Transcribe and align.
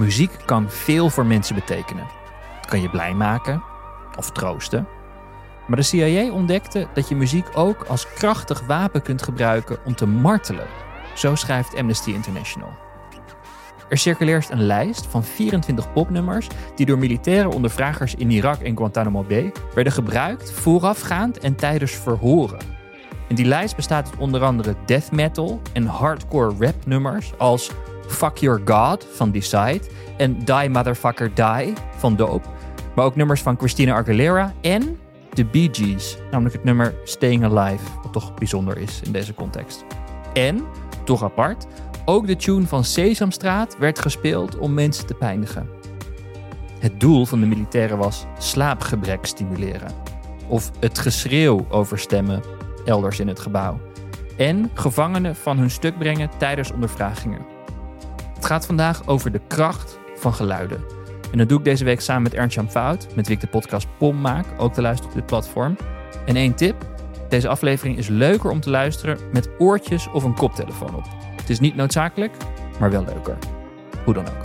Muziek 0.00 0.30
kan 0.44 0.70
veel 0.70 1.10
voor 1.10 1.26
mensen 1.26 1.54
betekenen. 1.54 2.06
Het 2.56 2.66
kan 2.66 2.80
je 2.80 2.90
blij 2.90 3.14
maken 3.14 3.62
of 4.16 4.30
troosten. 4.30 4.86
Maar 5.66 5.76
de 5.76 5.82
CIA 5.82 6.32
ontdekte 6.32 6.88
dat 6.94 7.08
je 7.08 7.14
muziek 7.14 7.46
ook 7.54 7.84
als 7.84 8.12
krachtig 8.12 8.66
wapen 8.66 9.02
kunt 9.02 9.22
gebruiken 9.22 9.78
om 9.84 9.94
te 9.94 10.06
martelen. 10.06 10.66
Zo 11.14 11.34
schrijft 11.34 11.76
Amnesty 11.76 12.10
International. 12.10 12.68
Er 13.88 13.98
circuleert 13.98 14.50
een 14.50 14.62
lijst 14.62 15.06
van 15.06 15.24
24 15.24 15.92
popnummers 15.92 16.46
die 16.74 16.86
door 16.86 16.98
militaire 16.98 17.48
ondervragers 17.48 18.14
in 18.14 18.30
Irak 18.30 18.60
en 18.60 18.76
Guantanamo 18.76 19.22
Bay 19.22 19.52
werden 19.74 19.92
gebruikt 19.92 20.50
voorafgaand 20.50 21.38
en 21.38 21.54
tijdens 21.54 21.92
verhoren. 21.92 22.60
En 23.28 23.34
die 23.34 23.46
lijst 23.46 23.76
bestaat 23.76 24.10
uit 24.10 24.18
onder 24.18 24.42
andere 24.42 24.74
death 24.86 25.12
metal 25.12 25.60
en 25.72 25.86
hardcore 25.86 26.54
rap 26.58 26.86
nummers 26.86 27.32
als 27.38 27.70
Fuck 28.10 28.36
Your 28.36 28.60
God 28.64 29.06
van 29.12 29.30
Decide 29.30 29.80
en 30.16 30.44
Die 30.44 30.70
Motherfucker 30.70 31.34
Die 31.34 31.72
van 31.96 32.16
Dope. 32.16 32.48
Maar 32.94 33.04
ook 33.04 33.16
nummers 33.16 33.42
van 33.42 33.58
Christina 33.58 33.94
Aguilera 33.94 34.52
en 34.60 34.98
The 35.32 35.44
Bee 35.44 35.68
Gees, 35.72 36.18
namelijk 36.30 36.54
het 36.54 36.64
nummer 36.64 36.94
Staying 37.04 37.44
Alive, 37.44 37.84
wat 38.02 38.12
toch 38.12 38.34
bijzonder 38.34 38.78
is 38.78 39.00
in 39.04 39.12
deze 39.12 39.34
context. 39.34 39.84
En, 40.32 40.64
toch 41.04 41.22
apart, 41.22 41.66
ook 42.04 42.26
de 42.26 42.36
tune 42.36 42.66
van 42.66 42.84
Sesamstraat 42.84 43.78
werd 43.78 43.98
gespeeld 43.98 44.58
om 44.58 44.74
mensen 44.74 45.06
te 45.06 45.14
pijnigen. 45.14 45.68
Het 46.78 47.00
doel 47.00 47.26
van 47.26 47.40
de 47.40 47.46
militairen 47.46 47.98
was 47.98 48.26
slaapgebrek 48.38 49.26
stimuleren. 49.26 49.92
Of 50.48 50.70
het 50.80 50.98
geschreeuw 50.98 51.66
overstemmen 51.68 52.42
elders 52.84 53.20
in 53.20 53.28
het 53.28 53.40
gebouw. 53.40 53.80
En 54.36 54.70
gevangenen 54.74 55.36
van 55.36 55.58
hun 55.58 55.70
stuk 55.70 55.98
brengen 55.98 56.30
tijdens 56.38 56.72
ondervragingen. 56.72 57.58
Het 58.40 58.48
gaat 58.48 58.66
vandaag 58.66 59.06
over 59.06 59.32
de 59.32 59.40
kracht 59.46 59.98
van 60.14 60.34
geluiden. 60.34 60.84
En 61.32 61.38
dat 61.38 61.48
doe 61.48 61.58
ik 61.58 61.64
deze 61.64 61.84
week 61.84 62.00
samen 62.00 62.22
met 62.22 62.34
Ernst-Jan 62.34 62.70
Fout, 62.70 63.06
met 63.14 63.26
wie 63.26 63.36
ik 63.36 63.40
de 63.40 63.48
podcast 63.48 63.86
POM 63.98 64.20
maak, 64.20 64.46
ook 64.58 64.72
te 64.72 64.80
luisteren 64.80 65.12
op 65.12 65.18
dit 65.18 65.26
platform. 65.26 65.76
En 66.26 66.36
één 66.36 66.54
tip, 66.54 66.86
deze 67.28 67.48
aflevering 67.48 67.98
is 67.98 68.08
leuker 68.08 68.50
om 68.50 68.60
te 68.60 68.70
luisteren 68.70 69.18
met 69.32 69.50
oortjes 69.58 70.08
of 70.12 70.24
een 70.24 70.34
koptelefoon 70.34 70.94
op. 70.94 71.04
Het 71.36 71.50
is 71.50 71.60
niet 71.60 71.76
noodzakelijk, 71.76 72.36
maar 72.78 72.90
wel 72.90 73.04
leuker. 73.04 73.38
Hoe 74.04 74.14
dan 74.14 74.28
ook. 74.28 74.44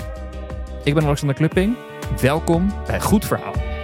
Ik 0.84 0.94
ben 0.94 1.04
Alexander 1.04 1.36
Klupping. 1.36 1.76
Welkom 2.22 2.74
bij 2.88 3.02
Goed 3.02 3.26
Verhaal. 3.26 3.75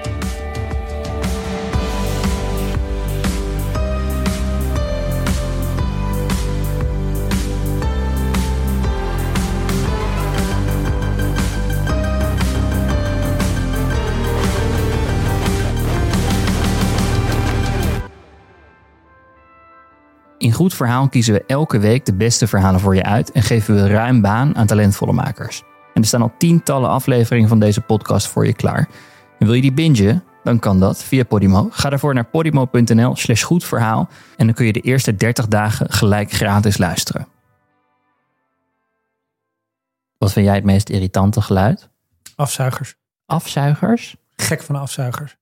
In 20.51 20.57
Goed 20.57 20.73
Verhaal 20.73 21.09
kiezen 21.09 21.33
we 21.33 21.43
elke 21.47 21.79
week 21.79 22.05
de 22.05 22.13
beste 22.13 22.47
verhalen 22.47 22.79
voor 22.79 22.95
je 22.95 23.03
uit 23.03 23.31
en 23.31 23.43
geven 23.43 23.75
we 23.75 23.87
ruim 23.87 24.21
baan 24.21 24.55
aan 24.55 24.67
talentvolle 24.67 25.13
makers. 25.13 25.63
En 25.93 26.01
er 26.01 26.07
staan 26.07 26.21
al 26.21 26.33
tientallen 26.37 26.89
afleveringen 26.89 27.49
van 27.49 27.59
deze 27.59 27.81
podcast 27.81 28.27
voor 28.27 28.45
je 28.45 28.53
klaar. 28.53 28.89
En 29.39 29.45
wil 29.45 29.53
je 29.55 29.61
die 29.61 29.73
bingen? 29.73 30.23
Dan 30.43 30.59
kan 30.59 30.79
dat 30.79 31.03
via 31.03 31.23
Podimo. 31.23 31.67
Ga 31.71 31.89
daarvoor 31.89 32.13
naar 32.13 32.25
podimo.nl 32.25 33.15
slash 33.15 33.43
goedverhaal 33.43 34.09
en 34.37 34.45
dan 34.45 34.55
kun 34.55 34.65
je 34.65 34.73
de 34.73 34.79
eerste 34.79 35.15
30 35.15 35.47
dagen 35.47 35.91
gelijk 35.91 36.31
gratis 36.31 36.77
luisteren. 36.77 37.27
Wat 40.17 40.31
vind 40.31 40.45
jij 40.45 40.55
het 40.55 40.63
meest 40.63 40.89
irritante 40.89 41.41
geluid? 41.41 41.89
Afzuigers. 42.35 42.95
Afzuigers? 43.25 44.15
Gek 44.35 44.61
van 44.61 44.75
afzuigers. 44.75 45.37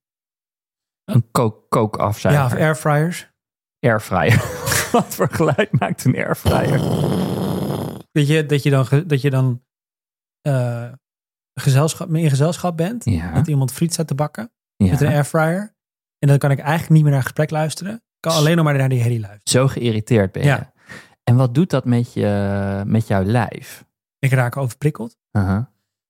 Een 1.05 1.25
kook 1.31 1.69
kookafzuiger? 1.69 2.43
Ja, 2.43 2.53
of 2.53 2.61
airfryers. 2.61 3.29
Airfryer. 3.79 4.41
Wat 4.91 5.15
voor 5.15 5.27
geluid 5.31 5.79
maakt 5.79 6.05
een 6.05 6.15
airfryer? 6.15 6.79
Weet 8.11 8.27
je, 8.27 8.45
dat 8.45 8.63
je 8.63 8.69
dan, 8.69 8.87
dat 9.07 9.21
je 9.21 9.29
dan 9.29 9.63
eh, 10.41 10.91
gezelschap, 11.53 12.13
in 12.15 12.29
gezelschap 12.29 12.77
bent. 12.77 13.05
Ja. 13.05 13.33
Dat 13.33 13.47
iemand 13.47 13.71
friet 13.71 13.93
staat 13.93 14.07
te 14.07 14.15
bakken 14.15 14.51
Ja. 14.75 14.89
met 14.89 15.01
een 15.01 15.07
airfryer. 15.07 15.75
En 16.19 16.27
dan 16.27 16.37
kan 16.37 16.51
ik 16.51 16.59
eigenlijk 16.59 16.89
niet 16.89 17.03
meer 17.03 17.11
naar 17.11 17.21
gesprek 17.21 17.49
luisteren. 17.49 17.93
Ik 17.93 18.01
kan 18.19 18.33
alleen 18.33 18.55
nog 18.55 18.65
maar 18.65 18.77
naar 18.77 18.89
die 18.89 19.01
herrie 19.01 19.19
luisteren. 19.19 19.61
Zo 19.61 19.67
geïrriteerd 19.67 20.31
ben 20.31 20.41
je. 20.41 20.47
Ja. 20.47 20.71
En 21.23 21.35
wat 21.35 21.53
doet 21.53 21.69
dat 21.69 21.85
met, 21.85 22.13
je, 22.13 22.83
met 22.85 23.07
jouw 23.07 23.23
lijf? 23.23 23.85
Ik 24.19 24.31
raak 24.31 24.57
overprikkeld. 24.57 25.17
Uh-huh. 25.31 25.65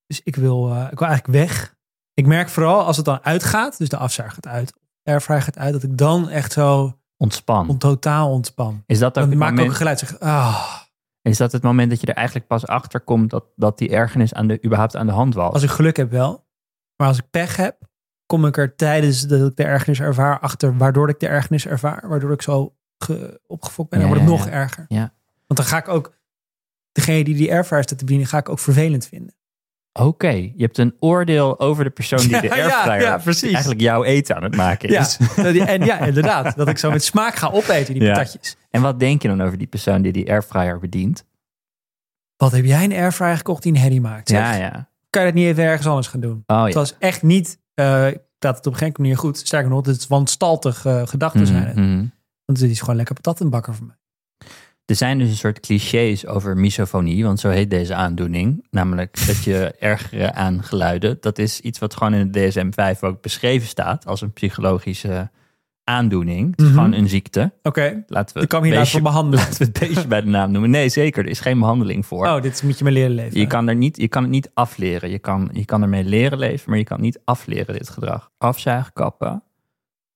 Dus 0.07 0.21
ik 0.23 0.35
wil, 0.35 0.69
eh, 0.69 0.87
ik 0.91 0.99
wil 0.99 1.07
eigenlijk 1.07 1.37
weg. 1.37 1.75
Ik 2.13 2.25
merk 2.25 2.49
vooral 2.49 2.83
als 2.83 2.95
het 2.95 3.05
dan 3.05 3.23
uitgaat, 3.23 3.77
dus 3.77 3.89
de 3.89 3.97
afzuiger 3.97 4.35
gaat 4.43 4.53
uit, 4.53 4.73
airfryer 5.03 5.41
gaat 5.41 5.57
uit, 5.57 5.73
dat 5.73 5.83
ik 5.83 5.97
dan 5.97 6.29
echt 6.29 6.51
zo 6.51 6.98
Ontspan. 7.21 7.69
on, 7.69 7.77
totaal 7.77 8.31
ontspan. 8.31 8.83
Is 8.85 8.99
dat, 8.99 9.07
ook 9.07 9.13
Dan 9.23 9.29
het 9.29 9.37
maak 9.39 9.47
ik 9.47 9.59
ook 9.59 9.65
moment, 9.65 9.71
een 9.71 9.77
geluid. 9.77 9.99
Zeg, 9.99 10.19
ah. 10.19 10.75
is 11.21 11.37
dat 11.37 11.51
het 11.51 11.61
moment 11.63 11.89
dat 11.89 12.01
je 12.01 12.07
er 12.07 12.13
eigenlijk 12.15 12.47
pas 12.47 12.67
achter 12.67 12.99
komt 13.01 13.29
dat, 13.29 13.45
dat 13.55 13.77
die 13.77 13.89
ergernis 13.89 14.33
aan 14.33 14.47
de, 14.47 14.63
überhaupt 14.65 14.95
aan 14.95 15.05
de 15.05 15.11
hand 15.11 15.33
was? 15.33 15.53
Als 15.53 15.63
ik 15.63 15.69
geluk 15.69 15.97
heb 15.97 16.11
wel. 16.11 16.47
Maar 16.95 17.07
als 17.07 17.17
ik 17.17 17.29
pech 17.29 17.55
heb, 17.55 17.77
kom 18.25 18.45
ik 18.45 18.57
er 18.57 18.75
tijdens 18.75 19.21
dat 19.21 19.49
ik 19.49 19.55
de 19.55 19.63
ergernis 19.63 19.99
ervaar 19.99 20.39
achter 20.39 20.77
waardoor 20.77 21.09
ik 21.09 21.19
de 21.19 21.27
ergernis 21.27 21.67
ervaar. 21.67 22.07
Waardoor 22.07 22.31
ik 22.31 22.41
zo 22.41 22.75
ge- 22.97 23.39
opgefokt 23.47 23.89
ben. 23.89 23.99
Dan 23.99 24.07
Ja, 24.09 24.13
wordt 24.15 24.29
het 24.31 24.39
ja, 24.39 24.45
nog 24.45 24.53
ja. 24.53 24.59
erger. 24.61 24.85
Ja. 24.87 25.13
Want 25.47 25.59
dan 25.59 25.65
ga 25.65 25.77
ik 25.77 25.87
ook, 25.87 26.13
degene 26.91 27.23
die 27.23 27.35
die 27.35 27.51
airfryer 27.51 27.83
staat 27.83 27.97
te 27.97 28.03
bedienen, 28.05 28.27
ga 28.27 28.37
ik 28.37 28.49
ook 28.49 28.59
vervelend 28.59 29.05
vinden. 29.07 29.35
Oké, 29.93 30.29
je 30.29 30.53
hebt 30.57 30.77
een 30.77 30.95
oordeel 30.99 31.59
over 31.59 31.83
de 31.83 31.89
persoon 31.89 32.19
die 32.19 32.41
de 32.41 32.47
Ja, 32.47 32.55
ja, 32.55 32.63
airfryer 32.63 33.01
ja, 33.01 33.17
precies. 33.17 33.51
eigenlijk 33.51 33.81
jouw 33.81 34.03
eten 34.03 34.35
aan 34.35 34.43
het 34.43 34.55
maken 34.55 34.89
Ja, 34.89 34.99
is. 35.01 35.17
en 35.65 35.85
ja, 35.85 35.99
inderdaad. 35.99 36.55
Dat 36.55 36.67
ik 36.67 36.77
zo 36.77 36.91
met 36.91 37.03
smaak 37.03 37.35
ga 37.35 37.49
opeten, 37.49 37.93
die 37.93 38.03
Ja. 38.03 38.13
patatjes. 38.13 38.57
En 38.69 38.81
wat 38.81 38.99
denk 38.99 39.21
je 39.21 39.27
dan 39.27 39.41
over 39.41 39.57
die 39.57 39.67
persoon 39.67 40.01
die 40.01 40.11
die 40.11 40.29
airfryer 40.29 40.79
bedient? 40.79 41.25
Wat 42.37 42.51
heb 42.51 42.65
jij 42.65 42.83
een 42.83 42.91
airfryer 42.93 43.37
gekocht 43.37 43.63
die 43.63 43.71
een 43.73 43.79
herrie 43.79 44.01
maakt? 44.01 44.29
zeg? 44.29 44.39
Ja, 44.39 44.53
ja. 44.53 44.89
Kan 45.09 45.21
je 45.21 45.27
dat 45.27 45.37
niet 45.37 45.45
even 45.47 45.63
ergens 45.63 45.87
anders 45.87 46.07
gaan 46.07 46.19
doen? 46.19 46.43
Oh 46.47 46.63
Het 46.63 46.73
ja. 46.73 46.79
was 46.79 46.95
echt 46.99 47.23
niet, 47.23 47.59
eh 47.73 48.07
ik 48.07 48.19
praat 48.39 48.55
het 48.57 48.67
op 48.67 48.73
geen 48.73 48.93
manier 48.97 49.17
goed. 49.17 49.37
Sterker 49.37 49.69
nog, 49.69 49.85
het 49.85 49.97
is 49.97 50.07
wanstaltig 50.07 50.85
eh 50.85 51.01
gedachten 51.07 51.47
zijn 51.47 51.65
het. 51.67 51.75
Mhm, 51.75 51.85
mhm. 51.93 52.05
Want 52.45 52.59
het 52.61 52.69
is 52.69 52.79
gewoon 52.79 52.95
lekker 52.95 53.15
patattenbakker 53.15 53.75
voor 53.75 53.85
mij. 53.85 53.95
Er 54.89 54.95
zijn 54.95 55.17
dus 55.17 55.29
een 55.29 55.35
soort 55.35 55.59
clichés 55.59 56.25
over 56.25 56.57
misofonie, 56.57 57.23
want 57.23 57.39
zo 57.39 57.49
heet 57.49 57.69
deze 57.69 57.93
aandoening. 57.93 58.65
Namelijk 58.69 59.27
dat 59.27 59.43
je 59.43 59.71
ergeren 59.79 60.35
aan 60.35 60.63
geluiden. 60.63 61.17
Dat 61.21 61.37
is 61.37 61.59
iets 61.59 61.79
wat 61.79 61.95
gewoon 61.95 62.13
in 62.13 62.31
de 62.31 62.39
DSM-5 62.51 62.99
ook 62.99 63.21
beschreven 63.21 63.67
staat 63.67 64.05
als 64.05 64.21
een 64.21 64.33
psychologische 64.33 65.29
aandoening. 65.83 66.51
Het 66.51 66.59
is 66.59 66.65
Mhm. 66.65 66.75
gewoon 66.75 66.93
een 66.93 67.09
ziekte. 67.09 67.51
Oké, 67.63 68.03
Laten 68.07 68.35
we 68.37 68.41
ik 68.43 68.47
kan 68.49 68.63
hier 68.63 68.73
laten 68.73 68.91
voor 68.91 69.01
behandelen. 69.01 69.39
laten 69.45 69.57
we 69.57 69.63
het 69.63 69.79
beestje 69.79 70.07
bij 70.07 70.21
de 70.21 70.27
naam 70.27 70.51
noemen. 70.51 70.69
Nee, 70.69 70.89
zeker. 70.89 71.23
Er 71.23 71.29
is 71.29 71.39
geen 71.39 71.59
behandeling 71.59 72.05
voor. 72.05 72.25
Oh, 72.27 72.41
dit 72.41 72.63
moet 72.63 72.77
je 72.77 72.83
me 72.83 72.91
leren 72.91 73.11
leven. 73.11 73.39
Je 73.39 73.47
kan, 73.47 73.67
er 73.67 73.75
niet, 73.75 73.97
je 73.97 74.07
kan 74.07 74.21
het 74.21 74.31
niet 74.31 74.51
afleren. 74.53 75.09
Je 75.09 75.19
kan, 75.19 75.49
je 75.53 75.65
kan 75.65 75.81
ermee 75.81 76.03
leren 76.03 76.37
leven, 76.39 76.69
maar 76.69 76.77
je 76.79 76.83
kan 76.85 77.01
niet 77.01 77.19
afleren, 77.25 77.73
dit 77.77 77.89
gedrag. 77.89 78.31
Afzuigkappen, 78.37 79.43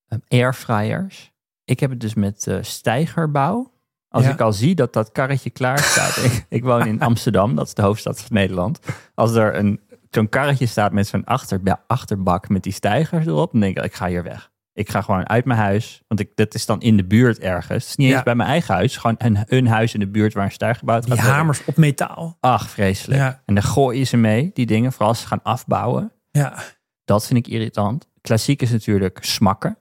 um, 0.09 0.21
airfryers. 0.27 1.31
Ik 1.65 1.79
heb 1.79 1.89
het 1.89 1.99
dus 1.99 2.13
met 2.13 2.47
eh, 2.47 2.57
stijgerbouw. 2.61 3.71
Als 4.13 4.23
Ja. 4.23 4.31
ik 4.31 4.41
al 4.41 4.53
zie 4.53 4.75
dat 4.75 4.93
dat 4.93 5.11
karretje 5.11 5.49
klaar 5.49 5.79
staat. 5.79 6.17
ik, 6.23 6.45
ik 6.49 6.63
woon 6.63 6.87
in 6.87 7.01
Amsterdam, 7.09 7.55
dat 7.55 7.67
is 7.67 7.73
de 7.73 7.81
hoofdstad 7.81 8.19
van 8.21 8.27
Nederland. 8.37 8.79
Als 9.15 9.33
er 9.35 9.55
een, 9.55 9.79
zo'n 10.09 10.29
karretje 10.29 10.65
staat 10.65 10.91
met 10.91 11.07
zo'n 11.07 11.25
achter, 11.25 11.59
achterbak 11.87 12.49
met 12.49 12.63
die 12.63 12.73
stijgers 12.73 13.25
erop, 13.25 13.51
dan 13.51 13.61
denk 13.61 13.77
ik, 13.77 13.83
ik 13.83 13.93
ga 13.93 14.07
hier 14.07 14.23
weg. 14.23 14.51
Ik 14.73 14.89
ga 14.89 15.01
gewoon 15.01 15.29
uit 15.29 15.45
mijn 15.45 15.59
huis, 15.59 16.01
want 16.07 16.19
ik, 16.19 16.29
dat 16.35 16.53
is 16.53 16.65
dan 16.65 16.81
in 16.81 16.97
de 16.97 17.05
buurt 17.05 17.39
ergens. 17.39 17.83
Het 17.83 17.89
is 17.91 17.95
niet 17.95 18.07
Ja. 18.09 18.13
eens 18.15 18.23
bij 18.23 18.35
mijn 18.35 18.49
eigen 18.49 18.73
huis, 18.73 18.97
gewoon 18.97 19.15
een, 19.19 19.37
een 19.47 19.67
huis 19.67 19.93
in 19.93 19.99
de 19.99 20.07
buurt 20.07 20.33
waar 20.33 20.45
een 20.45 20.51
stijger 20.51 20.77
gebouwd 20.79 21.01
Die 21.03 21.11
gaat 21.11 21.19
worden. 21.21 21.35
hamers 21.39 21.65
op 21.65 21.77
metaal. 21.77 22.37
Ach, 22.39 22.69
vreselijk. 22.69 23.19
Ja. 23.19 23.41
En 23.45 23.53
daar 23.53 23.63
gooien 23.63 24.07
ze 24.07 24.17
mee, 24.17 24.51
die 24.53 24.65
dingen. 24.65 24.91
Vooral 24.91 25.09
als 25.09 25.21
ze 25.21 25.27
gaan 25.27 25.43
afbouwen. 25.43 26.11
Ja. 26.31 26.63
Dat 27.05 27.25
vind 27.27 27.47
ik 27.47 27.53
irritant. 27.53 28.09
Klassiek 28.21 28.61
is 28.61 28.71
natuurlijk 28.71 29.17
smakken. 29.21 29.77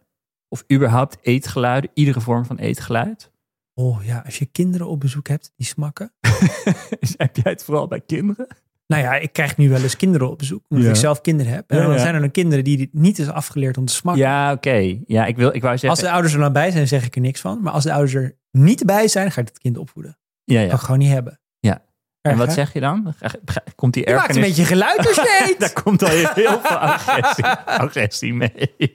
Of 0.48 0.64
überhaupt 0.72 1.16
eetgeluiden. 1.22 1.90
Iedere 1.94 2.20
vorm 2.20 2.44
van 2.44 2.58
eetgeluid. 2.58 3.30
Oh 3.74 4.04
ja, 4.04 4.22
als 4.24 4.38
je 4.38 4.46
kinderen 4.46 4.86
op 4.88 5.00
bezoek 5.00 5.28
hebt 5.28 5.52
die 5.56 5.66
smakken. 5.66 6.12
Is- 6.98 7.14
Heb 7.26 7.36
jij 7.36 7.52
het 7.52 7.64
vooral 7.64 7.86
bij 7.88 8.00
kinderen? 8.00 8.46
Nou 8.86 9.02
ja, 9.02 9.14
ik 9.14 9.32
krijg 9.32 9.56
nu 9.56 9.68
wel 9.68 9.82
eens 9.82 9.96
kinderen 9.96 10.30
op 10.30 10.38
bezoek. 10.38 10.64
Omdat 10.68 10.86
Ja. 10.86 10.92
ik 10.92 10.96
zelf 10.98 11.20
kinderen 11.20 11.52
heb. 11.52 11.70
En 11.70 11.82
dan 11.82 11.90
ja. 11.92 11.98
zijn 11.98 12.14
er 12.14 12.20
dan 12.20 12.30
kinderen 12.30 12.64
die 12.64 12.88
niet 12.92 13.18
is 13.18 13.28
afgeleerd 13.28 13.78
om 13.78 13.84
te 13.84 13.92
smakken. 13.92 14.22
Ja, 14.22 14.52
oké. 14.52 14.98
Ja, 15.06 15.26
ik, 15.26 15.36
wil, 15.36 15.54
ik 15.54 15.60
wou 15.60 15.72
Als 15.72 15.80
zeggen... 15.80 16.04
de 16.04 16.10
ouders 16.10 16.34
er 16.34 16.40
dan 16.40 16.52
bij 16.52 16.70
zijn, 16.70 16.88
zeg 16.88 17.04
ik 17.06 17.14
er 17.14 17.20
niks 17.20 17.40
van. 17.40 17.62
Maar 17.62 17.72
als 17.72 17.84
de 17.84 17.92
ouders 17.92 18.14
er 18.14 18.36
niet 18.50 18.84
bij 18.86 19.08
zijn, 19.08 19.32
ga 19.32 19.40
ik 19.40 19.48
het 19.48 19.58
kind 19.58 19.78
opvoeden. 19.78 20.18
ja, 20.44 20.54
Dat 20.54 20.62
ja. 20.64 20.68
kan 20.68 20.78
gewoon 20.78 20.98
niet 20.98 21.10
hebben. 21.10 21.40
Ja. 21.58 21.82
En 22.20 22.36
wat 22.36 22.46
hè? 22.46 22.52
zeg 22.52 22.72
je 22.72 22.80
dan? 22.80 23.14
Komt 23.74 23.94
die 23.94 24.08
Je 24.08 24.14
maakt 24.14 24.28
een 24.28 24.28
ergernis... 24.36 24.48
beetje 24.48 24.64
geluid 24.64 24.98
als 25.06 25.16
je 25.16 25.46
eet. 25.50 25.60
Daar 25.60 25.82
komt 25.82 26.02
al 26.02 26.08
heel 26.08 26.60
veel 26.60 26.76
agressie, 26.76 27.44
agressie 27.86 28.34
mee. 28.34 28.74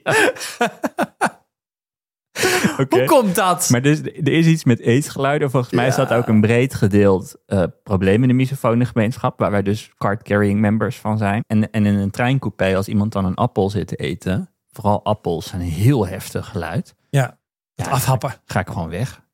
Hoe 2.88 3.04
komt 3.04 3.34
dat? 3.34 3.68
Maar 3.70 3.82
dus, 3.82 4.00
er 4.02 4.28
is 4.32 4.46
iets 4.46 4.64
met 4.64 4.80
eetgeluiden. 4.80 5.50
Volgens 5.50 5.72
mij 5.72 5.86
is 5.86 5.94
dat 5.94 6.12
ook 6.12 6.26
een 6.28 6.40
breed 6.40 6.74
gedeeld 6.74 7.36
eh, 7.46 7.62
probleem 7.82 8.22
in 8.22 8.28
de 8.28 8.34
misofone 8.34 8.84
gemeenschap. 8.84 9.38
Waar 9.38 9.50
wij 9.50 9.62
dus 9.62 9.92
card-carrying 9.96 10.60
members 10.60 10.96
van 10.96 11.18
zijn. 11.18 11.44
En, 11.46 11.70
en 11.70 11.86
in 11.86 11.94
een 11.94 12.10
treincoupé, 12.10 12.76
als 12.76 12.88
iemand 12.88 13.12
dan 13.12 13.24
een 13.24 13.34
appel 13.34 13.70
zit 13.70 13.86
te 13.86 13.96
eten. 13.96 14.50
Vooral 14.70 15.04
appels 15.04 15.48
zijn 15.48 15.60
een 15.60 15.66
heel 15.68 16.06
heftig 16.06 16.46
geluid. 16.48 16.94
Ja, 17.10 17.38
Ja, 17.74 17.84
afhappen. 17.84 18.34
Ga 18.44 18.60
ik 18.60 18.68
gewoon 18.68 18.88
weg. 18.88 19.26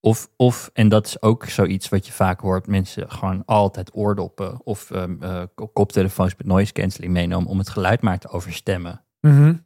Of, 0.00 0.28
of, 0.36 0.70
en 0.72 0.88
dat 0.88 1.06
is 1.06 1.22
ook 1.22 1.44
zoiets 1.44 1.88
wat 1.88 2.06
je 2.06 2.12
vaak 2.12 2.40
hoort. 2.40 2.66
Mensen 2.66 3.10
gewoon 3.10 3.42
altijd 3.46 3.90
oordoppen 3.94 4.60
of 4.64 4.90
ehm, 4.90 5.22
eh, 5.22 5.42
koptelefoons 5.72 6.34
met 6.36 6.46
noise 6.46 6.72
cancelling 6.72 7.12
meenemen. 7.12 7.46
Om 7.46 7.58
het 7.58 7.68
geluid 7.68 8.00
maar 8.02 8.18
te 8.18 8.28
overstemmen. 8.28 9.04
Mhm. 9.20 9.44
Heb- 9.44 9.60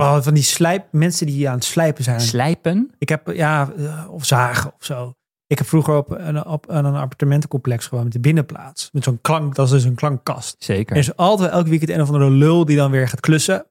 Oh, 0.00 0.22
van 0.22 0.34
die 0.34 0.42
slijp, 0.42 0.86
mensen 0.90 1.26
die 1.26 1.48
aan 1.48 1.54
het 1.54 1.64
slijpen 1.64 2.04
zijn. 2.04 2.20
Slijpen. 2.20 2.90
Ik 2.98 3.08
heb, 3.08 3.30
ja, 3.32 3.72
eh, 3.76 4.06
of 4.10 4.24
zagen 4.24 4.72
of 4.78 4.84
zo. 4.84 5.12
Ik 5.46 5.58
heb 5.58 5.66
vroeger 5.66 5.96
op 5.96 6.10
een, 6.10 6.46
op 6.46 6.68
een 6.68 6.84
appartementencomplex 6.84 7.86
gewoond 7.86 8.04
met 8.04 8.12
de 8.12 8.20
binnenplaats. 8.20 8.88
Met 8.92 9.04
zo'n 9.04 9.20
klank, 9.20 9.54
dat 9.54 9.66
is 9.66 9.72
dus 9.72 9.84
een 9.84 9.94
klankkast. 9.94 10.56
Zeker. 10.58 10.92
Er 10.92 11.02
is 11.02 11.16
altijd 11.16 11.50
elke 11.50 11.68
weekend 11.68 11.90
een 11.90 12.00
of 12.00 12.08
andere 12.08 12.30
lul 12.30 12.64
die 12.64 12.76
dan 12.76 12.90
weer 12.90 13.08
gaat 13.08 13.20
klussen. 13.20 13.66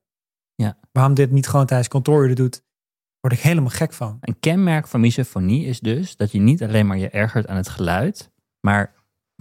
Ja. 0.55 0.77
Waarom 0.91 1.13
dit 1.13 1.31
niet 1.31 1.47
gewoon 1.47 1.65
tijdens 1.65 1.89
kantooruren 1.89 2.35
doet, 2.35 2.63
word 3.19 3.33
ik 3.33 3.39
helemaal 3.39 3.69
gek 3.69 3.93
van. 3.93 4.17
Een 4.21 4.39
kenmerk 4.39 4.87
van 4.87 4.99
misofonie 4.99 5.65
is 5.65 5.79
dus 5.79 6.15
dat 6.15 6.31
je 6.31 6.39
niet 6.39 6.63
alleen 6.63 6.87
maar 6.87 6.97
je 6.97 7.09
ergert 7.09 7.47
aan 7.47 7.57
het 7.57 7.69
geluid, 7.69 8.31
maar 8.59 8.93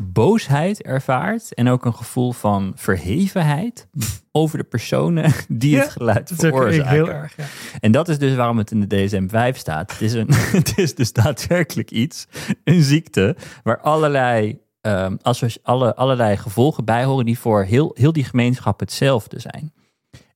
boosheid 0.03 0.83
ervaart 0.83 1.55
en 1.55 1.69
ook 1.69 1.85
een 1.85 1.95
gevoel 1.95 2.33
van 2.33 2.73
verhevenheid 2.77 3.89
over 4.33 4.59
de 4.59 4.65
personen 4.65 5.33
die 5.49 5.71
Ja, 5.71 5.81
het 5.81 5.91
geluid 5.91 6.33
veroorzaken. 6.35 6.91
heel 6.91 7.09
erg. 7.09 7.37
Ja. 7.37 7.45
En 7.81 7.93
dat 7.93 8.09
is 8.09 8.19
dus 8.19 8.35
waarom 8.35 8.59
het 8.59 8.71
in 8.71 8.81
de 8.89 9.07
DSM-5 9.09 9.57
staat. 9.59 9.93
Het 9.93 10.01
is, 10.01 10.13
een, 10.13 10.29
het 10.61 10.79
is 10.79 10.95
dus 10.95 11.13
daadwerkelijk 11.13 11.91
iets, 11.91 12.27
een 12.65 12.83
ziekte, 12.83 13.37
waar 13.63 13.81
allerlei, 13.81 14.61
associ- 15.23 15.61
alle, 15.63 15.95
allerlei 15.95 16.37
gevolgen 16.37 16.85
bij 16.85 17.05
horen 17.05 17.25
die 17.25 17.39
voor 17.39 17.63
heel, 17.65 17.91
heel 17.95 18.13
die 18.13 18.25
gemeenschap 18.25 18.81
hetzelfde 18.81 19.41
zijn. 19.41 19.73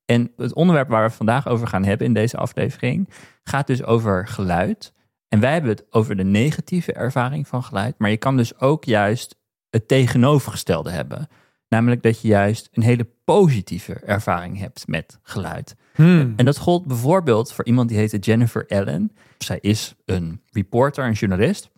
En 0.05 0.31
het 0.37 0.53
onderwerp 0.53 0.89
waar 0.89 1.07
we 1.09 1.15
vandaag 1.15 1.47
over 1.47 1.67
gaan 1.67 1.83
hebben 1.83 2.07
in 2.07 2.13
deze 2.13 2.37
aflevering 2.37 3.09
gaat 3.43 3.67
dus 3.67 3.83
over 3.83 4.27
geluid. 4.27 4.93
En 5.27 5.39
wij 5.39 5.51
hebben 5.53 5.71
het 5.71 5.85
over 5.89 6.15
de 6.15 6.23
negatieve 6.23 6.93
ervaring 6.93 7.47
van 7.47 7.63
geluid. 7.63 7.95
Maar 7.97 8.09
je 8.09 8.17
kan 8.17 8.37
dus 8.37 8.59
ook 8.59 8.83
juist 8.85 9.35
het 9.69 9.87
tegenovergestelde 9.87 10.91
hebben. 10.91 11.27
Namelijk 11.69 12.03
dat 12.03 12.21
je 12.21 12.27
juist 12.27 12.69
een 12.71 12.83
hele 12.83 13.07
positieve 13.23 13.93
ervaring 13.93 14.59
hebt 14.59 14.87
met 14.87 15.19
geluid. 15.23 15.75
Hmm. 15.95 16.33
En 16.35 16.45
dat 16.45 16.57
gold 16.57 16.85
bijvoorbeeld 16.85 17.51
voor 17.51 17.65
iemand 17.65 17.89
die 17.89 17.97
heette 17.97 18.17
Jennifer 18.17 18.65
Allen. 18.67 19.11
Zij 19.37 19.57
is 19.61 19.95
een 20.05 20.41
reporter, 20.51 21.05
een 21.05 21.13
journalist 21.13 21.69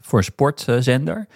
voor 0.00 0.18
een 0.18 0.24
sportzender. 0.24 1.26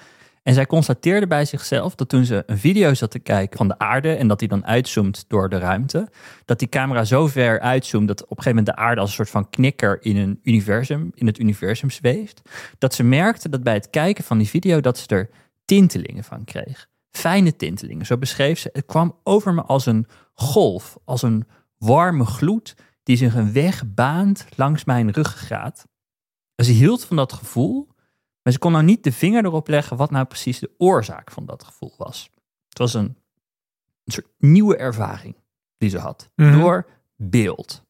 En 0.42 0.54
zij 0.54 0.66
constateerde 0.66 1.26
bij 1.26 1.44
zichzelf 1.44 1.94
dat 1.94 2.08
toen 2.08 2.24
ze 2.24 2.42
een 2.46 2.58
video 2.58 2.94
zat 2.94 3.10
te 3.10 3.18
kijken 3.18 3.56
van 3.56 3.68
de 3.68 3.78
aarde 3.78 4.14
en 4.14 4.28
dat 4.28 4.38
die 4.38 4.48
dan 4.48 4.66
uitzoomt 4.66 5.24
door 5.28 5.48
de 5.48 5.58
ruimte, 5.58 6.08
dat 6.44 6.58
die 6.58 6.68
camera 6.68 7.04
zo 7.04 7.26
ver 7.26 7.60
uitzoomt 7.60 8.08
dat 8.08 8.22
op 8.22 8.30
een 8.30 8.42
gegeven 8.42 8.56
moment 8.56 8.76
de 8.76 8.82
aarde 8.82 9.00
als 9.00 9.10
een 9.10 9.16
soort 9.16 9.30
van 9.30 9.50
knikker 9.50 9.98
in 10.02 10.16
een 10.16 10.40
universum, 10.42 11.10
in 11.14 11.26
het 11.26 11.38
universum 11.38 11.90
zweeft, 11.90 12.42
dat 12.78 12.94
ze 12.94 13.02
merkte 13.02 13.48
dat 13.48 13.62
bij 13.62 13.74
het 13.74 13.90
kijken 13.90 14.24
van 14.24 14.38
die 14.38 14.48
video 14.48 14.80
dat 14.80 14.98
ze 14.98 15.06
er 15.06 15.30
tintelingen 15.64 16.24
van 16.24 16.44
kreeg. 16.44 16.88
Fijne 17.10 17.56
tintelingen, 17.56 18.06
zo 18.06 18.18
beschreef 18.18 18.58
ze. 18.58 18.70
Het 18.72 18.86
kwam 18.86 19.18
over 19.22 19.54
me 19.54 19.62
als 19.62 19.86
een 19.86 20.06
golf, 20.34 20.98
als 21.04 21.22
een 21.22 21.46
warme 21.78 22.24
gloed 22.24 22.74
die 23.02 23.16
zich 23.16 23.34
een 23.34 23.52
weg 23.52 23.86
baant 23.94 24.46
langs 24.56 24.84
mijn 24.84 25.10
ruggengraat. 25.10 25.86
En 26.54 26.64
ze 26.64 26.72
hield 26.72 27.04
van 27.04 27.16
dat 27.16 27.32
gevoel, 27.32 27.88
maar 28.42 28.52
ze 28.52 28.58
kon 28.58 28.72
nou 28.72 28.84
niet 28.84 29.04
de 29.04 29.12
vinger 29.12 29.44
erop 29.44 29.68
leggen 29.68 29.96
wat 29.96 30.10
nou 30.10 30.24
precies 30.24 30.58
de 30.58 30.70
oorzaak 30.78 31.30
van 31.30 31.46
dat 31.46 31.64
gevoel 31.64 31.94
was. 31.96 32.30
Het 32.68 32.78
was 32.78 32.94
een, 32.94 33.16
een 34.04 34.12
soort 34.12 34.28
nieuwe 34.38 34.76
ervaring 34.76 35.36
die 35.78 35.88
ze 35.90 35.98
had 35.98 36.30
Mhm. 36.36 36.58
door 36.58 36.86
beeld. 37.16 37.82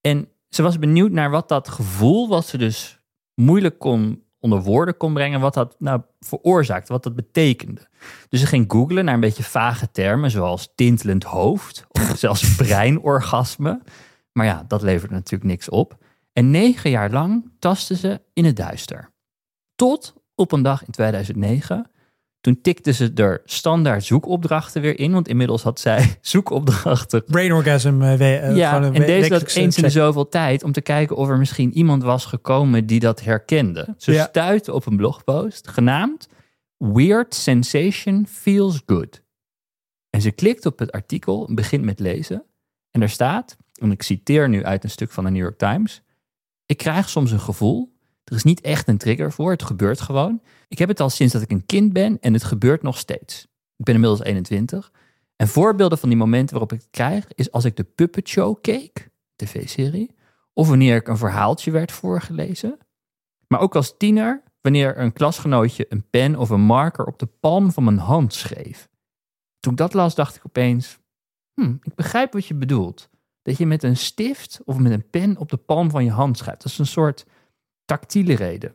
En 0.00 0.28
ze 0.48 0.62
was 0.62 0.78
benieuwd 0.78 1.10
naar 1.10 1.30
wat 1.30 1.48
dat 1.48 1.68
gevoel, 1.68 2.28
wat 2.28 2.46
ze 2.46 2.58
dus 2.58 3.00
moeilijk 3.34 3.78
kon 3.78 4.22
onder 4.40 4.62
woorden 4.62 4.96
kon 4.96 5.14
brengen, 5.14 5.40
wat 5.40 5.54
dat 5.54 5.74
nou 5.78 6.00
veroorzaakte, 6.20 6.92
wat 6.92 7.02
dat 7.02 7.14
betekende. 7.14 7.88
Dus 8.28 8.40
ze 8.40 8.46
ging 8.46 8.64
googlen 8.68 9.04
naar 9.04 9.14
een 9.14 9.20
beetje 9.20 9.42
vage 9.42 9.90
termen, 9.90 10.30
zoals 10.30 10.72
tintelend 10.74 11.24
hoofd 11.24 11.86
of 11.88 12.12
zelfs 12.18 12.56
breinorgasme. 12.56 13.80
Maar 14.32 14.46
ja, 14.46 14.64
dat 14.68 14.82
levert 14.82 15.10
natuurlijk 15.10 15.50
niks 15.50 15.68
op. 15.68 15.96
En 16.32 16.50
negen 16.50 16.90
jaar 16.90 17.10
lang 17.10 17.50
tastte 17.58 17.96
ze 17.96 18.20
in 18.32 18.44
het 18.44 18.56
duister. 18.56 19.12
Tot 19.74 20.14
op 20.34 20.52
een 20.52 20.62
dag 20.62 20.84
in 20.84 20.92
2009. 20.92 21.90
Toen 22.40 22.60
tikte 22.60 22.92
ze 22.92 23.12
er 23.14 23.42
standaard 23.44 24.04
zoekopdrachten 24.04 24.82
weer 24.82 24.98
in. 24.98 25.12
Want 25.12 25.28
inmiddels 25.28 25.62
had 25.62 25.80
zij 25.80 26.16
zoekopdrachten. 26.20 27.24
Brain 27.24 27.52
orgasm. 27.52 28.02
eh, 28.02 28.14
we- 28.14 28.34
eh, 28.36 28.56
ja, 28.56 28.82
en 28.82 28.92
deze 28.92 28.98
dat 28.98 29.06
wekelijkse 29.06 29.60
eens 29.60 29.76
in 29.76 29.82
de 29.82 29.90
zoveel 29.90 30.28
tijd. 30.28 30.62
Om 30.62 30.72
te 30.72 30.80
kijken 30.80 31.16
of 31.16 31.28
er 31.28 31.38
misschien 31.38 31.72
iemand 31.76 32.02
was 32.02 32.24
gekomen 32.24 32.86
die 32.86 33.00
dat 33.00 33.20
herkende. 33.24 33.94
Ze 33.96 34.12
Ja. 34.12 34.24
stuitte 34.26 34.72
op 34.72 34.86
een 34.86 34.96
blogpost 34.96 35.68
genaamd 35.68 36.28
Weird 36.76 37.34
Sensation 37.34 38.26
Feels 38.26 38.82
Good. 38.86 39.22
En 40.10 40.20
ze 40.20 40.30
klikt 40.30 40.66
op 40.66 40.78
het 40.78 40.92
artikel, 40.92 41.48
begint 41.54 41.84
met 41.84 41.98
lezen. 42.00 42.44
En 42.90 43.02
er 43.02 43.08
staat, 43.10 43.56
en 43.80 43.90
ik 43.90 44.02
citeer 44.02 44.48
nu 44.48 44.64
uit 44.64 44.84
een 44.84 44.90
stuk 44.90 45.10
van 45.10 45.24
de 45.24 45.30
New 45.30 45.40
York 45.42 45.58
Times. 45.58 46.02
Ik 46.66 46.76
krijg 46.76 47.08
soms 47.08 47.30
een 47.30 47.40
gevoel. 47.40 47.96
Er 48.28 48.36
is 48.36 48.44
niet 48.44 48.60
echt 48.60 48.88
een 48.88 48.98
trigger 48.98 49.32
voor. 49.32 49.50
Het 49.50 49.62
gebeurt 49.62 50.00
gewoon. 50.00 50.42
Ik 50.68 50.78
heb 50.78 50.88
het 50.88 51.00
al 51.00 51.10
sinds 51.10 51.32
dat 51.32 51.42
ik 51.42 51.50
een 51.50 51.66
kind 51.66 51.92
ben 51.92 52.20
en 52.20 52.32
het 52.32 52.44
gebeurt 52.44 52.82
nog 52.82 52.98
steeds. 52.98 53.42
Ik 53.76 53.84
ben 53.84 53.94
inmiddels 53.94 54.22
21. 54.22 54.92
En 55.36 55.48
voorbeelden 55.48 55.98
van 55.98 56.08
die 56.08 56.18
momenten 56.18 56.50
waarop 56.50 56.72
ik 56.72 56.80
het 56.80 56.90
krijg 56.90 57.26
is 57.34 57.52
als 57.52 57.64
ik 57.64 57.76
de 57.76 57.84
Puppet 57.84 58.28
Show 58.28 58.60
keek, 58.60 59.10
tv-serie, 59.36 60.14
of 60.52 60.68
wanneer 60.68 60.96
ik 60.96 61.08
een 61.08 61.16
verhaaltje 61.16 61.70
werd 61.70 61.92
voorgelezen. 61.92 62.78
Maar 63.46 63.60
ook 63.60 63.76
als 63.76 63.96
tiener, 63.96 64.42
wanneer 64.60 64.98
een 64.98 65.12
klasgenootje 65.12 65.86
een 65.88 66.08
pen 66.10 66.36
of 66.36 66.50
een 66.50 66.60
marker 66.60 67.04
op 67.04 67.18
de 67.18 67.26
palm 67.26 67.72
van 67.72 67.84
mijn 67.84 67.98
hand 67.98 68.34
schreef. 68.34 68.88
Toen 69.60 69.72
ik 69.72 69.78
dat 69.78 69.94
las, 69.94 70.14
dacht 70.14 70.36
ik 70.36 70.46
opeens: 70.46 70.98
hm, 71.54 71.74
ik 71.82 71.94
begrijp 71.94 72.32
wat 72.32 72.46
je 72.46 72.54
bedoelt. 72.54 73.08
Dat 73.42 73.56
je 73.56 73.66
met 73.66 73.82
een 73.82 73.96
stift 73.96 74.60
of 74.64 74.78
met 74.78 74.92
een 74.92 75.10
pen 75.10 75.36
op 75.36 75.50
de 75.50 75.56
palm 75.56 75.90
van 75.90 76.04
je 76.04 76.10
hand 76.10 76.38
schrijft. 76.38 76.62
Dat 76.62 76.72
is 76.72 76.78
een 76.78 76.86
soort 76.86 77.26
tactiele 77.88 78.34
reden. 78.34 78.72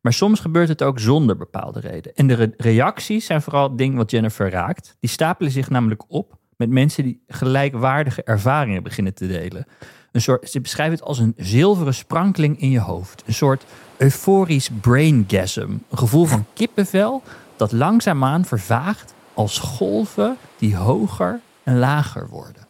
Maar 0.00 0.12
soms 0.12 0.40
gebeurt 0.40 0.68
het 0.68 0.82
ook 0.82 0.98
zonder 1.00 1.36
bepaalde 1.36 1.80
reden. 1.80 2.14
En 2.14 2.26
de 2.26 2.34
re- 2.34 2.52
reacties 2.56 3.26
zijn 3.26 3.42
vooral 3.42 3.68
het 3.68 3.78
ding 3.78 3.96
wat 3.96 4.10
Jennifer 4.10 4.50
raakt. 4.50 4.96
Die 5.00 5.10
stapelen 5.10 5.52
zich 5.52 5.70
namelijk 5.70 6.04
op 6.08 6.38
met 6.56 6.70
mensen 6.70 7.04
die 7.04 7.22
gelijkwaardige 7.26 8.22
ervaringen 8.22 8.82
beginnen 8.82 9.14
te 9.14 9.26
delen. 9.26 9.66
Een 10.12 10.20
soort, 10.20 10.50
ze 10.50 10.60
beschrijven 10.60 10.96
het 10.98 11.04
als 11.06 11.18
een 11.18 11.34
zilveren 11.36 11.94
sprankeling 11.94 12.60
in 12.60 12.70
je 12.70 12.80
hoofd. 12.80 13.22
Een 13.26 13.34
soort 13.34 13.64
euforisch 13.96 14.70
braingasm. 14.80 15.60
Een 15.60 15.98
gevoel 15.98 16.24
van 16.24 16.46
kippenvel 16.54 17.22
dat 17.56 17.72
langzaamaan 17.72 18.44
vervaagt 18.44 19.14
als 19.34 19.58
golven 19.58 20.36
die 20.58 20.76
hoger 20.76 21.40
en 21.62 21.78
lager 21.78 22.28
worden. 22.28 22.66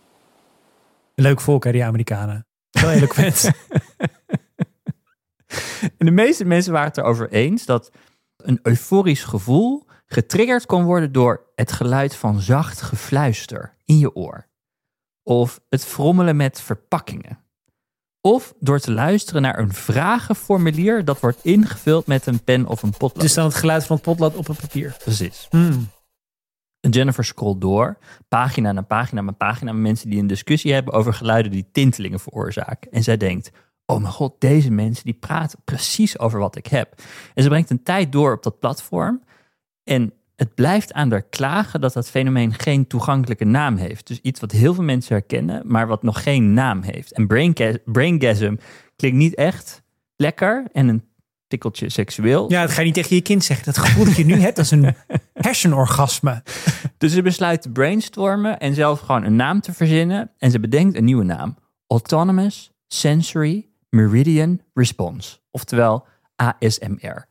Leuk 1.14 1.40
volk, 1.40 1.64
hè, 1.64 1.72
die 1.72 1.84
Amerikanen. 1.84 2.46
Heel 2.70 2.90
eloquent. 2.90 3.50
En 5.98 6.06
de 6.06 6.10
meeste 6.10 6.44
mensen 6.44 6.72
waren 6.72 6.88
het 6.88 6.96
erover 6.96 7.30
eens 7.30 7.64
dat 7.64 7.90
een 8.36 8.60
euforisch 8.62 9.24
gevoel 9.24 9.86
getriggerd 10.06 10.66
kon 10.66 10.84
worden 10.84 11.12
door 11.12 11.50
het 11.54 11.72
geluid 11.72 12.14
van 12.14 12.40
zacht 12.40 12.82
gefluister 12.82 13.74
in 13.84 13.98
je 13.98 14.14
oor. 14.14 14.46
Of 15.22 15.60
het 15.68 15.84
frommelen 15.84 16.36
met 16.36 16.60
verpakkingen. 16.60 17.38
Of 18.20 18.54
door 18.60 18.78
te 18.78 18.92
luisteren 18.92 19.42
naar 19.42 19.58
een 19.58 19.72
vragenformulier 19.72 21.04
dat 21.04 21.20
wordt 21.20 21.38
ingevuld 21.42 22.06
met 22.06 22.26
een 22.26 22.44
pen 22.44 22.66
of 22.66 22.82
een 22.82 22.90
potlood. 22.90 23.20
dus 23.20 23.34
dan 23.34 23.44
het 23.44 23.54
geluid 23.54 23.86
van 23.86 23.96
het 23.96 24.04
potlood 24.04 24.34
op 24.34 24.46
het 24.46 24.60
papier. 24.60 24.96
Precies. 24.98 25.46
Hmm. 25.50 25.88
En 26.80 26.90
Jennifer 26.90 27.24
scrolt 27.24 27.60
door, 27.60 27.98
pagina 28.28 28.72
na 28.72 28.82
pagina 28.82 29.20
na 29.20 29.32
pagina, 29.32 29.72
met 29.72 29.82
mensen 29.82 30.10
die 30.10 30.20
een 30.20 30.26
discussie 30.26 30.72
hebben 30.72 30.94
over 30.94 31.14
geluiden 31.14 31.52
die 31.52 31.68
tintelingen 31.72 32.20
veroorzaken. 32.20 32.90
En 32.90 33.02
zij 33.02 33.16
denkt, 33.16 33.50
oh 33.86 34.00
mijn 34.00 34.12
god, 34.12 34.40
deze 34.40 34.70
mensen 34.70 35.04
die 35.04 35.14
praten 35.14 35.58
precies 35.64 36.18
over 36.18 36.38
wat 36.38 36.56
ik 36.56 36.66
heb. 36.66 37.02
En 37.34 37.42
ze 37.42 37.48
brengt 37.48 37.70
een 37.70 37.82
tijd 37.82 38.12
door 38.12 38.32
op 38.32 38.42
dat 38.42 38.58
platform. 38.58 39.22
En 39.84 40.12
het 40.36 40.54
blijft 40.54 40.92
aan 40.92 41.10
haar 41.10 41.22
klagen 41.22 41.80
dat 41.80 41.92
dat 41.92 42.10
fenomeen 42.10 42.54
geen 42.54 42.86
toegankelijke 42.86 43.44
naam 43.44 43.76
heeft. 43.76 44.06
Dus 44.06 44.20
iets 44.20 44.40
wat 44.40 44.50
heel 44.50 44.74
veel 44.74 44.84
mensen 44.84 45.14
herkennen, 45.14 45.62
maar 45.64 45.86
wat 45.86 46.02
nog 46.02 46.22
geen 46.22 46.52
naam 46.52 46.82
heeft. 46.82 47.12
En 47.12 47.26
brainga- 47.26 47.78
braingasm 47.84 48.54
klinkt 48.96 49.18
niet 49.18 49.34
echt 49.34 49.82
lekker 50.16 50.66
en 50.72 50.88
een 50.88 51.04
tikkeltje 51.46 51.90
seksueel. 51.90 52.50
Ja, 52.50 52.62
dat 52.62 52.70
ga 52.70 52.78
je 52.80 52.86
niet 52.86 52.94
tegen 52.94 53.16
je 53.16 53.22
kind 53.22 53.44
zeggen. 53.44 53.64
Dat 53.64 53.78
gevoel 53.78 54.04
dat 54.04 54.16
je 54.16 54.24
nu 54.24 54.34
hebt, 54.34 54.56
dat 54.56 54.64
is 54.64 54.70
een 54.70 54.94
hersenorgasme. 55.32 56.42
Dus 56.98 57.12
ze 57.12 57.22
besluit 57.22 57.62
te 57.62 57.70
brainstormen 57.70 58.58
en 58.58 58.74
zelf 58.74 59.00
gewoon 59.00 59.24
een 59.24 59.36
naam 59.36 59.60
te 59.60 59.72
verzinnen. 59.72 60.30
En 60.38 60.50
ze 60.50 60.60
bedenkt 60.60 60.96
een 60.96 61.04
nieuwe 61.04 61.24
naam. 61.24 61.56
Autonomous 61.86 62.72
Sensory 62.86 63.71
Meridian 63.96 64.60
Response, 64.74 65.38
oftewel 65.50 66.06
ASMR. 66.36 67.26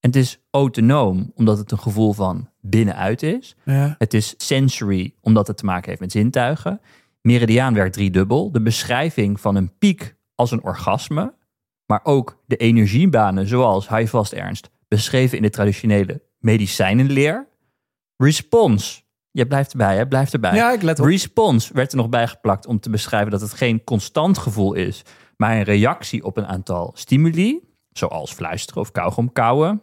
En 0.00 0.10
het 0.10 0.16
is 0.16 0.40
autonoom 0.50 1.32
omdat 1.34 1.58
het 1.58 1.70
een 1.70 1.78
gevoel 1.78 2.12
van 2.12 2.48
binnenuit 2.60 3.22
is. 3.22 3.56
Ja. 3.64 3.94
Het 3.98 4.14
is 4.14 4.34
sensory 4.36 5.14
omdat 5.20 5.46
het 5.46 5.56
te 5.56 5.64
maken 5.64 5.88
heeft 5.88 6.00
met 6.00 6.12
zintuigen. 6.12 6.80
Meridiaan 7.22 7.74
werkt 7.74 7.92
driedubbel. 7.92 8.52
De 8.52 8.62
beschrijving 8.62 9.40
van 9.40 9.56
een 9.56 9.78
piek 9.78 10.16
als 10.34 10.50
een 10.50 10.62
orgasme, 10.62 11.34
maar 11.86 12.00
ook 12.02 12.42
de 12.46 12.56
energiebanen 12.56 13.46
zoals 13.46 13.88
high 13.88 14.10
vast 14.10 14.32
ernst, 14.32 14.70
beschreven 14.88 15.36
in 15.36 15.42
de 15.42 15.50
traditionele 15.50 16.22
medicijnenleer. 16.38 17.46
Response, 18.16 19.02
je 19.30 19.46
blijft 19.46 19.70
erbij, 19.70 19.96
hè? 19.96 20.06
blijft 20.06 20.32
erbij. 20.32 20.54
ja, 20.54 20.72
ik 20.72 20.82
let 20.82 21.00
op. 21.00 21.06
Response 21.06 21.74
werd 21.74 21.90
er 21.90 21.96
nog 21.96 22.08
bijgeplakt 22.08 22.66
om 22.66 22.80
te 22.80 22.90
beschrijven 22.90 23.30
dat 23.30 23.40
het 23.40 23.52
geen 23.52 23.84
constant 23.84 24.38
gevoel 24.38 24.74
is, 24.74 25.04
maar 25.40 25.56
een 25.56 25.62
reactie 25.62 26.24
op 26.24 26.36
een 26.36 26.46
aantal 26.46 26.90
stimuli, 26.94 27.60
zoals 27.92 28.32
fluisteren 28.32 28.80
of 28.80 28.90
kauwgom 28.90 29.32
kauwen, 29.32 29.82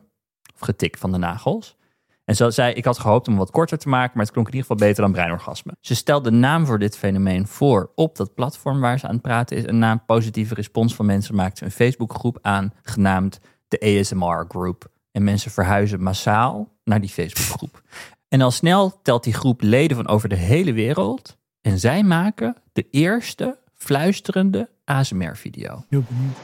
of 0.53 0.59
getik 0.59 0.97
van 0.97 1.11
de 1.11 1.17
nagels. 1.17 1.77
En 2.25 2.35
zo 2.35 2.49
zei 2.49 2.73
ik 2.73 2.85
had 2.85 2.99
gehoopt 2.99 3.27
om 3.27 3.37
wat 3.37 3.51
korter 3.51 3.77
te 3.77 3.89
maken, 3.89 4.11
maar 4.13 4.23
het 4.25 4.33
klonk 4.33 4.47
in 4.47 4.53
ieder 4.53 4.69
geval 4.69 4.87
beter 4.87 5.03
dan 5.03 5.11
breinorgasme. 5.11 5.75
Ze 5.79 5.95
stelde 5.95 6.29
de 6.29 6.35
naam 6.35 6.65
voor 6.65 6.79
dit 6.79 6.97
fenomeen 6.97 7.47
voor 7.47 7.91
op 7.95 8.15
dat 8.15 8.33
platform 8.33 8.79
waar 8.79 8.99
ze 8.99 9.07
aan 9.07 9.13
het 9.13 9.21
praten 9.21 9.57
is. 9.57 9.63
Een 9.67 9.79
naam 9.79 10.05
positieve 10.05 10.53
respons 10.53 10.95
van 10.95 11.05
mensen 11.05 11.35
maakte 11.35 11.65
een 11.65 11.71
Facebookgroep 11.71 12.39
aan, 12.41 12.73
genaamd 12.81 13.39
de 13.67 13.99
ASMR 13.99 14.45
Group. 14.47 14.87
En 15.11 15.23
mensen 15.23 15.51
verhuizen 15.51 16.03
massaal 16.03 16.77
naar 16.83 17.01
die 17.01 17.09
Facebookgroep. 17.09 17.81
En 18.27 18.41
al 18.41 18.51
snel 18.51 19.01
telt 19.01 19.23
die 19.23 19.33
groep 19.33 19.61
leden 19.61 19.97
van 19.97 20.07
over 20.07 20.29
de 20.29 20.35
hele 20.35 20.73
wereld. 20.73 21.37
En 21.61 21.79
zij 21.79 22.03
maken 22.03 22.55
de 22.73 22.87
eerste 22.89 23.65
fluisterende 23.87 24.69
ASMR-video. 24.85 25.85
Heel 25.89 26.03
benieuwd. 26.07 26.37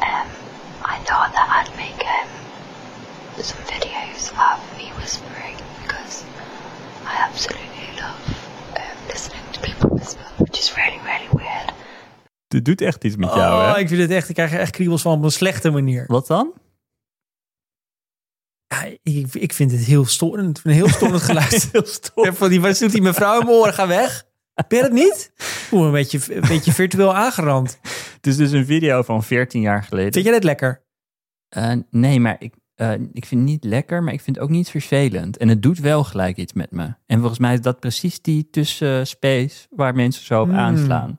Um, 0.00 0.28
I 0.94 0.96
thought 1.04 1.32
that 1.32 1.48
I'd 1.56 1.72
make 1.76 2.00
um, 2.16 2.28
some 3.42 3.62
videos 3.64 4.30
of 4.30 4.58
me 4.76 4.86
whispering 4.98 5.56
because 5.82 6.24
I 7.04 7.14
absolutely 7.28 7.88
love 8.00 8.20
um, 8.76 8.96
listening 9.08 9.42
to 9.52 9.60
people 9.60 9.88
whisper, 9.96 10.26
which 10.36 10.58
is 10.58 10.74
really, 10.74 11.00
really 11.04 11.28
weird. 11.32 11.72
Het 12.48 12.64
doet 12.64 12.80
echt 12.80 13.04
iets 13.04 13.16
met 13.16 13.30
oh, 13.30 13.74
ik 13.76 13.88
vind 13.88 14.00
het 14.00 14.10
echt, 14.10 14.28
ik 14.28 14.34
krijg 14.34 14.52
er 14.52 14.60
echt 14.60 14.70
kriebels 14.70 15.02
van 15.02 15.12
op 15.12 15.22
een 15.22 15.30
slechte 15.30 15.70
manier. 15.70 16.04
Wat 16.06 16.26
dan? 16.26 16.52
Ja, 18.66 18.84
ik, 19.02 19.34
ik 19.34 19.52
vind 19.52 19.70
het 19.70 19.80
heel 19.80 20.04
storend. 20.04 20.60
Een 20.64 20.72
heel 20.72 20.88
storend 20.88 21.22
geluid. 21.30 21.68
Heel 21.72 21.86
stom. 21.86 22.24
Ja, 22.24 22.32
van 22.32 22.48
die, 22.48 22.60
wat 22.60 22.78
doet 22.78 22.92
die 22.92 23.02
mevrouw 23.02 23.40
in 23.40 23.46
mijn 23.46 23.58
oren? 23.58 23.74
Ga 23.74 23.86
weg. 23.86 24.25
Ben 24.68 24.78
je 24.78 24.84
dat 24.84 24.92
niet? 24.92 25.32
Oeh, 25.72 25.86
een 25.86 25.92
beetje, 25.92 26.34
een 26.34 26.48
beetje 26.48 26.72
virtueel 26.72 27.14
aangerand. 27.14 27.78
Het 28.14 28.26
is 28.26 28.36
dus 28.36 28.52
een 28.52 28.66
video 28.66 29.02
van 29.02 29.22
14 29.22 29.60
jaar 29.60 29.82
geleden. 29.82 30.12
Vind 30.12 30.24
jij 30.24 30.34
dit 30.34 30.44
lekker? 30.44 30.84
Eh, 31.48 31.72
nee, 31.90 32.20
maar 32.20 32.36
ik, 32.38 32.54
eh, 32.74 32.92
ik 32.92 33.26
vind 33.26 33.40
het 33.40 33.50
niet 33.50 33.64
lekker, 33.64 34.02
maar 34.02 34.12
ik 34.12 34.20
vind 34.20 34.36
het 34.36 34.44
ook 34.44 34.50
niet 34.50 34.68
vervelend. 34.70 35.36
En 35.36 35.48
het 35.48 35.62
doet 35.62 35.78
wel 35.78 36.04
gelijk 36.04 36.36
iets 36.36 36.52
met 36.52 36.70
me. 36.70 36.94
En 37.06 37.18
volgens 37.18 37.38
mij 37.38 37.54
is 37.54 37.60
dat 37.60 37.80
precies 37.80 38.22
die 38.22 38.50
tussenspace 38.50 39.66
waar 39.70 39.94
mensen 39.94 40.24
zo 40.24 40.40
op 40.40 40.48
Hmm. 40.48 40.56
aanslaan. 40.56 41.18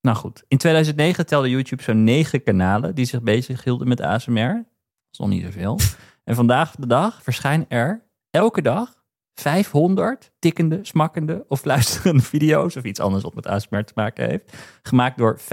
Nou 0.00 0.16
goed, 0.16 0.44
in 0.48 0.58
2009 0.58 1.26
telde 1.26 1.50
YouTube 1.50 1.82
zo'n 1.82 2.04
negen 2.04 2.42
kanalen 2.42 2.94
die 2.94 3.04
zich 3.04 3.22
bezig 3.22 3.64
hielden 3.64 3.88
met 3.88 4.00
ASMR. 4.00 4.52
Dat 4.54 5.12
is 5.12 5.18
nog 5.18 5.28
niet 5.28 5.44
zoveel. 5.44 5.78
En 6.24 6.34
vandaag 6.34 6.74
de 6.74 6.86
dag 6.86 7.22
verschijnen 7.22 7.66
er 7.68 8.06
elke 8.30 8.62
dag 8.62 8.97
500 9.40 10.30
tikkende, 10.38 10.78
smakkende 10.82 11.44
of 11.48 11.64
luisterende 11.64 12.22
video's 12.34 12.76
of 12.76 12.82
iets 12.84 13.00
anders 13.00 13.22
wat 13.22 13.34
met 13.34 13.46
ASMR 13.46 13.84
te 13.84 13.92
maken 13.94 14.28
heeft. 14.28 14.56
Gemaakt 14.82 15.18
door 15.18 15.38
500.000 15.40 15.46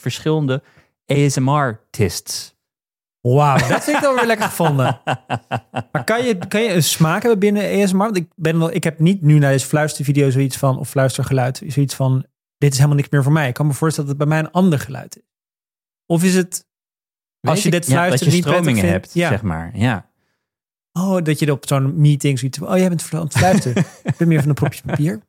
verschillende 0.00 0.62
ASMR-tists. 1.06 2.54
Wauw, 3.20 3.68
dat 3.68 3.84
vind 3.84 3.96
ik 3.96 4.02
dan 4.02 4.14
weer 4.14 4.26
lekker 4.26 4.46
gevonden. 4.46 5.00
Maar 5.92 6.04
kan 6.04 6.24
je, 6.24 6.38
kan 6.48 6.62
je 6.62 6.72
een 6.72 6.82
smaak 6.82 7.22
hebben 7.22 7.38
binnen 7.40 7.82
ASMR? 7.82 7.98
Want 7.98 8.16
ik, 8.16 8.30
ben 8.36 8.58
wel, 8.58 8.72
ik 8.74 8.84
heb 8.84 8.98
niet 8.98 9.22
nu 9.22 9.38
naar 9.38 9.52
deze 9.52 9.66
fluistervideo 9.66 10.30
zoiets 10.30 10.56
van, 10.56 10.78
of 10.78 10.88
fluistergeluid, 10.88 11.62
zoiets 11.66 11.94
van, 11.94 12.26
dit 12.58 12.70
is 12.70 12.76
helemaal 12.76 12.96
niks 12.96 13.08
meer 13.10 13.22
voor 13.22 13.32
mij. 13.32 13.48
Ik 13.48 13.54
kan 13.54 13.66
me 13.66 13.72
voorstellen 13.72 14.10
dat 14.10 14.18
het 14.18 14.28
bij 14.28 14.38
mij 14.38 14.46
een 14.48 14.54
ander 14.54 14.78
geluid 14.78 15.16
is. 15.16 15.22
Of 16.06 16.24
is 16.24 16.34
het, 16.34 16.66
als 17.40 17.58
je 17.60 17.64
ik- 17.66 17.72
dit 17.72 17.86
ja, 17.86 17.92
fluistert 17.92 18.20
dat 18.20 18.30
je 18.30 18.34
niet 18.36 18.44
stromingen 18.44 18.88
hebt, 18.88 19.14
ja. 19.14 19.28
zeg 19.28 19.42
maar. 19.42 19.70
Ja. 19.74 20.10
Oh, 20.92 21.22
dat 21.22 21.38
je 21.38 21.52
op 21.52 21.66
zo'n 21.66 22.00
meeting 22.00 22.38
van, 22.38 22.68
oh, 22.68 22.76
jij 22.76 22.88
bent 22.88 23.08
aan 23.12 23.28
het 23.32 23.66
ik 24.02 24.16
ben 24.16 24.28
meer 24.28 24.40
van 24.40 24.48
een 24.48 24.54
propje 24.54 24.82
papier. 24.86 25.20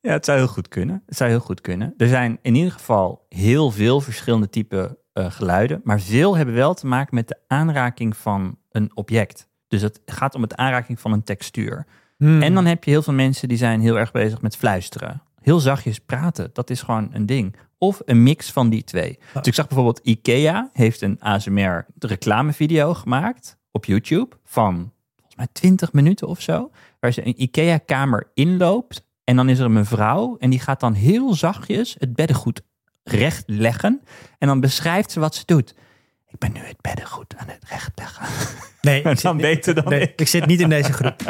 ja, 0.00 0.12
het 0.12 0.24
zou 0.24 0.38
heel 0.38 0.46
goed 0.46 0.68
kunnen. 0.68 1.02
Het 1.06 1.16
zou 1.16 1.30
heel 1.30 1.40
goed 1.40 1.60
kunnen. 1.60 1.94
Er 1.96 2.08
zijn 2.08 2.38
in 2.42 2.54
ieder 2.54 2.72
geval 2.72 3.26
heel 3.28 3.70
veel 3.70 4.00
verschillende 4.00 4.48
typen 4.48 4.96
eh, 5.12 5.30
geluiden, 5.30 5.80
maar 5.84 6.00
veel 6.00 6.36
hebben 6.36 6.54
wel 6.54 6.74
te 6.74 6.86
maken 6.86 7.14
met 7.14 7.28
de 7.28 7.38
aanraking 7.46 8.16
van 8.16 8.58
een 8.70 8.96
object. 8.96 9.48
Dus 9.68 9.82
het 9.82 10.00
gaat 10.06 10.34
om 10.34 10.42
het 10.42 10.56
aanraking 10.56 11.00
van 11.00 11.12
een 11.12 11.22
textuur. 11.22 11.86
Hmm. 12.16 12.42
En 12.42 12.54
dan 12.54 12.66
heb 12.66 12.84
je 12.84 12.90
heel 12.90 13.02
veel 13.02 13.12
mensen 13.12 13.48
die 13.48 13.58
zijn 13.58 13.80
heel 13.80 13.98
erg 13.98 14.10
bezig 14.10 14.42
met 14.42 14.56
fluisteren. 14.56 15.22
Heel 15.40 15.60
zachtjes 15.60 15.98
praten, 15.98 16.50
dat 16.52 16.70
is 16.70 16.82
gewoon 16.82 17.08
een 17.12 17.26
ding. 17.26 17.56
Of 17.78 18.00
een 18.04 18.22
mix 18.22 18.52
van 18.52 18.68
die 18.68 18.84
twee. 18.84 19.18
Dus 19.32 19.46
ik 19.46 19.54
zag 19.54 19.66
bijvoorbeeld 19.66 20.00
Ikea 20.02 20.70
heeft 20.72 21.02
een 21.02 21.20
ASMR 21.20 21.86
reclamevideo 21.98 22.94
gemaakt 22.94 23.57
op 23.70 23.84
YouTube 23.84 24.36
van 24.44 24.92
volgens 25.16 25.36
mij 25.36 25.48
20 25.52 25.92
minuten 25.92 26.28
of 26.28 26.40
zo. 26.40 26.70
Waar 27.00 27.12
ze 27.12 27.26
een 27.26 27.42
Ikea 27.42 27.78
kamer 27.78 28.30
inloopt 28.34 29.06
en 29.24 29.36
dan 29.36 29.48
is 29.48 29.58
er 29.58 29.64
een 29.64 29.72
mevrouw 29.72 30.36
en 30.38 30.50
die 30.50 30.60
gaat 30.60 30.80
dan 30.80 30.92
heel 30.92 31.34
zachtjes 31.34 31.96
het 31.98 32.14
beddengoed 32.14 32.62
recht 33.02 33.44
leggen. 33.46 34.02
En 34.38 34.48
dan 34.48 34.60
beschrijft 34.60 35.10
ze 35.10 35.20
wat 35.20 35.34
ze 35.34 35.42
doet. 35.46 35.74
Ik 36.28 36.38
ben 36.38 36.52
nu 36.52 36.60
het 36.60 36.80
beddengoed 36.80 37.34
aan 37.36 37.48
het 37.48 37.64
rechtleggen. 37.68 38.26
nee, 38.82 39.02
Maar 39.02 39.12
ik 39.16 39.22
dan 39.22 39.40
zit, 39.40 39.50
beter 39.50 39.74
dan 39.74 39.88
nee, 39.88 40.00
ik. 40.00 40.20
ik 40.20 40.28
zit 40.28 40.46
niet 40.46 40.60
in 40.60 40.68
deze 40.68 40.92
groep. 40.92 41.20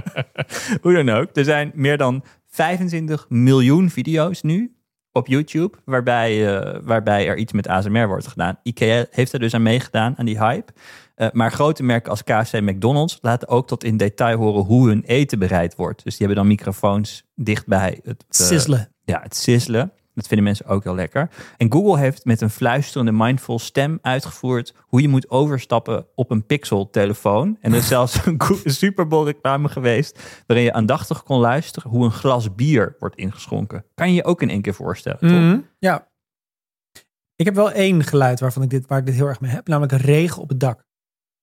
Hoe 0.82 0.94
dan 0.94 1.08
ook, 1.08 1.36
er 1.36 1.44
zijn 1.44 1.72
meer 1.74 1.96
dan 1.96 2.24
25 2.46 3.26
miljoen 3.28 3.90
video's 3.90 4.42
nu 4.42 4.76
op 5.12 5.26
YouTube 5.26 5.78
waarbij, 5.84 6.56
eh, 6.56 6.80
waarbij 6.82 7.28
er 7.28 7.36
iets 7.36 7.52
met 7.52 7.68
ASMR 7.68 8.06
wordt 8.06 8.26
gedaan. 8.26 8.58
IKEA 8.62 9.06
heeft 9.10 9.32
er 9.32 9.38
dus 9.38 9.54
aan 9.54 9.62
meegedaan, 9.62 10.14
aan 10.16 10.26
die 10.26 10.38
hype. 10.38 10.72
Eh, 11.16 11.28
maar 11.32 11.52
grote 11.52 11.82
merken 11.82 12.10
als 12.10 12.22
KFC 12.24 12.52
en 12.52 12.64
McDonald's 12.64 13.18
laten 13.20 13.48
ook 13.48 13.66
tot 13.66 13.84
in 13.84 13.96
detail 13.96 14.36
horen 14.38 14.62
hoe 14.64 14.88
hun 14.88 15.02
eten 15.06 15.38
bereid 15.38 15.74
wordt. 15.74 16.04
Dus 16.04 16.16
die 16.16 16.26
hebben 16.26 16.44
dan 16.44 16.52
microfoons 16.54 17.24
dichtbij 17.34 18.00
het, 18.04 18.24
eh, 18.28 18.46
Sizzelen. 18.46 18.92
ja, 19.04 19.20
het 19.22 19.36
sizzelen. 19.36 19.92
Dat 20.14 20.26
vinden 20.26 20.44
mensen 20.46 20.66
ook 20.66 20.84
heel 20.84 20.94
lekker. 20.94 21.30
En 21.56 21.72
Google 21.72 21.98
heeft 21.98 22.24
met 22.24 22.40
een 22.40 22.50
fluisterende 22.50 23.12
mindful 23.12 23.58
stem 23.58 23.98
uitgevoerd 24.02 24.74
hoe 24.80 25.00
je 25.02 25.08
moet 25.08 25.30
overstappen 25.30 26.06
op 26.14 26.30
een 26.30 26.46
Pixel 26.46 26.90
telefoon. 26.90 27.56
En 27.60 27.72
er 27.72 27.78
is 27.78 27.88
zelfs 27.88 28.18
een 28.26 28.38
Super 28.64 29.06
Bowl 29.06 29.24
reclame 29.24 29.68
geweest 29.68 30.42
waarin 30.46 30.64
je 30.64 30.72
aandachtig 30.72 31.22
kon 31.22 31.38
luisteren 31.40 31.90
hoe 31.90 32.04
een 32.04 32.10
glas 32.12 32.54
bier 32.54 32.96
wordt 32.98 33.16
ingeschonken. 33.16 33.84
Kan 33.94 34.08
je 34.08 34.14
je 34.14 34.24
ook 34.24 34.42
in 34.42 34.50
één 34.50 34.62
keer 34.62 34.74
voorstellen, 34.74 35.18
toch? 35.18 35.30
Mhm, 35.30 35.58
Ja. 35.78 36.08
Ik 37.36 37.44
heb 37.44 37.54
wel 37.54 37.70
één 37.72 38.04
geluid 38.04 38.40
waarvan 38.40 38.62
ik 38.62 38.70
dit, 38.70 38.86
waar 38.86 38.98
ik 38.98 39.06
dit 39.06 39.14
heel 39.14 39.26
erg 39.26 39.40
mee 39.40 39.50
heb, 39.50 39.68
namelijk 39.68 39.92
regen 39.92 40.42
op 40.42 40.48
het 40.48 40.60
dak. 40.60 40.84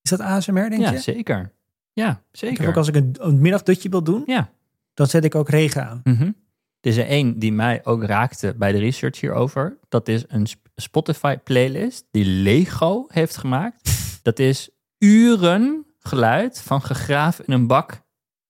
Is 0.04 0.10
dat 0.10 0.20
ASMR, 0.20 0.70
denk 0.70 0.82
Ja, 0.82 0.92
je? 0.92 1.00
zeker. 1.00 1.52
Ja, 1.94 2.22
zeker. 2.32 2.68
ook 2.68 2.78
als 2.78 2.88
ik 2.88 2.96
een, 2.96 3.16
een 3.20 3.40
middagdutje 3.42 3.90
wil 3.90 4.04
doen, 4.04 4.24
Ja. 4.26 4.50
dan 4.94 5.08
zet 5.08 5.24
ik 5.24 5.36
ook 5.36 5.50
regen 5.50 5.88
aan. 5.90 6.02
Mhm. 6.04 6.24
Er 6.24 6.90
is 6.90 6.98
er 6.98 7.06
één 7.08 7.40
die 7.40 7.54
mij 7.54 7.86
ook 7.86 8.04
raakte 8.04 8.54
bij 8.58 8.72
de 8.72 8.78
research 8.80 9.20
hierover. 9.20 9.78
Dat 9.90 10.08
is 10.08 10.24
een 10.28 10.48
Sp- 10.48 10.68
Spotify 10.76 11.38
playlist 11.38 12.06
die 12.12 12.26
Lego 12.26 13.06
heeft 13.08 13.38
gemaakt. 13.38 13.92
Dat 14.24 14.40
is 14.40 14.70
uren 14.98 15.86
geluid 16.00 16.62
van 16.62 16.82
gegraven 16.82 17.46
in 17.46 17.54
een 17.54 17.68
bak 17.68 18.02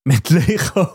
met 0.04 0.30
Lego. 0.30 0.94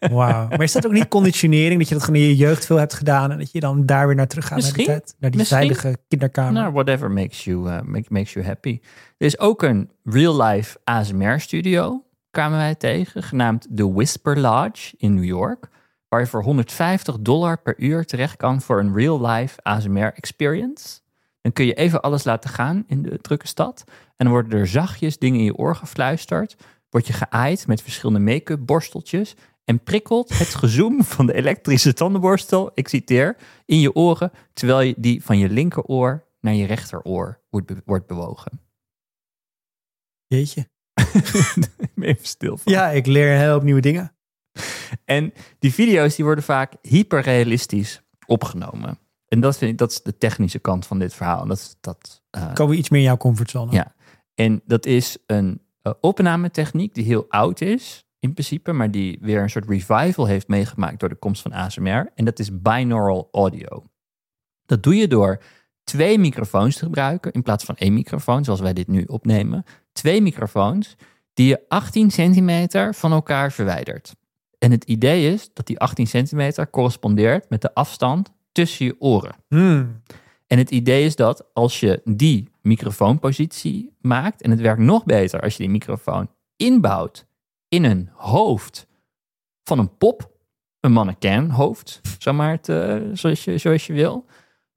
Wauw. 0.00 0.48
Maar 0.48 0.62
is 0.62 0.72
dat 0.72 0.86
ook 0.86 0.92
niet 0.92 1.08
conditionering, 1.08 1.78
dat 1.78 1.88
je 1.88 1.94
dat 1.94 2.04
gewoon 2.04 2.20
in 2.20 2.26
je 2.28 2.36
jeugd 2.36 2.66
veel 2.66 2.76
hebt 2.76 2.94
gedaan 2.94 3.30
en 3.30 3.38
dat 3.38 3.52
je 3.52 3.60
dan 3.60 3.86
daar 3.86 4.06
weer 4.06 4.16
naar 4.16 4.26
terug 4.26 4.46
gaat 4.46 4.60
naar 4.62 4.72
die 4.72 4.84
tijd? 4.86 5.14
Naar 5.18 5.30
die 5.30 5.38
Misschien. 5.38 5.58
veilige 5.58 5.96
kinderkamer. 6.08 6.52
nou, 6.52 6.72
whatever 6.72 7.10
makes 7.10 7.44
you, 7.44 7.68
uh, 7.68 7.80
make- 7.80 8.06
makes 8.08 8.32
you 8.32 8.46
happy. 8.46 8.78
Er 9.18 9.26
is 9.26 9.38
ook 9.38 9.62
een 9.62 9.90
real-life 10.04 10.78
ASMR 10.84 11.40
studio, 11.40 12.04
kwamen 12.30 12.58
wij 12.58 12.74
tegen, 12.74 13.22
genaamd 13.22 13.66
The 13.74 13.92
Whisper 13.92 14.38
Lodge 14.38 14.94
in 14.96 15.14
New 15.14 15.24
York. 15.24 15.68
Waar 16.08 16.20
je 16.20 16.26
voor 16.26 16.42
150 16.42 17.16
dollar 17.20 17.58
per 17.62 17.74
uur 17.78 18.04
terecht 18.04 18.36
kan 18.36 18.60
voor 18.60 18.80
een 18.80 18.94
real-life 18.94 19.58
ASMR 19.62 20.12
experience. 20.14 20.98
Dan 21.42 21.52
kun 21.52 21.66
je 21.66 21.74
even 21.74 22.00
alles 22.00 22.24
laten 22.24 22.50
gaan 22.50 22.84
in 22.86 23.02
de 23.02 23.18
drukke 23.20 23.46
stad. 23.46 23.84
En 24.16 24.24
dan 24.26 24.28
worden 24.34 24.58
er 24.58 24.66
zachtjes 24.66 25.18
dingen 25.18 25.38
in 25.38 25.44
je 25.44 25.54
oor 25.56 25.76
gefluisterd. 25.76 26.56
Word 26.90 27.06
je 27.06 27.12
geaaid 27.12 27.66
met 27.66 27.82
verschillende 27.82 28.32
make-up 28.32 28.66
borsteltjes. 28.66 29.34
En 29.64 29.82
prikkelt 29.82 30.38
het 30.38 30.54
gezoem 30.54 31.04
van 31.04 31.26
de 31.26 31.32
elektrische 31.34 31.92
tandenborstel, 31.92 32.70
ik 32.74 32.88
citeer, 32.88 33.36
in 33.64 33.80
je 33.80 33.94
oren. 33.94 34.30
Terwijl 34.52 34.80
je 34.80 34.94
die 34.98 35.24
van 35.24 35.38
je 35.38 35.48
linkeroor 35.48 36.26
naar 36.40 36.54
je 36.54 36.66
rechteroor 36.66 37.40
wordt, 37.50 37.66
be- 37.66 37.82
wordt 37.84 38.06
bewogen. 38.06 38.60
Jeetje. 40.26 40.68
Ben 41.94 42.08
even 42.08 42.26
stil 42.26 42.56
van. 42.56 42.72
Ja, 42.72 42.88
ik 42.90 43.06
leer 43.06 43.36
heel 43.38 43.54
veel 43.56 43.60
nieuwe 43.64 43.80
dingen. 43.80 44.12
En 45.04 45.32
die 45.58 45.72
video's 45.72 46.14
die 46.16 46.24
worden 46.24 46.44
vaak 46.44 46.72
hyperrealistisch 46.82 48.02
opgenomen. 48.26 48.98
En 49.28 49.40
dat, 49.40 49.58
vind 49.58 49.70
ik, 49.70 49.78
dat 49.78 49.90
is 49.90 50.02
de 50.02 50.18
technische 50.18 50.58
kant 50.58 50.86
van 50.86 50.98
dit 50.98 51.14
verhaal. 51.14 51.42
En 51.42 51.48
Dat, 51.48 51.76
dat, 51.80 52.22
eh, 52.30 52.54
Komen 52.54 52.72
we 52.74 52.78
iets 52.80 52.88
meer 52.88 53.00
in 53.00 53.06
jouw 53.06 53.16
comfortzone. 53.16 53.72
Ja. 53.72 53.94
En 54.34 54.62
dat 54.64 54.86
is 54.86 55.18
een 55.26 55.62
uh, 55.82 55.92
opnametechniek 56.00 56.94
die 56.94 57.04
heel 57.04 57.26
oud 57.28 57.60
is, 57.60 58.04
in 58.18 58.32
principe, 58.32 58.72
maar 58.72 58.90
die 58.90 59.18
weer 59.20 59.42
een 59.42 59.50
soort 59.50 59.68
revival 59.68 60.26
heeft 60.26 60.48
meegemaakt 60.48 61.00
door 61.00 61.08
de 61.08 61.14
komst 61.14 61.42
van 61.42 61.52
ASMR. 61.52 62.10
En 62.14 62.24
dat 62.24 62.38
is 62.38 62.60
binaural 62.62 63.28
audio. 63.32 63.84
Dat 64.66 64.82
doe 64.82 64.96
je 64.96 65.08
door 65.08 65.42
twee 65.84 66.18
microfoons 66.18 66.76
te 66.76 66.84
gebruiken 66.84 67.32
in 67.32 67.42
plaats 67.42 67.64
van 67.64 67.76
één 67.76 67.94
microfoon, 67.94 68.44
zoals 68.44 68.60
wij 68.60 68.72
dit 68.72 68.88
nu 68.88 69.04
opnemen. 69.04 69.64
Twee 69.92 70.22
microfoons 70.22 70.96
die 71.34 71.48
je 71.48 71.60
18 71.68 72.10
centimeter 72.10 72.94
van 72.94 73.12
elkaar 73.12 73.52
verwijdert. 73.52 74.14
En 74.58 74.70
het 74.70 74.84
idee 74.84 75.32
is 75.32 75.50
dat 75.52 75.66
die 75.66 75.78
18 75.78 76.06
centimeter 76.06 76.70
correspondeert 76.70 77.50
met 77.50 77.62
de 77.62 77.74
afstand 77.74 78.32
tussen 78.52 78.86
je 78.86 78.96
oren. 78.98 79.34
Hmm. 79.48 80.02
En 80.46 80.58
het 80.58 80.70
idee 80.70 81.04
is 81.04 81.16
dat 81.16 81.44
als 81.52 81.80
je 81.80 82.00
die 82.04 82.49
microfoonpositie 82.62 83.96
maakt, 84.00 84.42
en 84.42 84.50
het 84.50 84.60
werkt 84.60 84.82
nog 84.82 85.04
beter 85.04 85.40
als 85.40 85.52
je 85.52 85.62
die 85.62 85.72
microfoon 85.72 86.30
inbouwt 86.56 87.26
in 87.68 87.84
een 87.84 88.08
hoofd 88.12 88.86
van 89.62 89.78
een 89.78 89.96
pop, 89.96 90.30
een 90.80 90.92
mannequin 90.92 91.50
hoofd, 91.50 92.00
zomaar 92.18 92.60
te, 92.60 93.10
zoals, 93.12 93.44
je, 93.44 93.58
zoals 93.58 93.86
je 93.86 93.92
wil, 93.92 94.26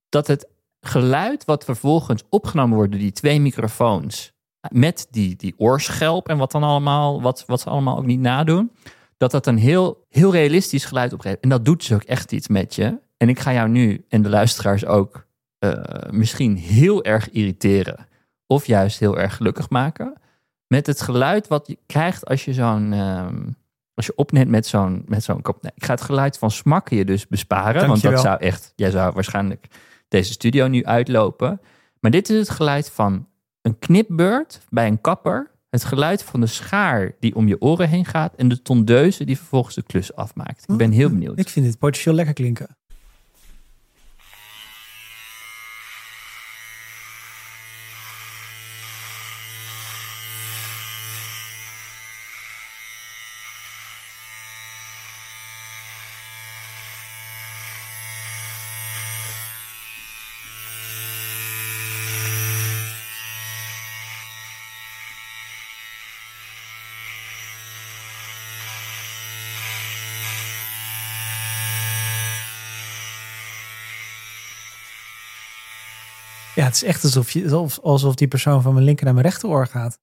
dat 0.10 0.28
het 0.28 0.48
geluid 0.82 1.46
wat 1.46 1.64
vervolgens 1.64 2.24
opgenomen 2.30 2.76
wordt 2.76 2.92
door 2.92 3.02
die 3.02 3.12
twee 3.12 3.40
microfoons 3.40 4.34
met 4.72 5.08
die, 5.10 5.36
die 5.36 5.54
oorschelp 5.58 6.30
en 6.30 6.38
wat 6.38 6.52
dan 6.52 6.64
allemaal, 6.64 7.22
wat, 7.22 7.44
wat 7.48 7.62
ze 7.62 7.70
allemaal 7.70 7.98
ook 7.98 8.06
niet 8.06 8.20
nadoen, 8.20 8.72
dat 9.18 9.32
dat 9.32 9.48
een 9.48 9.58
heel, 9.58 10.06
heel 10.10 10.32
realistisch 10.32 10.86
geluid 10.86 11.14
opgeeft. 11.14 11.40
En 11.40 11.50
dat 11.50 11.66
doet 11.66 11.80
dus 11.80 11.94
ook 11.94 12.04
echt 12.04 12.32
iets 12.32 12.48
met 12.48 12.76
je. 12.76 13.00
En 13.18 13.30
ik 13.30 13.40
ga 13.40 13.54
jou 13.54 13.70
nu 13.70 14.06
en 14.10 14.22
de 14.22 14.30
luisteraars 14.30 14.86
ook 14.86 15.28
uh, 15.64 16.12
misschien 16.12 16.56
heel 16.56 17.04
erg 17.04 17.30
irriteren. 17.30 18.08
Of 18.48 18.66
juist 18.66 19.00
heel 19.00 19.18
erg 19.18 19.36
gelukkig 19.36 19.70
maken. 19.70 20.14
Met 20.68 20.88
het 20.88 21.02
geluid 21.02 21.48
wat 21.48 21.68
je 21.68 21.78
krijgt 21.86 22.26
als 22.26 22.46
je 22.46 22.54
zo'n. 22.54 22.92
Uh, 22.92 23.28
als 23.94 24.06
je 24.06 24.16
opneemt 24.16 24.50
met 24.50 24.68
zo'n. 24.68 25.04
Met 25.08 25.24
zo'n 25.24 25.42
kop. 25.42 25.62
Nee, 25.62 25.72
ik 25.76 25.86
ga 25.86 25.94
het 25.94 26.02
geluid 26.02 26.38
van 26.38 26.52
smakken 26.52 26.98
je 26.98 27.06
dus 27.06 27.28
besparen. 27.28 27.88
Want 27.88 28.02
dat 28.02 28.20
zou 28.20 28.40
echt. 28.40 28.74
Jij 28.76 28.92
zou 28.92 29.14
waarschijnlijk 29.14 29.68
deze 30.08 30.32
studio 30.32 30.68
nu 30.68 30.86
uitlopen. 30.86 31.62
Maar 32.00 32.12
dit 32.12 32.30
is 32.30 32.38
het 32.38 32.50
geluid 32.50 32.92
van 32.92 33.28
een 33.62 33.80
knipbeurt 33.80 34.60
bij 34.70 34.88
een 34.88 35.02
kapper. 35.02 35.52
Het 35.70 35.84
geluid 35.84 36.24
van 36.24 36.40
de 36.40 36.48
schaar 36.48 37.12
die 37.20 37.36
om 37.36 37.48
je 37.48 37.62
oren 37.62 37.90
heen 37.90 38.06
gaat. 38.06 38.36
En 38.36 38.48
de 38.48 38.62
tondeuze 38.62 39.26
die 39.26 39.38
vervolgens 39.38 39.76
de 39.76 39.84
klus 39.84 40.16
afmaakt. 40.16 40.64
Ik 40.68 40.78
ben 40.78 40.92
heel 40.92 41.10
benieuwd. 41.10 41.40
Ik 41.40 41.50
vind 41.50 41.66
dit 41.66 41.78
potentieel 41.78 42.16
lekker 42.16 42.34
klinken. 42.34 42.68
Ja, 76.56 76.66
het 76.66 76.76
is 76.76 76.84
echt 76.84 77.04
alsof, 77.04 77.32
je, 77.32 77.70
alsof, 77.82 78.16
die 78.16 78.28
persoon 78.28 78.62
van 78.62 78.74
mijn 78.74 78.86
linker 78.86 79.06
naar 79.06 79.14
mijn 79.14 79.26
rechteroor 79.26 79.68
gaat. 79.68 80.00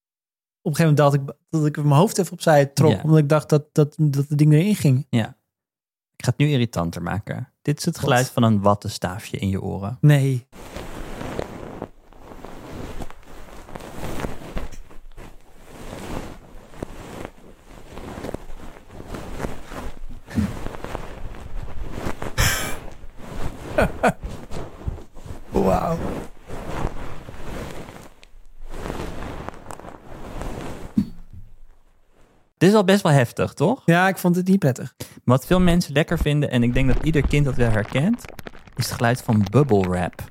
Op 0.61 0.71
een 0.71 0.75
gegeven 0.75 0.95
moment 0.95 0.97
dacht 0.97 1.13
ik 1.13 1.37
dat 1.49 1.65
ik 1.65 1.75
mijn 1.75 1.99
hoofd 1.99 2.17
even 2.17 2.33
opzij 2.33 2.65
trok. 2.65 2.91
Ja. 2.91 3.01
Omdat 3.03 3.17
ik 3.17 3.29
dacht 3.29 3.49
dat, 3.49 3.65
dat, 3.71 3.95
dat 3.97 4.25
het 4.27 4.37
ding 4.37 4.53
erin 4.53 4.75
ging. 4.75 5.07
Ja. 5.09 5.27
Ik 6.15 6.25
ga 6.25 6.29
het 6.29 6.37
nu 6.37 6.49
irritanter 6.49 7.01
maken. 7.01 7.53
Dit 7.61 7.77
is 7.77 7.85
het 7.85 7.99
geluid 7.99 8.29
van 8.29 8.43
een 8.43 8.61
wattenstaafje 8.61 9.37
in 9.37 9.49
je 9.49 9.61
oren. 9.61 9.97
Nee. 10.01 10.47
Is 32.71 32.77
al 32.77 32.83
best 32.83 33.01
wel 33.03 33.11
heftig, 33.11 33.53
toch? 33.53 33.81
Ja, 33.85 34.07
ik 34.07 34.17
vond 34.17 34.35
het 34.35 34.47
niet 34.47 34.59
prettig. 34.59 34.95
Wat 35.23 35.45
veel 35.45 35.59
mensen 35.59 35.93
lekker 35.93 36.17
vinden, 36.17 36.51
en 36.51 36.63
ik 36.63 36.73
denk 36.73 36.93
dat 36.93 37.03
ieder 37.03 37.27
kind 37.27 37.45
dat 37.45 37.55
wel 37.55 37.69
herkent, 37.69 38.25
is 38.75 38.85
het 38.85 38.95
geluid 38.95 39.21
van 39.21 39.45
bubble 39.51 39.89
wrap. 39.89 40.29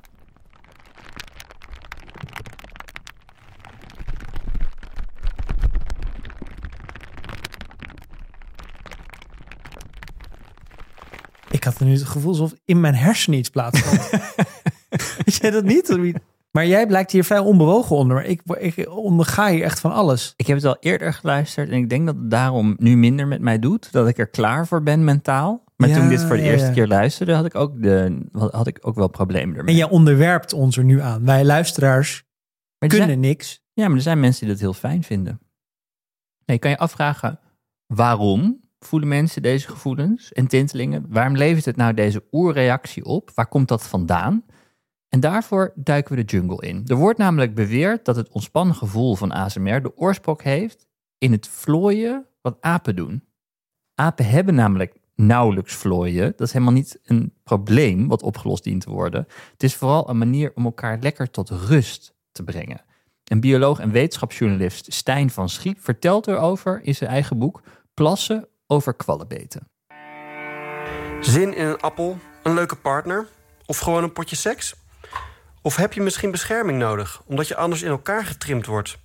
Ik 11.49 11.63
had 11.63 11.79
nu 11.79 11.91
het 11.91 12.03
gevoel 12.03 12.31
alsof 12.31 12.53
in 12.65 12.79
mijn 12.79 12.95
hersenen 12.95 13.39
iets 13.39 13.49
plaatsvond. 13.49 14.09
Jij 15.39 15.51
dat 15.51 15.63
niet? 15.63 16.19
Maar 16.51 16.67
jij 16.67 16.87
blijkt 16.87 17.11
hier 17.11 17.23
vrij 17.23 17.39
onbewogen 17.39 17.95
onder. 17.95 18.15
Maar 18.15 18.25
ik, 18.25 18.41
ik 18.45 18.89
onderga 18.89 19.49
hier 19.49 19.63
echt 19.63 19.79
van 19.79 19.91
alles. 19.91 20.33
Ik 20.35 20.47
heb 20.47 20.55
het 20.55 20.65
al 20.65 20.77
eerder 20.79 21.13
geluisterd 21.13 21.69
en 21.69 21.77
ik 21.77 21.89
denk 21.89 22.05
dat 22.05 22.15
het 22.15 22.31
daarom 22.31 22.75
nu 22.77 22.97
minder 22.97 23.27
met 23.27 23.41
mij 23.41 23.59
doet. 23.59 23.91
Dat 23.91 24.07
ik 24.07 24.17
er 24.17 24.27
klaar 24.29 24.67
voor 24.67 24.83
ben 24.83 25.03
mentaal. 25.03 25.63
Maar 25.75 25.89
Ja, 25.89 25.95
toen 25.95 26.03
ik 26.03 26.09
dit 26.09 26.23
voor 26.23 26.35
de 26.35 26.43
ja, 26.43 26.51
eerste 26.51 26.67
ja. 26.67 26.73
keer 26.73 26.87
luisterde, 26.87 27.33
had 27.33 27.45
ik 27.45 27.55
ook, 27.55 27.81
de, 27.81 28.27
had 28.31 28.67
ik 28.67 28.77
ook 28.81 28.95
wel 28.95 29.07
problemen 29.07 29.57
ermee. 29.57 29.73
En 29.73 29.79
jij 29.79 29.89
onderwerpt 29.89 30.53
ons 30.53 30.77
er 30.77 30.83
nu 30.83 31.01
aan. 31.01 31.25
Wij 31.25 31.45
luisteraars 31.45 32.23
maar 32.79 32.89
er 32.89 32.97
kunnen 32.97 33.07
zijn, 33.07 33.19
niks. 33.19 33.61
ja, 33.73 33.87
maar 33.87 33.95
er 33.95 34.01
zijn 34.01 34.19
mensen 34.19 34.41
die 34.41 34.49
dat 34.49 34.59
heel 34.59 34.73
fijn 34.73 35.03
vinden. 35.03 35.39
Nee, 36.45 36.59
kan 36.59 36.69
je 36.71 36.77
afvragen, 36.77 37.39
waarom 37.85 38.59
voelen 38.79 39.07
mensen 39.09 39.41
deze 39.41 39.67
gevoelens 39.67 40.31
en 40.31 40.47
tintelingen? 40.47 41.05
Waarom 41.09 41.35
levert 41.35 41.65
het 41.65 41.75
nou 41.75 41.93
deze 41.93 42.23
oerreactie 42.31 43.05
op? 43.05 43.31
Waar 43.35 43.47
komt 43.47 43.67
dat 43.67 43.87
vandaan? 43.87 44.43
En 45.11 45.19
daarvoor 45.19 45.73
duiken 45.75 46.15
we 46.15 46.23
de 46.23 46.37
jungle 46.37 46.67
in. 46.67 46.83
Er 46.87 46.95
wordt 46.95 47.19
namelijk 47.19 47.55
beweerd 47.55 48.05
dat 48.05 48.15
het 48.15 48.29
ontspannen 48.29 48.75
gevoel 48.75 49.15
van 49.15 49.31
ASMR 49.31 49.81
de 49.81 49.97
oorsprong 49.97 50.41
heeft 50.41 50.87
in 51.17 51.31
het 51.31 51.47
vlooien 51.47 52.25
wat 52.41 52.57
apen 52.61 52.95
doen. 52.95 53.23
Apen 53.95 54.25
hebben 54.25 54.55
namelijk 54.55 54.95
nauwelijks 55.15 55.73
vlooien. 55.73 56.33
Dat 56.35 56.47
is 56.47 56.53
helemaal 56.53 56.73
niet 56.73 56.99
een 57.03 57.33
probleem 57.43 58.07
wat 58.07 58.23
opgelost 58.23 58.63
dient 58.63 58.81
te 58.81 58.89
worden. 58.89 59.27
Het 59.51 59.63
is 59.63 59.75
vooral 59.75 60.09
een 60.09 60.17
manier 60.17 60.51
om 60.55 60.65
elkaar 60.65 60.97
lekker 60.99 61.31
tot 61.31 61.49
rust 61.49 62.13
te 62.31 62.43
brengen. 62.43 62.81
Een 63.23 63.39
bioloog 63.39 63.79
en 63.79 63.91
wetenschapsjournalist 63.91 64.93
Stijn 64.93 65.29
van 65.29 65.49
Schiep 65.49 65.79
vertelt 65.79 66.27
erover 66.27 66.81
in 66.83 66.95
zijn 66.95 67.09
eigen 67.09 67.37
boek 67.37 67.61
Plassen 67.93 68.47
over 68.67 68.93
kwallenbeten. 68.93 69.69
Zin 71.21 71.55
in 71.55 71.65
een 71.65 71.79
appel, 71.79 72.17
een 72.43 72.53
leuke 72.53 72.75
partner 72.75 73.27
of 73.65 73.77
gewoon 73.79 74.03
een 74.03 74.13
potje 74.13 74.35
seks? 74.35 74.75
Of 75.63 75.75
heb 75.75 75.93
je 75.93 76.01
misschien 76.01 76.31
bescherming 76.31 76.79
nodig, 76.79 77.21
omdat 77.25 77.47
je 77.47 77.55
anders 77.55 77.81
in 77.81 77.89
elkaar 77.89 78.25
getrimd 78.25 78.65
wordt? 78.65 78.97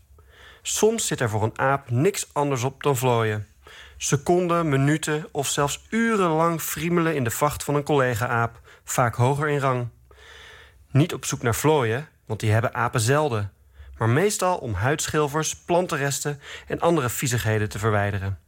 Soms 0.62 1.06
zit 1.06 1.20
er 1.20 1.28
voor 1.28 1.42
een 1.42 1.58
aap 1.58 1.90
niks 1.90 2.28
anders 2.32 2.62
op 2.62 2.82
dan 2.82 2.96
vlooien. 2.96 3.46
Seconden, 3.96 4.68
minuten 4.68 5.28
of 5.32 5.48
zelfs 5.48 5.86
urenlang 5.90 6.60
friemelen 6.60 7.14
in 7.14 7.24
de 7.24 7.30
vacht 7.30 7.64
van 7.64 7.74
een 7.74 7.82
collega-aap, 7.82 8.60
vaak 8.84 9.14
hoger 9.14 9.48
in 9.48 9.58
rang. 9.58 9.88
Niet 10.90 11.14
op 11.14 11.24
zoek 11.24 11.42
naar 11.42 11.54
vlooien, 11.54 12.08
want 12.26 12.40
die 12.40 12.52
hebben 12.52 12.74
apen 12.74 13.00
zelden, 13.00 13.52
maar 13.98 14.08
meestal 14.08 14.56
om 14.56 14.74
huidschilfers, 14.74 15.56
plantenresten 15.56 16.40
en 16.66 16.80
andere 16.80 17.08
viezigheden 17.08 17.68
te 17.68 17.78
verwijderen. 17.78 18.38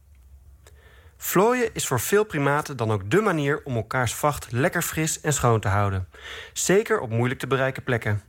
Vlooien 1.21 1.73
is 1.73 1.87
voor 1.87 1.99
veel 1.99 2.23
primaten 2.23 2.77
dan 2.77 2.91
ook 2.91 3.11
dé 3.11 3.21
manier 3.21 3.61
om 3.63 3.75
elkaars 3.75 4.13
vacht 4.13 4.51
lekker 4.51 4.81
fris 4.81 5.21
en 5.21 5.33
schoon 5.33 5.59
te 5.59 5.67
houden. 5.67 6.07
Zeker 6.53 6.99
op 6.99 7.09
moeilijk 7.09 7.39
te 7.39 7.47
bereiken 7.47 7.83
plekken. 7.83 8.21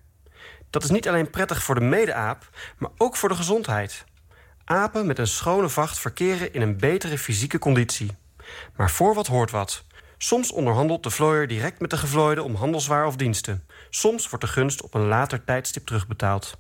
Dat 0.71 0.85
is 0.85 0.91
niet 0.91 1.09
alleen 1.09 1.31
prettig 1.31 1.63
voor 1.63 1.75
de 1.75 1.81
mede-aap, 1.81 2.49
maar 2.79 2.91
ook 2.97 3.17
voor 3.17 3.29
de 3.29 3.35
gezondheid. 3.35 4.05
Apen 4.65 5.07
met 5.07 5.19
een 5.19 5.27
schone 5.27 5.69
vacht 5.69 5.99
verkeren 5.99 6.53
in 6.53 6.63
een 6.63 6.77
betere 6.77 7.19
fysieke 7.19 7.59
conditie. 7.59 8.17
Maar 8.77 8.91
voor 8.91 9.15
wat 9.15 9.27
hoort 9.27 9.51
wat. 9.51 9.85
Soms 10.19 10.53
onderhandelt 10.53 11.03
de 11.03 11.11
vlooier 11.11 11.47
direct 11.47 11.81
met 11.81 11.91
de 11.91 11.97
gevlooide 11.97 12.43
om 12.43 12.55
handelswaar 12.55 13.07
of 13.07 13.17
diensten. 13.17 13.67
Soms 13.91 14.29
wordt 14.29 14.45
de 14.45 14.51
gunst 14.51 14.83
op 14.83 14.95
een 14.95 15.07
later 15.07 15.45
tijdstip 15.45 15.87
terugbetaald. 15.87 16.59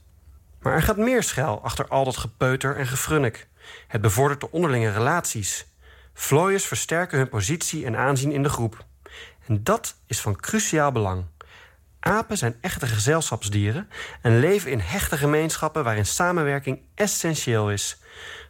Maar 0.60 0.72
er 0.72 0.82
gaat 0.82 0.96
meer 0.96 1.22
schuil 1.22 1.62
achter 1.62 1.88
al 1.88 2.04
dat 2.04 2.16
gepeuter 2.16 2.76
en 2.76 2.86
gefrunnik. 2.86 3.48
Het 3.86 4.00
bevordert 4.00 4.40
de 4.40 4.50
onderlinge 4.50 4.90
relaties. 4.90 5.68
Vlooiers 6.14 6.64
versterken 6.64 7.18
hun 7.18 7.28
positie 7.28 7.86
en 7.86 7.96
aanzien 7.96 8.32
in 8.32 8.42
de 8.42 8.48
groep. 8.48 8.84
En 9.46 9.64
dat 9.64 9.96
is 10.06 10.20
van 10.20 10.36
cruciaal 10.36 10.92
belang. 10.92 11.24
Apen 12.00 12.38
zijn 12.38 12.56
echte 12.60 12.86
gezelschapsdieren 12.86 13.88
en 14.22 14.38
leven 14.38 14.70
in 14.70 14.80
hechte 14.80 15.16
gemeenschappen 15.16 15.84
waarin 15.84 16.06
samenwerking 16.06 16.80
essentieel 16.94 17.70
is. 17.70 17.98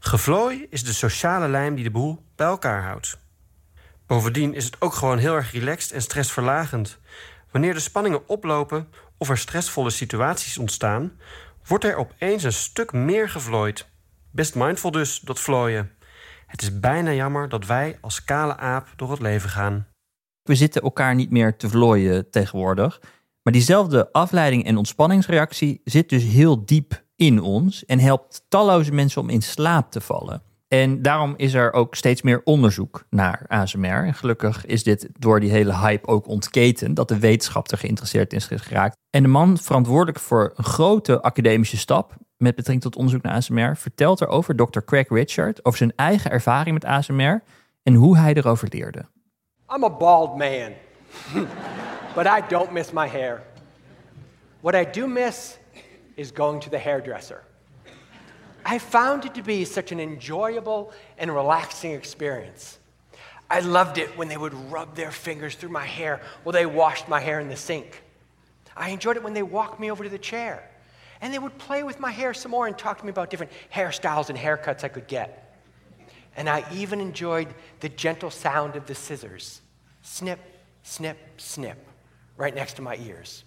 Gevlooi 0.01 0.67
is 0.71 0.85
de 0.85 0.93
sociale 0.93 1.49
lijm 1.49 1.75
die 1.75 1.85
de 1.85 1.91
boel 1.91 2.25
bij 2.37 2.47
elkaar 2.47 2.83
houdt. 2.83 3.19
Bovendien 4.07 4.55
is 4.55 4.65
het 4.65 4.81
ook 4.81 4.95
gewoon 4.95 5.19
heel 5.19 5.35
erg 5.35 5.53
relaxed 5.53 5.93
en 5.93 6.03
stressverlagend. 6.03 6.99
Wanneer 7.51 7.75
de 7.75 7.81
spanningen 7.81 8.29
oplopen 8.29 8.89
of 9.19 9.29
er 9.29 9.39
stressvolle 9.39 9.91
situaties 9.91 10.59
ontstaan, 10.59 11.13
wordt 11.67 11.85
er 11.85 11.97
opeens 11.97 12.43
een 12.43 12.53
stuk 12.53 12.93
meer 12.93 13.29
gevlooid. 13.29 13.87
Best 14.31 14.55
mindful 14.55 14.91
dus, 14.91 15.21
dat 15.21 15.41
vlooien. 15.41 15.93
Het 16.51 16.63
is 16.63 16.81
bijna 16.81 17.13
jammer 17.13 17.49
dat 17.49 17.67
wij 17.67 17.99
als 18.01 18.25
kale 18.25 18.57
aap 18.57 18.89
door 18.97 19.11
het 19.11 19.21
leven 19.21 19.51
gaan. 19.51 19.87
We 20.43 20.55
zitten 20.55 20.83
elkaar 20.83 21.15
niet 21.15 21.31
meer 21.31 21.57
te 21.57 21.69
vlooien 21.69 22.31
tegenwoordig. 22.31 23.01
Maar 23.43 23.53
diezelfde 23.53 24.13
afleiding 24.13 24.65
en 24.65 24.77
ontspanningsreactie 24.77 25.81
zit 25.85 26.09
dus 26.09 26.23
heel 26.23 26.65
diep 26.65 27.05
in 27.17 27.41
ons 27.41 27.85
en 27.85 27.99
helpt 27.99 28.45
talloze 28.49 28.93
mensen 28.93 29.21
om 29.21 29.29
in 29.29 29.43
slaap 29.43 29.91
te 29.91 30.01
vallen. 30.01 30.43
En 30.69 31.03
daarom 31.03 31.35
is 31.37 31.55
er 31.55 31.73
ook 31.73 31.95
steeds 31.95 32.23
meer 32.23 32.41
onderzoek 32.45 33.07
naar 33.11 33.45
ASMR. 33.49 34.05
En 34.07 34.15
gelukkig 34.15 34.67
is 34.67 34.83
dit 34.83 35.09
door 35.19 35.41
die 35.41 35.51
hele 35.51 35.77
hype 35.77 36.07
ook 36.07 36.27
ontketen 36.27 36.95
dat 36.95 37.09
de 37.09 37.19
wetenschap 37.19 37.71
er 37.71 37.79
geïnteresseerd 37.79 38.33
in 38.33 38.39
is 38.39 38.45
geraakt. 38.45 38.97
En 39.11 39.23
de 39.23 39.29
man 39.29 39.59
verantwoordelijk 39.59 40.19
voor 40.19 40.53
een 40.57 40.65
grote 40.65 41.23
academische 41.23 41.77
stap 41.77 42.17
met 42.41 42.55
betrekking 42.55 42.83
tot 42.83 42.97
onderzoek 42.97 43.23
naar 43.23 43.35
ASMR 43.35 43.77
vertelt 43.77 44.21
erover, 44.21 44.57
Dr. 44.57 44.81
Craig 44.81 45.09
Richard, 45.09 45.65
over 45.65 45.79
zijn 45.79 45.93
eigen 45.97 46.31
ervaring 46.31 46.73
met 46.73 46.85
ASMR 46.85 47.43
en 47.83 47.95
hoe 47.95 48.17
hij 48.17 48.35
erover 48.35 48.69
leerde. 48.71 49.05
I'm 49.75 49.85
a 49.85 49.91
bald 49.91 50.37
man, 50.37 50.73
but 52.17 52.27
I 52.27 52.41
don't 52.49 52.71
miss 52.71 52.93
my 52.93 53.09
hair. 53.09 53.43
What 54.61 54.75
I 54.75 55.01
do 55.01 55.07
miss 55.07 55.59
is 56.15 56.31
going 56.35 56.63
to 56.63 56.71
the 56.71 56.79
hairdresser. 56.79 57.43
I 58.73 58.79
found 58.79 59.25
it 59.25 59.35
to 59.35 59.43
be 59.43 59.65
such 59.65 59.93
an 59.93 59.99
enjoyable 59.99 60.93
and 61.19 61.31
relaxing 61.31 61.95
experience. 61.95 62.79
I 63.51 63.61
loved 63.61 63.99
it 63.99 64.17
when 64.17 64.29
they 64.29 64.37
would 64.37 64.55
rub 64.73 64.95
their 64.95 65.11
fingers 65.11 65.57
through 65.57 65.73
my 65.73 65.87
hair 65.87 66.21
while 66.43 66.53
they 66.53 66.67
washed 66.67 67.09
my 67.09 67.21
hair 67.21 67.41
in 67.41 67.49
the 67.49 67.57
sink. 67.57 68.03
I 68.77 68.91
enjoyed 68.91 69.17
it 69.17 69.23
when 69.23 69.35
they 69.35 69.43
walked 69.43 69.79
me 69.79 69.91
over 69.91 70.05
to 70.05 70.11
the 70.11 70.19
chair 70.19 70.70
and 71.21 71.33
they 71.33 71.39
would 71.39 71.57
play 71.59 71.83
with 71.83 72.01
my 72.01 72.11
hair 72.11 72.33
some 72.33 72.51
more 72.51 72.67
and 72.67 72.77
talk 72.77 72.99
to 72.99 73.05
me 73.05 73.11
about 73.11 73.31
different 73.31 73.53
hairstyles 73.73 74.31
and 74.31 74.39
haircuts 74.39 74.85
I 74.85 74.89
could 74.89 75.07
get. 75.07 75.59
And 76.37 76.49
I 76.49 76.65
even 76.73 77.01
enjoyed 77.01 77.49
the 77.81 77.89
gentle 77.89 78.31
sound 78.31 78.77
of 78.77 78.87
the 78.87 78.95
scissors 78.95 79.61
snip, 80.03 80.41
snip, 80.83 81.19
snip, 81.37 81.79
right 82.37 82.55
next 82.55 82.75
to 82.75 82.83
my 82.83 82.97
ears. 82.97 83.45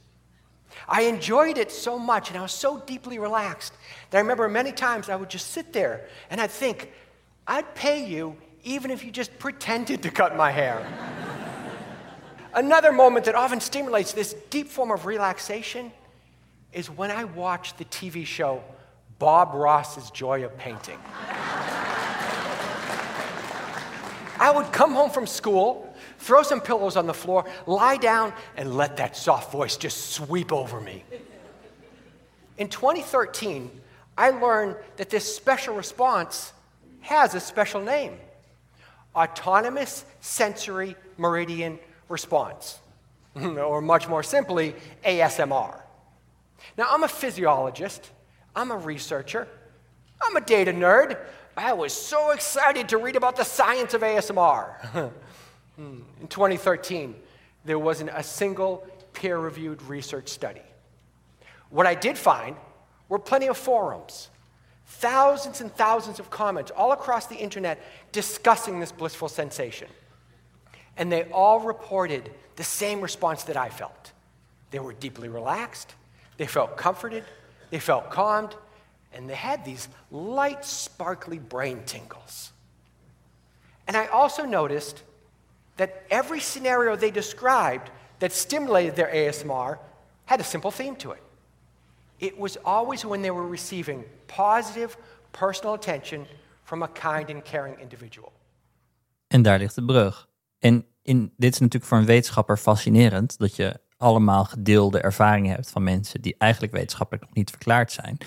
I 0.87 1.03
enjoyed 1.03 1.57
it 1.57 1.71
so 1.71 1.97
much 1.97 2.29
and 2.29 2.37
I 2.37 2.41
was 2.41 2.51
so 2.51 2.79
deeply 2.79 3.19
relaxed 3.19 3.73
that 4.09 4.17
I 4.17 4.21
remember 4.21 4.47
many 4.49 4.71
times 4.71 5.09
I 5.09 5.15
would 5.15 5.29
just 5.29 5.51
sit 5.51 5.73
there 5.73 6.07
and 6.29 6.39
I'd 6.41 6.51
think, 6.51 6.91
I'd 7.47 7.75
pay 7.75 8.05
you 8.05 8.35
even 8.63 8.91
if 8.91 9.03
you 9.03 9.11
just 9.11 9.37
pretended 9.39 10.03
to 10.03 10.09
cut 10.09 10.35
my 10.35 10.51
hair. 10.51 10.85
Another 12.53 12.91
moment 12.91 13.25
that 13.25 13.35
often 13.35 13.59
stimulates 13.59 14.13
this 14.13 14.33
deep 14.49 14.67
form 14.67 14.91
of 14.91 15.05
relaxation 15.05 15.91
is 16.73 16.89
when 16.89 17.11
I 17.11 17.23
watch 17.23 17.77
the 17.77 17.85
TV 17.85 18.25
show 18.25 18.63
Bob 19.19 19.53
Ross's 19.53 20.11
Joy 20.11 20.43
of 20.43 20.57
Painting. 20.57 20.99
I 24.39 24.51
would 24.53 24.71
come 24.73 24.93
home 24.93 25.09
from 25.09 25.27
school, 25.27 25.95
throw 26.17 26.43
some 26.43 26.59
pillows 26.59 26.97
on 26.97 27.07
the 27.07 27.13
floor, 27.13 27.45
lie 27.65 27.97
down, 27.97 28.33
and 28.57 28.75
let 28.75 28.97
that 28.97 29.15
soft 29.15 29.51
voice 29.51 29.77
just 29.77 30.11
sweep 30.11 30.51
over 30.51 30.81
me. 30.81 31.03
In 32.57 32.67
2013, 32.67 33.71
I 34.17 34.31
learned 34.31 34.75
that 34.97 35.09
this 35.09 35.35
special 35.35 35.75
response 35.75 36.51
has 37.01 37.35
a 37.35 37.39
special 37.39 37.81
name 37.81 38.17
Autonomous 39.15 40.05
Sensory 40.21 40.95
Meridian 41.17 41.79
Response, 42.09 42.79
or 43.35 43.81
much 43.81 44.07
more 44.07 44.23
simply, 44.23 44.75
ASMR. 45.05 45.82
Now, 46.77 46.87
I'm 46.89 47.03
a 47.03 47.07
physiologist, 47.07 48.09
I'm 48.55 48.71
a 48.71 48.77
researcher, 48.77 49.47
I'm 50.21 50.35
a 50.35 50.41
data 50.41 50.71
nerd. 50.71 51.17
I 51.55 51.73
was 51.73 51.93
so 51.93 52.31
excited 52.31 52.89
to 52.89 52.97
read 52.97 53.15
about 53.15 53.35
the 53.35 53.43
science 53.43 53.93
of 53.93 54.01
ASMR. 54.01 55.11
Hmm. 55.75 56.01
In 56.21 56.27
2013, 56.27 57.15
there 57.65 57.79
wasn't 57.79 58.11
a 58.13 58.21
single 58.21 58.85
peer 59.13 59.39
reviewed 59.39 59.81
research 59.81 60.29
study. 60.29 60.61
What 61.71 61.87
I 61.87 61.95
did 61.95 62.15
find 62.15 62.55
were 63.09 63.17
plenty 63.17 63.47
of 63.47 63.57
forums, 63.57 64.29
thousands 64.85 65.61
and 65.61 65.73
thousands 65.73 66.19
of 66.19 66.29
comments 66.29 66.71
all 66.71 66.91
across 66.91 67.25
the 67.25 67.35
internet 67.35 67.81
discussing 68.11 68.79
this 68.79 68.91
blissful 68.91 69.29
sensation. 69.29 69.87
And 70.95 71.11
they 71.11 71.23
all 71.23 71.59
reported 71.59 72.29
the 72.55 72.63
same 72.63 73.01
response 73.01 73.43
that 73.45 73.57
I 73.57 73.69
felt. 73.69 74.11
They 74.69 74.79
were 74.79 74.93
deeply 74.93 75.27
relaxed, 75.27 75.95
they 76.37 76.47
felt 76.47 76.77
comforted, 76.77 77.23
they 77.69 77.79
felt 77.79 78.09
calmed, 78.09 78.55
and 79.13 79.29
they 79.29 79.35
had 79.35 79.63
these 79.63 79.87
light, 80.11 80.65
sparkly 80.65 81.39
brain 81.39 81.83
tingles. 81.85 82.51
And 83.87 83.95
I 83.97 84.07
also 84.07 84.45
noticed 84.45 85.03
that 85.77 86.03
every 86.09 86.39
scenario 86.39 86.95
they 86.95 87.11
described 87.11 87.89
that 88.19 88.31
stimulated 88.31 88.95
their 88.95 89.11
ASMR 89.13 89.77
had 90.25 90.39
a 90.39 90.43
simple 90.43 90.71
theme 90.71 90.95
to 90.95 91.11
it. 91.11 91.21
It 92.19 92.37
was 92.37 92.57
always 92.63 93.03
when 93.03 93.21
they 93.21 93.31
were 93.31 93.47
receiving 93.47 94.05
positive 94.27 94.95
personal 95.31 95.73
attention 95.73 96.25
from 96.63 96.83
a 96.83 96.87
kind 96.87 97.29
and 97.29 97.43
caring 97.43 97.79
individual. 97.79 98.31
En 99.27 99.41
daar 99.41 99.59
ligt 99.59 99.75
de 99.75 99.85
brug. 99.85 100.29
En 100.59 100.85
in, 101.01 101.33
dit 101.37 101.53
is 101.53 101.59
natuurlijk 101.59 101.91
voor 101.91 101.97
een 101.97 102.05
wetenschapper 102.05 102.57
fascinerend 102.57 103.37
dat 103.37 103.55
je 103.55 103.79
allemaal 104.03 104.43
gedeelde 104.45 104.99
ervaringen 104.99 105.51
hebt 105.51 105.69
van 105.69 105.83
mensen 105.83 106.21
die 106.21 106.35
eigenlijk 106.37 106.73
wetenschappelijk 106.73 107.25
nog 107.25 107.35
niet 107.35 107.49
verklaard 107.49 107.91
zijn. 107.91 108.17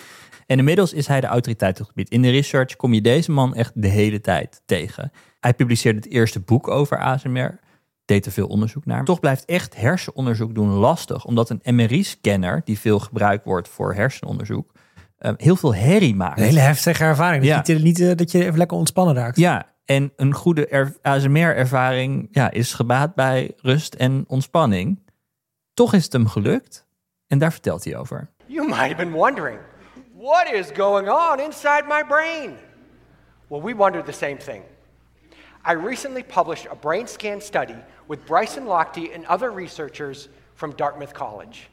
En 0.46 0.58
inmiddels 0.58 0.92
is 0.92 1.06
hij 1.06 1.20
de 1.20 1.26
autoriteit 1.26 1.72
op 1.72 1.78
het 1.78 1.88
gebied. 1.88 2.10
In 2.10 2.22
de 2.22 2.30
research 2.30 2.76
kom 2.76 2.92
je 2.94 3.00
deze 3.00 3.30
man 3.32 3.54
echt 3.54 3.72
de 3.74 3.88
hele 3.88 4.20
tijd 4.20 4.62
tegen. 4.66 5.12
Hij 5.40 5.54
publiceerde 5.54 5.98
het 5.98 6.10
eerste 6.10 6.40
boek 6.40 6.68
over 6.68 6.98
ASMR, 6.98 7.58
deed 8.04 8.26
er 8.26 8.32
veel 8.32 8.46
onderzoek 8.46 8.84
naar. 8.84 9.04
Toch 9.04 9.20
blijft 9.20 9.44
echt 9.44 9.76
hersenonderzoek 9.76 10.54
doen 10.54 10.68
lastig, 10.68 11.24
omdat 11.24 11.50
een 11.50 11.74
MRI-scanner, 11.74 12.60
die 12.64 12.78
veel 12.78 12.98
gebruikt 12.98 13.44
wordt 13.44 13.68
voor 13.68 13.94
hersenonderzoek, 13.94 14.72
eh, 15.16 15.32
heel 15.36 15.56
veel 15.56 15.74
herrie 15.74 16.14
maakt. 16.14 16.38
Een 16.38 16.44
hele 16.44 16.60
heftige 16.60 17.04
ervaring. 17.04 17.44
Ja. 17.44 17.56
Dat, 17.56 17.66
je 17.66 17.78
niet, 17.78 18.00
eh, 18.00 18.14
dat 18.14 18.30
je 18.30 18.44
even 18.44 18.58
lekker 18.58 18.76
ontspannen 18.76 19.14
raakt. 19.14 19.36
Ja, 19.36 19.66
en 19.84 20.12
een 20.16 20.34
goede 20.34 20.66
er- 20.66 20.96
ASMR-ervaring 21.02 22.28
ja, 22.30 22.50
is 22.50 22.72
gebaat 22.72 23.14
bij 23.14 23.52
rust 23.56 23.94
en 23.94 24.24
ontspanning. 24.26 25.04
Toch 25.76 25.92
is 25.92 26.04
het 26.04 26.12
hem 26.12 26.26
gelukt 26.26 26.84
en 27.26 27.38
daar 27.38 27.52
vertelt 27.52 27.84
hij 27.84 27.96
over. 27.96 28.30
You 28.46 28.68
might 28.68 28.78
have 28.80 28.96
been 28.96 29.12
wondering, 29.12 29.58
what 30.14 30.52
is 30.52 30.70
going 30.74 31.08
on 31.08 31.40
inside 31.40 31.82
my 31.86 32.04
brain? 32.08 32.56
Well, 33.48 33.62
we 33.62 33.74
wondered 33.74 34.06
the 34.06 34.12
same 34.12 34.38
thing. 34.38 34.62
I 35.68 35.72
recently 35.72 36.22
published 36.22 36.66
a 36.70 36.74
brain 36.74 37.06
scan 37.08 37.40
study 37.40 37.76
with 38.06 38.24
Bryson 38.24 38.64
Lochte 38.64 39.14
and 39.14 39.26
other 39.26 39.50
researchers 39.50 40.28
from 40.54 40.72
Dartmouth 40.72 41.12
College. 41.12 41.68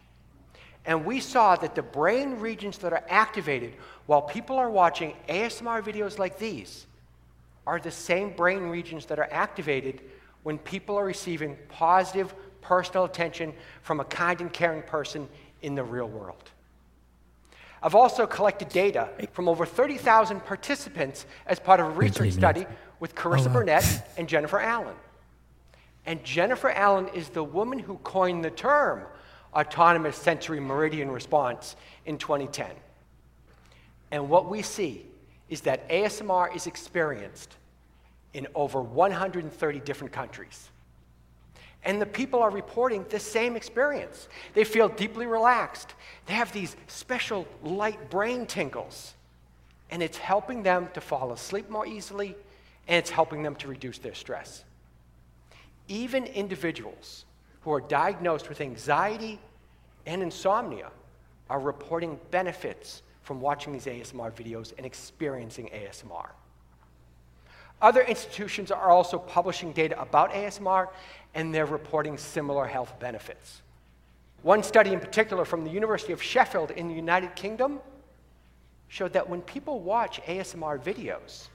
And 0.85 1.05
we 1.05 1.21
saw 1.21 1.55
that 1.55 1.73
the 1.73 1.83
brain 1.83 2.41
regions 2.41 2.77
that 2.77 2.91
are 2.91 3.05
activated 3.07 3.73
while 4.05 4.21
people 4.21 4.57
are 4.57 4.69
watching 4.69 5.13
ASMR 5.29 5.81
videos 5.81 6.19
like 6.19 6.37
these 6.37 6.87
are 7.65 7.79
the 7.79 7.91
same 7.91 8.35
brain 8.35 8.63
regions 8.63 9.05
that 9.05 9.17
are 9.17 9.29
activated 9.31 10.01
when 10.43 10.57
people 10.57 10.97
are 10.97 11.05
receiving 11.05 11.57
positive 11.69 12.33
personal 12.63 13.05
attention 13.05 13.53
from 13.81 13.99
a 13.99 14.05
kind 14.05 14.41
and 14.41 14.51
caring 14.51 14.81
person 14.81 15.27
in 15.61 15.75
the 15.75 15.83
real 15.83 16.07
world. 16.07 16.51
I've 17.81 17.95
also 17.95 18.25
collected 18.25 18.69
data 18.69 19.09
from 19.33 19.49
over 19.49 19.65
30,000 19.65 20.39
participants 20.45 21.25
as 21.45 21.59
part 21.59 21.81
of 21.81 21.87
a 21.87 21.89
research 21.89 22.31
study 22.31 22.65
with 22.99 23.13
Carissa 23.13 23.51
Burnett 23.51 24.07
and 24.17 24.27
Jennifer 24.29 24.59
Allen. 24.59 24.95
And 26.05 26.23
Jennifer 26.23 26.69
Allen 26.69 27.09
is 27.09 27.29
the 27.29 27.43
woman 27.43 27.79
who 27.79 27.97
coined 27.97 28.43
the 28.43 28.51
term 28.51 29.03
autonomous 29.53 30.15
sensory 30.15 30.59
meridian 30.59 31.11
response 31.11 31.75
in 32.05 32.17
2010. 32.17 32.71
And 34.11 34.29
what 34.29 34.49
we 34.49 34.61
see 34.61 35.05
is 35.49 35.61
that 35.61 35.87
ASMR 35.89 36.55
is 36.55 36.67
experienced 36.67 37.57
in 38.33 38.47
over 38.55 38.81
130 38.81 39.79
different 39.81 40.13
countries. 40.13 40.69
And 41.85 42.01
the 42.01 42.05
people 42.05 42.41
are 42.41 42.49
reporting 42.49 43.05
the 43.09 43.19
same 43.19 43.55
experience. 43.55 44.29
They 44.53 44.63
feel 44.63 44.87
deeply 44.87 45.25
relaxed. 45.25 45.93
They 46.25 46.33
have 46.33 46.51
these 46.53 46.75
special 46.87 47.45
light 47.61 48.09
brain 48.09 48.45
tingles. 48.45 49.13
And 49.91 50.01
it's 50.01 50.17
helping 50.17 50.63
them 50.63 50.89
to 50.93 51.01
fall 51.01 51.33
asleep 51.33 51.69
more 51.69 51.85
easily, 51.85 52.35
and 52.87 52.97
it's 52.97 53.09
helping 53.09 53.43
them 53.43 53.55
to 53.57 53.67
reduce 53.67 53.97
their 53.97 54.15
stress. 54.15 54.63
Even 55.87 56.25
individuals 56.25 57.25
who 57.61 57.71
are 57.73 57.81
diagnosed 57.81 58.49
with 58.49 58.61
anxiety 58.61 59.39
and 60.05 60.23
insomnia 60.23 60.89
are 61.49 61.59
reporting 61.59 62.19
benefits 62.31 63.03
from 63.21 63.39
watching 63.41 63.73
these 63.73 63.85
ASMR 63.85 64.31
videos 64.31 64.73
and 64.77 64.85
experiencing 64.85 65.69
ASMR. 65.73 66.29
Other 67.83 68.01
institutions 68.01 68.71
are 68.71 68.89
also 68.89 69.19
publishing 69.19 69.73
data 69.73 69.99
about 70.01 70.31
ASMR 70.31 70.87
and 71.35 71.53
they're 71.53 71.65
reporting 71.65 72.17
similar 72.17 72.65
health 72.65 72.97
benefits. 72.97 73.61
One 74.41 74.63
study 74.63 74.93
in 74.93 75.01
particular 75.01 75.43
from 75.43 75.65
the 75.65 75.69
University 75.69 76.13
of 76.13 76.23
Sheffield 76.23 76.71
in 76.71 76.87
the 76.87 76.93
United 76.93 77.35
Kingdom 77.35 77.81
showed 78.87 79.11
that 79.13 79.29
when 79.29 79.41
people 79.41 79.81
watch 79.81 80.21
ASMR 80.21 80.79
videos, 80.81 81.49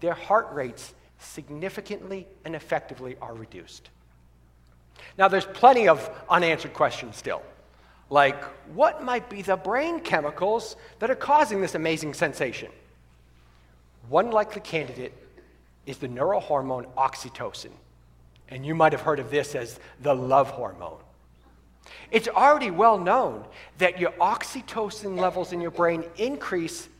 their 0.00 0.12
heart 0.12 0.48
rates 0.52 0.92
significantly 1.18 2.26
and 2.44 2.54
effectively 2.54 3.16
are 3.22 3.34
reduced. 3.34 3.88
Now, 5.16 5.28
there's 5.28 5.46
plenty 5.46 5.88
of 5.88 6.10
unanswered 6.28 6.74
questions 6.74 7.16
still, 7.16 7.42
like 8.10 8.42
what 8.74 9.02
might 9.02 9.30
be 9.30 9.40
the 9.40 9.56
brain 9.56 10.00
chemicals 10.00 10.76
that 10.98 11.10
are 11.10 11.14
causing 11.16 11.62
this 11.62 11.74
amazing 11.74 12.12
sensation? 12.12 12.70
One 14.08 14.30
likely 14.30 14.60
candidate 14.60 15.12
is 15.88 15.96
the 15.96 16.06
neurohormone 16.06 16.84
oxytocin, 16.98 17.70
and 18.50 18.64
you 18.64 18.74
might 18.74 18.92
have 18.92 19.00
heard 19.00 19.18
of 19.18 19.30
this 19.30 19.54
as 19.54 19.80
the 20.02 20.14
love 20.14 20.50
hormone. 20.50 21.00
It's 22.10 22.28
already 22.28 22.70
well 22.70 22.98
known 22.98 23.46
that 23.78 23.98
your 23.98 24.10
oxytocin 24.12 25.18
levels 25.18 25.54
in 25.54 25.62
your 25.62 25.70
brain 25.70 26.04
increase 26.18 26.90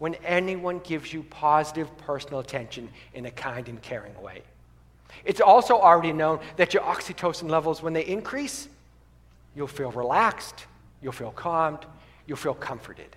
when 0.00 0.16
anyone 0.16 0.80
gives 0.80 1.12
you 1.12 1.22
positive 1.22 1.96
personal 1.98 2.40
attention 2.40 2.88
in 3.14 3.26
a 3.26 3.30
kind 3.30 3.68
and 3.68 3.80
caring 3.80 4.20
way. 4.20 4.42
It's 5.24 5.40
also 5.40 5.78
already 5.78 6.12
known 6.12 6.40
that 6.56 6.74
your 6.74 6.82
oxytocin 6.82 7.48
levels, 7.48 7.80
when 7.80 7.92
they 7.92 8.04
increase, 8.04 8.68
you'll 9.54 9.68
feel 9.68 9.92
relaxed, 9.92 10.66
you'll 11.00 11.12
feel 11.12 11.30
calmed, 11.30 11.86
you'll 12.26 12.36
feel 12.36 12.54
comforted. 12.54 13.14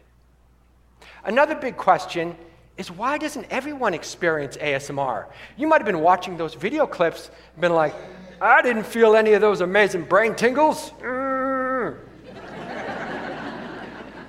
Another 1.25 1.55
big 1.55 1.77
question 1.77 2.35
is 2.79 2.89
why 2.89 3.17
doesn't 3.17 3.45
everyone 3.49 3.93
experience 3.93 4.55
ASMR? 4.55 5.25
You 5.57 5.67
might 5.67 5.81
have 5.81 5.85
been 5.85 5.99
watching 5.99 6.37
those 6.37 6.53
video 6.53 6.87
clips 6.87 7.29
and 7.53 7.61
been 7.61 7.73
like, 7.73 7.93
I 8.39 8.61
didn't 8.61 8.85
feel 8.85 9.17
any 9.17 9.33
of 9.33 9.41
those 9.41 9.59
amazing 9.59 10.03
brain 10.03 10.33
tingles. 10.33 10.91
Mm. 11.01 11.97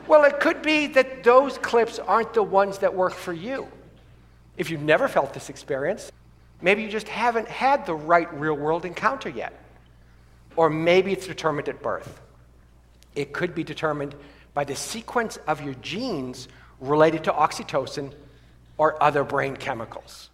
well, 0.09 0.25
it 0.25 0.41
could 0.41 0.63
be 0.63 0.89
that 0.89 1.23
those 1.23 1.59
clips 1.59 2.01
aren't 2.01 2.35
the 2.35 2.43
ones 2.43 2.79
that 2.79 2.93
work 2.93 3.15
for 3.15 3.33
you. 3.33 3.69
If 4.57 4.69
you've 4.69 4.83
never 4.83 5.07
felt 5.07 5.33
this 5.33 5.49
experience, 5.49 6.11
maybe 6.61 6.83
you 6.83 6.89
just 6.89 7.07
haven't 7.07 7.47
had 7.47 7.87
the 7.87 7.95
right 7.95 8.33
real 8.35 8.55
world 8.55 8.85
encounter 8.85 9.29
yet. 9.29 9.53
Or 10.57 10.69
maybe 10.69 11.13
it's 11.13 11.29
determined 11.29 11.69
at 11.69 11.81
birth. 11.83 12.21
It 13.15 13.33
could 13.33 13.55
be 13.55 13.63
determined 13.63 14.17
by 14.55 14.65
the 14.65 14.75
sequence 14.75 15.37
of 15.47 15.63
your 15.63 15.75
genes 15.75 16.49
related 16.81 17.23
to 17.25 17.31
oxytocin 17.31 18.13
or 18.81 18.95
other 18.99 19.27
brain 19.27 19.55
chemicals. 19.59 20.33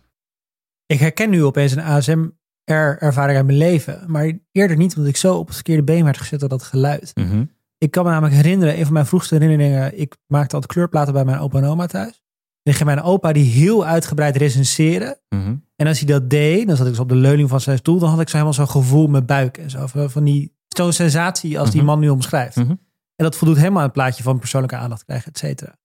Ik 0.87 0.99
herken 0.99 1.31
nu 1.31 1.45
opeens 1.45 1.73
een 1.73 1.83
ASMR-ervaring 1.83 3.37
uit 3.37 3.47
mijn 3.47 3.59
leven. 3.59 4.05
Maar 4.07 4.33
eerder 4.53 4.77
niet, 4.77 4.97
omdat 4.97 5.11
ik 5.11 5.17
zo 5.17 5.37
op 5.37 5.47
het 5.47 5.55
verkeerde 5.55 5.83
been 5.83 6.05
werd 6.05 6.19
gezet 6.19 6.41
door 6.41 6.49
dat 6.49 6.63
geluid. 6.63 7.11
Mhm. 7.15 7.45
Ik 7.79 7.91
kan 7.91 8.05
me 8.05 8.11
namelijk 8.11 8.35
herinneren, 8.35 8.79
een 8.79 8.85
van 8.85 8.93
mijn 8.93 9.07
vroegste 9.07 9.35
herinneringen. 9.35 9.99
Ik 9.99 10.17
maakte 10.27 10.55
altijd 10.55 10.73
kleurplaten 10.73 11.13
bij 11.13 11.25
mijn 11.25 11.39
opa 11.39 11.59
en 11.59 11.65
oma 11.65 11.87
thuis. 11.87 12.23
En 12.63 12.73
ik 12.73 12.75
ging 12.75 12.85
mijn 12.89 13.03
opa 13.03 13.33
die 13.33 13.45
heel 13.51 13.87
uitgebreid 13.87 14.37
recenseren. 14.37 15.19
Mhm. 15.29 15.55
En 15.77 15.87
als 15.87 15.99
hij 15.99 16.09
dat 16.09 16.31
deed, 16.31 16.67
dan 16.67 16.77
zat 16.77 16.87
ik 16.87 16.93
dus 16.93 17.01
op 17.01 17.09
de 17.09 17.15
leuning 17.15 17.49
van 17.49 17.61
zijn 17.61 17.79
stoel. 17.79 17.99
Dan 17.99 18.09
had 18.11 18.21
ik 18.21 18.27
zo 18.29 18.33
helemaal 18.33 18.55
zo'n 18.67 18.69
gevoel 18.83 19.05
in 19.05 19.11
mijn 19.11 19.27
buik 19.27 19.59
en 19.59 19.71
zo. 19.71 19.87
Van 19.87 20.25
die, 20.25 20.57
zo'n 20.69 20.93
sensatie 20.93 21.59
als 21.59 21.71
die 21.71 21.81
Mhm. 21.81 21.91
man 21.91 22.01
nu 22.01 22.09
omschrijft. 22.09 22.57
Mhm. 22.57 22.71
En 22.71 23.25
dat 23.25 23.37
voldoet 23.37 23.57
helemaal 23.57 23.79
aan 23.79 23.85
het 23.85 23.93
plaatje 23.93 24.23
van 24.23 24.39
persoonlijke 24.39 24.77
aandacht 24.77 25.05
krijgen, 25.05 25.33
et 25.33 25.39
cetera. 25.39 25.79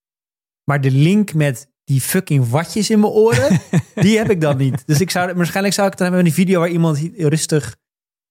Maar 0.64 0.82
de 0.82 0.92
link 0.92 1.34
met 1.34 1.71
die 1.92 2.02
fucking 2.02 2.50
watjes 2.50 2.90
in 2.90 3.00
mijn 3.00 3.12
oren, 3.12 3.62
die 3.96 4.18
heb 4.18 4.30
ik 4.30 4.42
dan 4.42 4.58
niet. 4.58 4.84
Dus 4.86 5.02
ik 5.02 5.12
zou, 5.12 5.34
waarschijnlijk 5.34 5.76
zou 5.76 5.88
ik 5.88 5.98
dan 5.98 6.08
hebben 6.08 6.24
die 6.24 6.34
video 6.34 6.60
waar 6.60 6.70
iemand 6.70 7.10
rustig 7.16 7.76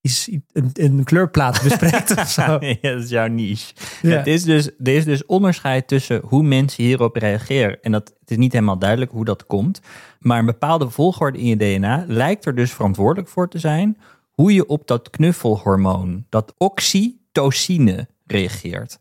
iets, 0.01 0.29
een, 0.53 0.71
een 0.73 1.05
kleurplaat 1.05 1.63
bespreekt 1.63 2.17
of 2.17 2.29
zo. 2.31 2.43
ja, 2.81 2.91
dat 2.93 3.03
is 3.03 3.11
jouw 3.11 3.27
niche. 3.27 3.75
Ja. 4.03 4.17
Het 4.17 4.27
is 4.27 4.43
dus, 4.43 4.67
er 4.67 4.89
is 4.89 5.05
dus 5.05 5.27
onderscheid 5.27 5.89
tussen 5.89 6.21
hoe 6.25 6.43
mensen 6.43 6.85
hierop 6.85 7.17
reageren. 7.17 7.83
En 7.83 7.93
dat, 7.93 8.15
het 8.21 8.31
is 8.31 8.37
niet 8.37 8.53
helemaal 8.53 8.79
duidelijk 8.79 9.11
hoe 9.11 9.25
dat 9.25 9.47
komt. 9.47 9.81
Maar 10.19 10.39
een 10.39 10.47
bepaalde 10.47 10.91
volgorde 10.91 11.39
in 11.39 11.47
je 11.47 11.57
DNA 11.57 12.05
lijkt 12.07 12.47
er 12.47 12.55
dus 12.55 12.73
verantwoordelijk 12.73 13.29
voor 13.29 13.49
te 13.49 13.59
zijn 13.59 13.99
hoe 14.31 14.55
je 14.55 14.67
op 14.67 14.87
dat 14.87 15.11
knuffelhormoon, 15.11 16.27
dat 16.29 16.55
oxytocine, 16.59 18.09
reageert. 18.27 18.99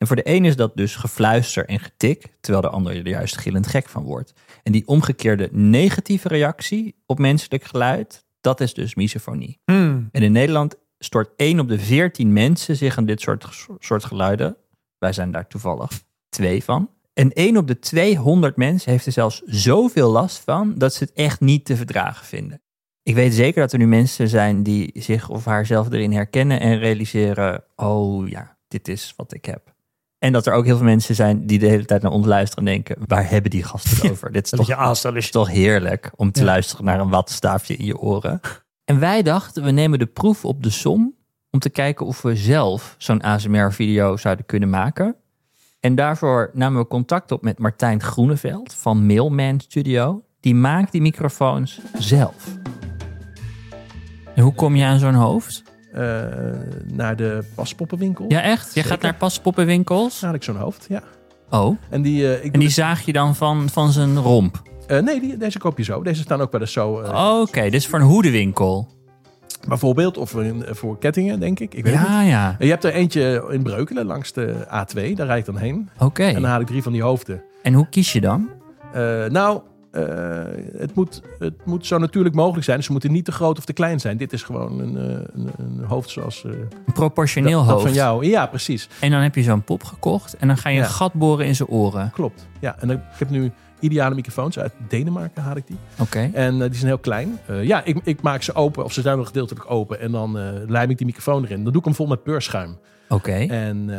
En 0.00 0.06
voor 0.06 0.16
de 0.16 0.28
een 0.28 0.44
is 0.44 0.56
dat 0.56 0.76
dus 0.76 0.96
gefluister 0.96 1.66
en 1.66 1.80
getik, 1.80 2.26
terwijl 2.40 2.62
de 2.62 2.70
ander 2.70 2.96
er 2.96 3.08
juist 3.08 3.36
gillend 3.36 3.66
gek 3.66 3.88
van 3.88 4.02
wordt. 4.02 4.32
En 4.62 4.72
die 4.72 4.86
omgekeerde 4.86 5.48
negatieve 5.52 6.28
reactie 6.28 6.94
op 7.06 7.18
menselijk 7.18 7.64
geluid, 7.64 8.24
dat 8.40 8.60
is 8.60 8.74
dus 8.74 8.94
misofonie. 8.94 9.60
Hmm. 9.64 10.08
En 10.12 10.22
in 10.22 10.32
Nederland 10.32 10.76
stort 10.98 11.30
1 11.36 11.60
op 11.60 11.68
de 11.68 11.78
14 11.78 12.32
mensen 12.32 12.76
zich 12.76 12.96
aan 12.96 13.04
dit 13.04 13.20
soort, 13.20 13.46
soort 13.78 14.04
geluiden. 14.04 14.56
Wij 14.98 15.12
zijn 15.12 15.30
daar 15.30 15.46
toevallig 15.46 15.90
twee 16.28 16.64
van. 16.64 16.90
En 17.12 17.32
1 17.32 17.56
op 17.56 17.66
de 17.66 17.78
200 17.78 18.56
mensen 18.56 18.90
heeft 18.90 19.06
er 19.06 19.12
zelfs 19.12 19.42
zoveel 19.44 20.10
last 20.10 20.38
van 20.38 20.74
dat 20.78 20.94
ze 20.94 21.04
het 21.04 21.12
echt 21.12 21.40
niet 21.40 21.64
te 21.64 21.76
verdragen 21.76 22.26
vinden. 22.26 22.62
Ik 23.02 23.14
weet 23.14 23.34
zeker 23.34 23.60
dat 23.60 23.72
er 23.72 23.78
nu 23.78 23.86
mensen 23.86 24.28
zijn 24.28 24.62
die 24.62 24.90
zich 24.94 25.28
of 25.28 25.44
haarzelf 25.44 25.92
erin 25.92 26.12
herkennen 26.12 26.60
en 26.60 26.78
realiseren: 26.78 27.64
oh 27.76 28.28
ja, 28.28 28.56
dit 28.68 28.88
is 28.88 29.14
wat 29.16 29.34
ik 29.34 29.44
heb. 29.44 29.69
En 30.20 30.32
dat 30.32 30.46
er 30.46 30.52
ook 30.52 30.64
heel 30.64 30.76
veel 30.76 30.86
mensen 30.86 31.14
zijn 31.14 31.46
die 31.46 31.58
de 31.58 31.66
hele 31.66 31.84
tijd 31.84 32.02
naar 32.02 32.12
ons 32.12 32.26
luisteren 32.26 32.66
en 32.66 32.72
denken: 32.72 32.96
waar 33.06 33.30
hebben 33.30 33.50
die 33.50 33.62
gasten 33.62 33.96
het 33.96 34.10
over? 34.10 34.32
Dit 34.32 34.44
is 34.44 34.50
toch, 34.50 34.70
aanstel 34.70 35.14
is 35.14 35.30
toch 35.30 35.48
heerlijk 35.48 36.10
om 36.16 36.32
te 36.32 36.40
Ja. 36.40 36.46
luisteren 36.46 36.84
naar 36.84 37.00
een 37.00 37.08
wattenstaafje 37.08 37.76
in 37.76 37.84
je 37.84 37.98
oren. 37.98 38.40
En 38.84 38.98
wij 38.98 39.22
dachten, 39.22 39.64
we 39.64 39.70
nemen 39.70 39.98
de 39.98 40.06
proef 40.06 40.44
op 40.44 40.62
de 40.62 40.70
som 40.70 41.14
om 41.50 41.58
te 41.58 41.70
kijken 41.70 42.06
of 42.06 42.22
we 42.22 42.36
zelf 42.36 42.94
zo'n 42.98 43.20
ASMR-video 43.22 44.16
zouden 44.16 44.46
kunnen 44.46 44.70
maken. 44.70 45.16
En 45.80 45.94
daarvoor 45.94 46.50
namen 46.52 46.80
we 46.80 46.86
contact 46.86 47.32
op 47.32 47.42
met 47.42 47.58
Martijn 47.58 48.02
Groeneveld 48.02 48.74
van 48.74 49.06
Mailman 49.06 49.60
Studio. 49.60 50.22
Die 50.40 50.54
maakt 50.54 50.92
die 50.92 51.00
microfoons 51.00 51.80
zelf. 51.98 52.46
En 54.34 54.42
hoe 54.42 54.54
kom 54.54 54.76
je 54.76 54.84
aan 54.84 54.98
zo'n 54.98 55.14
hoofd? 55.14 55.62
Eh, 55.92 56.02
naar 56.92 57.16
de 57.16 57.44
paspoppenwinkel. 57.54 58.24
Ja, 58.28 58.42
echt? 58.42 58.74
Je 58.74 58.82
gaat 58.82 59.00
naar 59.02 59.14
paspoppenwinkels? 59.14 60.20
Had 60.20 60.34
ik 60.34 60.42
zo'n 60.42 60.56
hoofd, 60.56 60.86
ja. 60.88 61.02
Oh, 61.50 61.76
En 61.90 62.02
die, 62.02 62.26
eh, 62.34 62.44
ik 62.44 62.52
en 62.52 62.58
die 62.58 62.68
dus- 62.68 62.74
zaag 62.74 63.04
je 63.04 63.12
dan 63.12 63.34
van, 63.36 63.68
van 63.68 63.92
zijn 63.92 64.18
romp? 64.18 64.62
eh, 64.86 64.98
nee, 65.00 65.20
die, 65.20 65.36
deze 65.36 65.58
koop 65.58 65.78
je 65.78 65.84
zo. 65.84 66.02
Deze 66.02 66.22
staan 66.22 66.40
ook 66.40 66.52
wel 66.52 66.60
eens 66.60 66.72
zo. 66.72 67.00
eh, 67.00 67.38
Oké, 67.40 67.62
dit 67.62 67.74
is 67.74 67.86
voor 67.86 67.98
een 67.98 68.04
hoedenwinkel. 68.06 68.88
Bijvoorbeeld, 69.68 70.16
of 70.18 70.34
voor 70.70 70.98
kettingen, 70.98 71.40
denk 71.40 71.60
ik. 71.60 71.74
Ik 71.74 71.84
weet 71.84 71.92
niet. 71.94 72.02
Ja, 72.02 72.22
ja. 72.22 72.56
Je 72.58 72.66
hebt 72.68 72.84
er 72.84 72.92
eentje 72.92 73.46
in 73.50 73.62
Breukelen 73.62 74.06
langs 74.06 74.32
de 74.32 74.54
A2. 74.66 75.12
Daar 75.14 75.26
rijd 75.26 75.38
ik 75.38 75.44
dan 75.54 75.56
heen. 75.62 75.88
Oké. 75.98 76.22
En 76.24 76.34
dan 76.34 76.44
haal 76.44 76.60
ik 76.60 76.66
drie 76.66 76.82
van 76.82 76.92
die 76.92 77.02
hoofden. 77.02 77.42
En 77.62 77.72
hoe 77.74 77.88
kies 77.88 78.12
je 78.12 78.20
dan? 78.20 78.48
Nou, 79.28 79.60
eh, 79.90 80.02
het, 80.76 80.94
moet, 80.94 81.22
het 81.38 81.64
moet 81.66 81.86
zo 81.86 81.98
natuurlijk 81.98 82.34
mogelijk 82.34 82.64
zijn. 82.64 82.76
Dus 82.76 82.86
ze 82.86 82.92
moeten 82.92 83.12
niet 83.12 83.24
te 83.24 83.32
groot 83.32 83.58
of 83.58 83.64
te 83.64 83.72
klein 83.72 84.00
zijn. 84.00 84.16
Dit 84.16 84.32
is 84.32 84.42
gewoon 84.42 84.80
een, 84.80 84.96
eh, 84.96 85.04
een, 85.34 85.50
een 85.58 85.84
hoofd 85.84 86.10
zoals 86.10 86.44
eh, 86.44 86.50
Een 86.50 86.92
proportioneel 86.92 87.58
dat, 87.58 87.60
dat 87.66 87.70
hoofd. 87.74 87.84
van 87.86 87.94
jou. 87.94 88.26
Ja, 88.26 88.46
precies. 88.46 88.88
En 89.00 89.10
dan 89.10 89.20
heb 89.20 89.34
je 89.34 89.42
zo'n 89.42 89.62
pop 89.64 89.84
gekocht 89.84 90.36
en 90.36 90.46
dan 90.46 90.56
ga 90.56 90.68
je 90.68 90.76
Ja. 90.76 90.82
een 90.84 90.90
gat 90.90 91.12
boren 91.12 91.46
in 91.46 91.54
zijn 91.56 91.68
oren. 91.68 92.10
Klopt. 92.10 92.46
Ja, 92.60 92.76
en 92.80 92.88
dan, 92.88 92.96
ik 92.96 93.02
heb 93.18 93.30
nu 93.30 93.50
ideale 93.80 94.14
microfoons. 94.14 94.58
Uit 94.58 94.72
Denemarken 94.88 95.42
haal 95.42 95.56
ik 95.56 95.66
die. 95.66 95.76
Oké. 96.00 96.30
En 96.32 96.58
die 96.58 96.74
zijn 96.74 96.86
heel 96.86 96.98
klein. 96.98 97.38
Ja, 97.62 97.84
ik, 97.84 98.00
ik 98.04 98.22
maak 98.22 98.42
ze 98.42 98.54
open, 98.54 98.84
of 98.84 98.92
ze 98.92 99.00
zijn 99.00 99.16
nog 99.16 99.26
gedeeltelijk 99.26 99.70
open. 99.70 100.00
En 100.00 100.12
dan 100.12 100.38
eh 100.38 100.44
lijm 100.66 100.90
ik 100.90 100.96
die 100.98 101.06
microfoon 101.06 101.44
erin. 101.44 101.62
Dan 101.62 101.72
doe 101.72 101.80
ik 101.80 101.84
hem 101.84 101.94
vol 101.94 102.06
met 102.06 102.22
peurschuim. 102.22 102.76
Oké. 103.08 103.32
En 103.32 103.90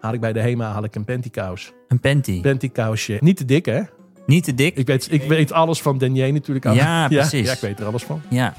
haal 0.00 0.12
ik 0.12 0.20
bij 0.20 0.32
de 0.32 0.40
HEMA 0.40 0.72
haal 0.72 0.84
ik 0.84 0.94
een 0.94 1.04
pantykous. 1.04 1.72
Een 1.88 2.00
panty. 2.00 2.40
Pantykousje. 2.40 3.16
Niet 3.20 3.36
te 3.36 3.44
dik, 3.44 3.66
hè? 3.66 3.80
Niet 4.26 4.44
te 4.44 4.54
dik. 4.54 4.76
Ik 4.76 4.86
weet, 4.86 5.12
ik 5.12 5.22
weet 5.22 5.52
alles 5.52 5.82
van 5.82 5.98
Denier 5.98 6.32
natuurlijk. 6.32 6.64
Ja, 6.74 7.08
precies. 7.08 7.46
Ja, 7.46 7.52
ik 7.52 7.58
weet 7.60 7.80
er 7.80 7.86
alles 7.86 8.04
van. 8.04 8.22
Ja. 8.30 8.54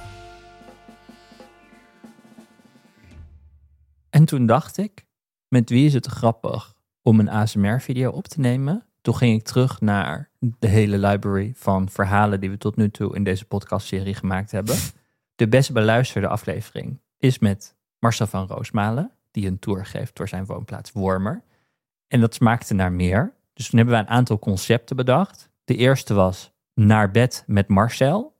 En 4.09 4.25
toen 4.25 4.45
dacht 4.45 4.77
ik, 4.77 5.05
met 5.47 5.69
wie 5.69 5.85
is 5.85 5.93
het 5.93 6.05
grappig 6.05 6.73
om 7.01 7.19
een 7.19 7.29
ASMR-video 7.29 8.11
op 8.11 8.27
te 8.27 8.39
nemen? 8.39 8.85
Toen 9.01 9.15
ging 9.15 9.39
ik 9.39 9.45
terug 9.45 9.81
naar 9.81 10.29
de 10.39 10.67
hele 10.67 10.97
library 10.97 11.51
van 11.55 11.89
verhalen 11.89 12.39
die 12.39 12.49
we 12.49 12.57
tot 12.57 12.75
nu 12.75 12.89
toe 12.89 13.15
in 13.15 13.23
deze 13.23 13.45
podcastserie 13.45 14.13
gemaakt 14.13 14.51
hebben. 14.51 14.75
De 15.35 15.47
best 15.47 15.73
beluisterde 15.73 16.27
aflevering 16.27 16.99
is 17.17 17.39
met 17.39 17.75
Marcel 17.99 18.27
van 18.27 18.47
Roosmalen, 18.47 19.11
die 19.31 19.47
een 19.47 19.59
tour 19.59 19.85
geeft 19.85 20.15
door 20.15 20.27
zijn 20.27 20.45
woonplaats 20.45 20.91
Wormer. 20.91 21.43
En 22.07 22.19
dat 22.19 22.33
smaakte 22.33 22.73
naar 22.73 22.91
meer. 22.91 23.33
Dus 23.53 23.69
toen 23.69 23.79
hebben 23.79 23.97
we 23.97 24.01
een 24.01 24.09
aantal 24.09 24.39
concepten 24.39 24.95
bedacht. 24.95 25.49
De 25.67 25.75
eerste 25.75 26.13
was 26.13 26.51
Naar 26.73 27.11
bed 27.11 27.43
met 27.47 27.67
Marcel, 27.67 28.37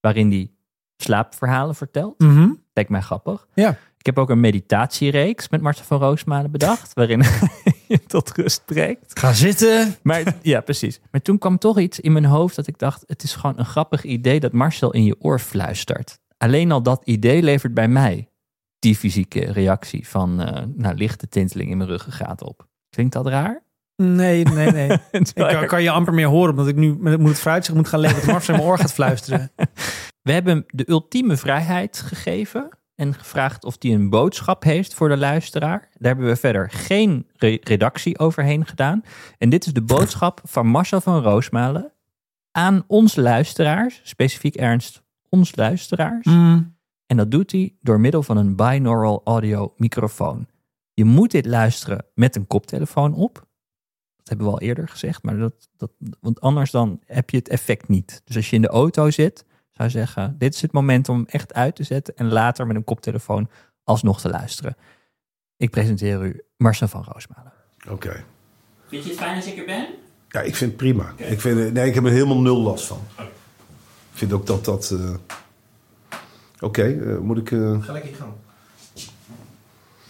waarin 0.00 0.30
hij 0.30 0.50
slaapverhalen 0.96 1.74
vertelt. 1.74 2.18
Mhm. 2.18 2.52
Lijkt 2.72 2.90
mij 2.90 3.00
grappig. 3.00 3.48
Ja. 3.54 3.70
Ik 3.98 4.06
heb 4.06 4.18
ook 4.18 4.30
een 4.30 4.40
meditatiereeks 4.40 5.48
met 5.48 5.60
Marcel 5.60 5.84
van 5.84 5.98
Roosmalen 5.98 6.50
bedacht, 6.50 6.92
waarin 6.92 7.22
je 7.88 8.00
tot 8.06 8.30
rust 8.30 8.60
spreekt. 8.60 9.18
Ga 9.18 9.32
zitten. 9.32 9.94
Maar 10.02 10.36
ja, 10.42 10.60
precies. 10.60 11.00
Maar 11.10 11.22
toen 11.22 11.38
kwam 11.38 11.58
toch 11.58 11.78
iets 11.78 12.00
in 12.00 12.12
mijn 12.12 12.24
hoofd 12.24 12.56
dat 12.56 12.66
ik 12.66 12.78
dacht: 12.78 13.04
het 13.06 13.22
is 13.22 13.34
gewoon 13.34 13.58
een 13.58 13.66
grappig 13.66 14.04
idee 14.04 14.40
dat 14.40 14.52
Marcel 14.52 14.92
in 14.92 15.04
je 15.04 15.16
oor 15.18 15.38
fluistert. 15.38 16.20
Alleen 16.36 16.72
al 16.72 16.82
dat 16.82 17.02
idee 17.04 17.42
levert 17.42 17.74
bij 17.74 17.88
mij 17.88 18.28
die 18.78 18.96
fysieke 18.96 19.52
reactie 19.52 20.08
van 20.08 20.40
eh 20.40 20.66
nou, 20.74 20.94
lichte 20.94 21.28
tinteling 21.28 21.70
in 21.70 21.76
mijn 21.76 21.90
ruggengraat 21.90 22.42
op. 22.42 22.66
Klinkt 22.90 23.12
dat 23.12 23.26
raar? 23.26 23.62
Nee, 24.02 24.44
nee, 24.44 24.70
nee. 24.70 24.90
ik 25.10 25.24
Terwijl 25.24 25.58
kan, 25.58 25.66
kan 25.66 25.82
je 25.82 25.90
amper 25.90 26.14
meer 26.14 26.26
horen, 26.26 26.50
omdat 26.50 26.68
ik 26.68 26.76
nu 26.76 26.92
moet 27.00 27.28
het 27.28 27.38
vooruitzicht 27.38 27.76
moet 27.76 27.88
gaan 27.88 28.00
leven. 28.00 28.16
Dat 28.16 28.26
Marcel 28.26 28.54
in 28.54 28.60
mijn 28.60 28.72
oor 28.72 28.78
gaat 28.78 28.92
fluisteren. 28.92 29.50
We 30.22 30.32
hebben 30.32 30.64
de 30.66 30.90
ultieme 30.90 31.36
vrijheid 31.36 32.00
gegeven 32.00 32.68
en 32.94 33.14
gevraagd 33.14 33.64
of 33.64 33.76
hij 33.78 33.92
een 33.92 34.10
boodschap 34.10 34.62
heeft 34.62 34.94
voor 34.94 35.08
de 35.08 35.16
luisteraar. 35.16 35.78
Daar 35.80 36.12
hebben 36.12 36.26
we 36.26 36.36
verder 36.36 36.70
geen 36.70 37.26
re- 37.36 37.58
redactie 37.60 38.18
overheen 38.18 38.66
gedaan. 38.66 39.02
En 39.38 39.48
dit 39.48 39.66
is 39.66 39.72
de 39.72 39.82
boodschap 39.82 40.40
van 40.44 40.66
Marcel 40.66 41.00
van 41.00 41.22
Roosmalen 41.22 41.92
aan 42.50 42.84
ons 42.86 43.16
luisteraars, 43.16 44.00
specifiek 44.04 44.54
Ernst, 44.54 45.02
ons 45.28 45.56
luisteraars. 45.56 46.26
Mm. 46.26 46.76
En 47.06 47.16
dat 47.16 47.30
doet 47.30 47.52
hij 47.52 47.76
door 47.80 48.00
middel 48.00 48.22
van 48.22 48.36
een 48.36 48.56
binaural 48.56 49.20
audio 49.24 49.74
microfoon. 49.76 50.46
Je 50.94 51.04
moet 51.04 51.30
dit 51.30 51.46
luisteren 51.46 52.06
met 52.14 52.36
een 52.36 52.46
koptelefoon 52.46 53.14
op. 53.14 53.48
Hebben 54.30 54.46
we 54.48 54.52
al 54.52 54.60
eerder 54.60 54.88
gezegd, 54.88 55.22
maar 55.22 55.36
dat, 55.36 55.68
dat, 55.76 55.90
want 56.20 56.40
anders 56.40 56.70
dan 56.70 57.00
heb 57.06 57.30
je 57.30 57.36
het 57.36 57.48
effect 57.48 57.88
niet. 57.88 58.22
Dus 58.24 58.36
als 58.36 58.50
je 58.50 58.56
in 58.56 58.62
de 58.62 58.68
auto 58.68 59.10
zit, 59.10 59.44
zou 59.70 59.88
je 59.88 59.94
zeggen, 59.94 60.34
dit 60.38 60.54
is 60.54 60.62
het 60.62 60.72
moment 60.72 61.08
om 61.08 61.16
hem 61.16 61.26
echt 61.26 61.54
uit 61.54 61.76
te 61.76 61.82
zetten 61.82 62.16
en 62.16 62.28
later 62.32 62.66
met 62.66 62.76
een 62.76 62.84
koptelefoon 62.84 63.50
alsnog 63.84 64.20
te 64.20 64.28
luisteren. 64.28 64.76
Ik 65.56 65.70
presenteer 65.70 66.22
u 66.24 66.42
Marcel 66.56 66.88
van 66.88 67.04
Roosmalen. 67.12 67.52
Oké. 67.88 68.24
Vind 68.86 69.04
je 69.04 69.10
het 69.10 69.18
fijn 69.18 69.36
als 69.36 69.46
ik 69.46 69.58
er 69.58 69.64
ben? 69.64 69.86
Ja, 70.28 70.40
ik 70.40 70.56
vind 70.56 70.70
het 70.70 70.80
prima. 70.80 71.12
Ik, 71.16 71.40
vind, 71.40 71.72
nee, 71.72 71.88
ik 71.88 71.94
heb 71.94 72.04
er 72.04 72.10
helemaal 72.10 72.40
nul 72.40 72.60
last 72.60 72.86
van. 72.86 73.00
Ik 73.18 73.28
vind 74.12 74.32
ook 74.32 74.46
dat 74.46 74.64
dat... 74.64 74.90
eh, 74.90 75.14
Oké, 76.60 76.82
eh, 76.82 77.18
moet 77.18 77.38
ik... 77.38 77.50
eh, 77.52 77.82
Ga 77.82 77.92
lekker 77.92 78.14
gang. 78.14 78.32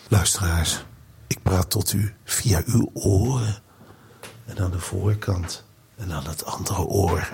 Luisteraars, 0.09 0.85
ik 1.26 1.42
praat 1.42 1.70
tot 1.70 1.92
u 1.92 2.14
via 2.24 2.62
uw 2.66 2.90
oren. 2.92 3.62
En 4.50 4.58
aan 4.64 4.70
de 4.70 4.80
voorkant. 4.80 5.64
En 5.96 6.12
aan 6.12 6.26
het 6.26 6.44
andere 6.44 6.82
oor. 6.82 7.28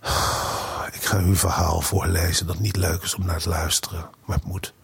Ik 0.92 1.04
ga 1.04 1.18
u 1.18 1.24
een 1.24 1.36
verhaal 1.36 1.80
voorlezen 1.80 2.46
dat 2.46 2.58
niet 2.58 2.76
leuk 2.76 3.02
is 3.02 3.14
om 3.14 3.26
naar 3.26 3.40
te 3.40 3.48
luisteren. 3.48 4.10
Maar 4.24 4.36
het 4.36 4.46
moet. 4.46 4.74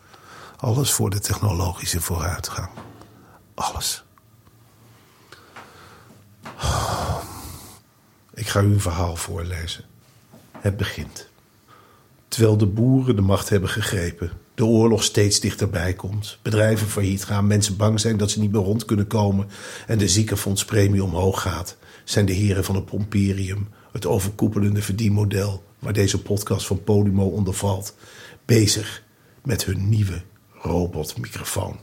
Alles 0.57 0.93
voor 0.93 1.11
de 1.11 1.21
technologische 1.21 2.01
vooruitgang. 2.01 2.71
Alles. 3.55 4.05
Ik 8.35 8.49
ga 8.49 8.61
u 8.61 8.73
een 8.73 8.81
verhaal 8.81 9.17
voorlezen. 9.17 9.85
Het 10.59 10.77
begint. 10.77 11.30
Terwijl 12.31 12.57
de 12.57 12.67
boeren 12.67 13.17
de 13.17 13.23
macht 13.23 13.49
hebben 13.49 13.69
gegrepen, 13.69 14.31
de 14.55 14.65
oorlog 14.65 15.03
steeds 15.03 15.41
dichterbij 15.41 15.95
komt, 15.95 16.39
bedrijven 16.43 16.87
failliet 16.87 17.25
gaan, 17.25 17.47
mensen 17.47 17.77
bang 17.77 18.01
zijn 18.01 18.17
dat 18.17 18.31
ze 18.31 18.41
niet 18.41 18.53
meer 18.53 18.61
rond 18.61 18.85
kunnen 18.85 19.07
komen 19.07 19.49
en 19.87 19.99
de 19.99 20.09
ziekenfondspremie 20.09 21.05
omhoog 21.05 21.41
gaat, 21.41 21.77
zijn 22.05 22.27
de 22.27 22.33
heren 22.33 22.65
van 22.65 22.75
het 22.75 22.85
Pomperium, 22.85 23.69
het 23.93 24.07
overkoepelende 24.07 24.83
verdienmodel 24.83 25.65
waar 25.79 25.93
deze 25.93 26.23
podcast 26.23 26.67
van 26.67 26.85
Podimo 26.85 27.27
onder 27.27 27.55
valt, 27.55 27.97
bezig 28.45 29.03
met 29.45 29.65
hun 29.65 29.89
nieuwe 29.89 30.23
robotmicrofoon. 30.63 31.79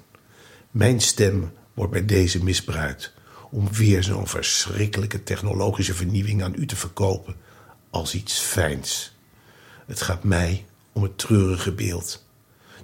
Mijn 0.71 1.01
stem 1.01 1.51
wordt 1.73 1.91
bij 1.91 2.05
deze 2.05 2.43
misbruikt 2.43 3.13
om 3.51 3.71
weer 3.71 4.03
zo'n 4.03 4.27
verschrikkelijke 4.27 5.23
technologische 5.23 5.93
vernieuwing 5.93 6.43
aan 6.43 6.55
u 6.57 6.65
te 6.65 6.75
verkopen 6.75 7.36
als 7.89 8.15
iets 8.15 8.39
fijns. 8.39 9.16
Het 9.88 10.02
gaat 10.02 10.23
mij 10.23 10.65
om 10.91 11.04
het 11.04 11.17
treurige 11.17 11.71
beeld. 11.71 12.26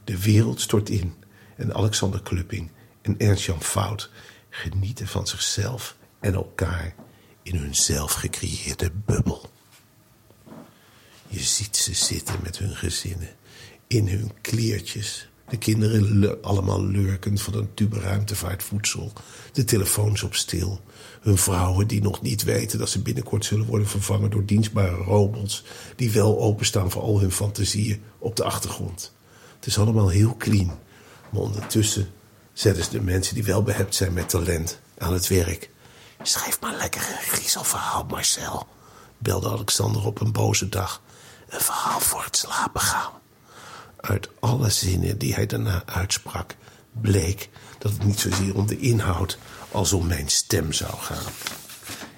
De 0.04 0.22
wereld 0.22 0.62
stort 0.62 0.89
in 0.89 1.13
en 1.56 1.74
Alexander 1.76 2.22
Klupping 2.22 2.72
en 3.02 3.20
Ernst-Jan 3.20 3.62
Fout 3.63 4.10
genieten 4.50 5.08
van 5.08 5.28
zichzelf 5.28 5.96
en 6.20 6.34
elkaar 6.34 6.96
in 7.42 7.56
hun 7.56 7.76
zelf 7.76 8.13
gecreëerde 8.13 8.92
bubbel. 9.06 9.50
Je 11.28 11.39
ziet 11.39 11.78
ze 11.78 11.94
zitten 11.94 12.36
met 12.44 12.58
hun 12.58 12.76
gezinnen, 12.76 13.30
in 13.88 14.08
hun 14.08 14.32
kliertjes. 14.42 15.30
De 15.50 15.58
kinderen 15.58 16.20
le- 16.20 16.38
allemaal 16.42 16.86
lurkend 16.86 17.42
van 17.42 17.54
een 17.54 17.74
tube 17.74 18.00
ruimtevaartvoedsel. 18.00 19.13
De 19.52 19.63
telefoons 19.63 20.24
op 20.24 20.36
stil. 20.36 20.82
Hun 21.23 21.38
vrouwen 21.38 21.88
die 21.88 22.01
nog 22.01 22.21
niet 22.21 22.43
weten 22.43 22.79
dat 22.79 22.89
ze 22.89 23.01
binnenkort 23.01 23.45
zullen 23.45 23.65
worden 23.65 23.88
vervangen 23.88 24.29
door 24.29 24.45
dienstbare 24.45 24.95
robots. 24.95 25.63
Die 25.95 26.12
wel 26.12 26.39
openstaan 26.39 26.91
voor 26.91 27.01
al 27.01 27.19
hun 27.19 27.31
fantasieën 27.31 28.03
op 28.19 28.36
de 28.36 28.43
achtergrond. 28.43 29.13
Het 29.55 29.65
is 29.65 29.77
allemaal 29.77 30.09
heel 30.09 30.36
clean. 30.38 30.79
Maar 31.29 31.41
ondertussen 31.41 32.09
zetten 32.53 32.83
ze 32.83 32.89
de 32.89 33.01
mensen 33.01 33.36
die 33.36 33.43
wel 33.43 33.63
behept 33.63 33.95
zijn 33.95 34.13
met 34.13 34.29
talent 34.29 34.79
aan 34.97 35.13
het 35.13 35.27
werk. 35.27 35.69
Schrijf 36.21 36.62
maar 36.62 36.75
lekker 36.75 37.01
een 37.01 37.27
griezelverhaal, 37.27 38.05
Marcel. 38.09 38.67
Belde 39.17 39.49
Alexander 39.49 40.05
op 40.05 40.21
een 40.21 40.31
boze 40.31 40.69
dag. 40.69 41.01
Een 41.49 41.62
verhaal 41.62 41.99
voor 41.99 42.23
het 42.23 42.38
slapen 42.38 42.81
gaan. 42.81 43.12
Uit 43.97 44.29
alle 44.39 44.69
zinnen 44.69 45.17
die 45.17 45.33
hij 45.33 45.45
daarna 45.45 45.83
uitsprak, 45.86 46.55
bleek 46.91 47.49
dat 47.84 47.91
het 47.91 48.04
niet 48.04 48.19
zozeer 48.19 48.56
om 48.56 48.67
de 48.67 48.78
inhoud 48.78 49.38
als 49.72 49.93
om 49.93 50.08
mijn 50.08 50.30
stem 50.30 50.74
zou 50.74 50.93
gaan. 50.93 51.32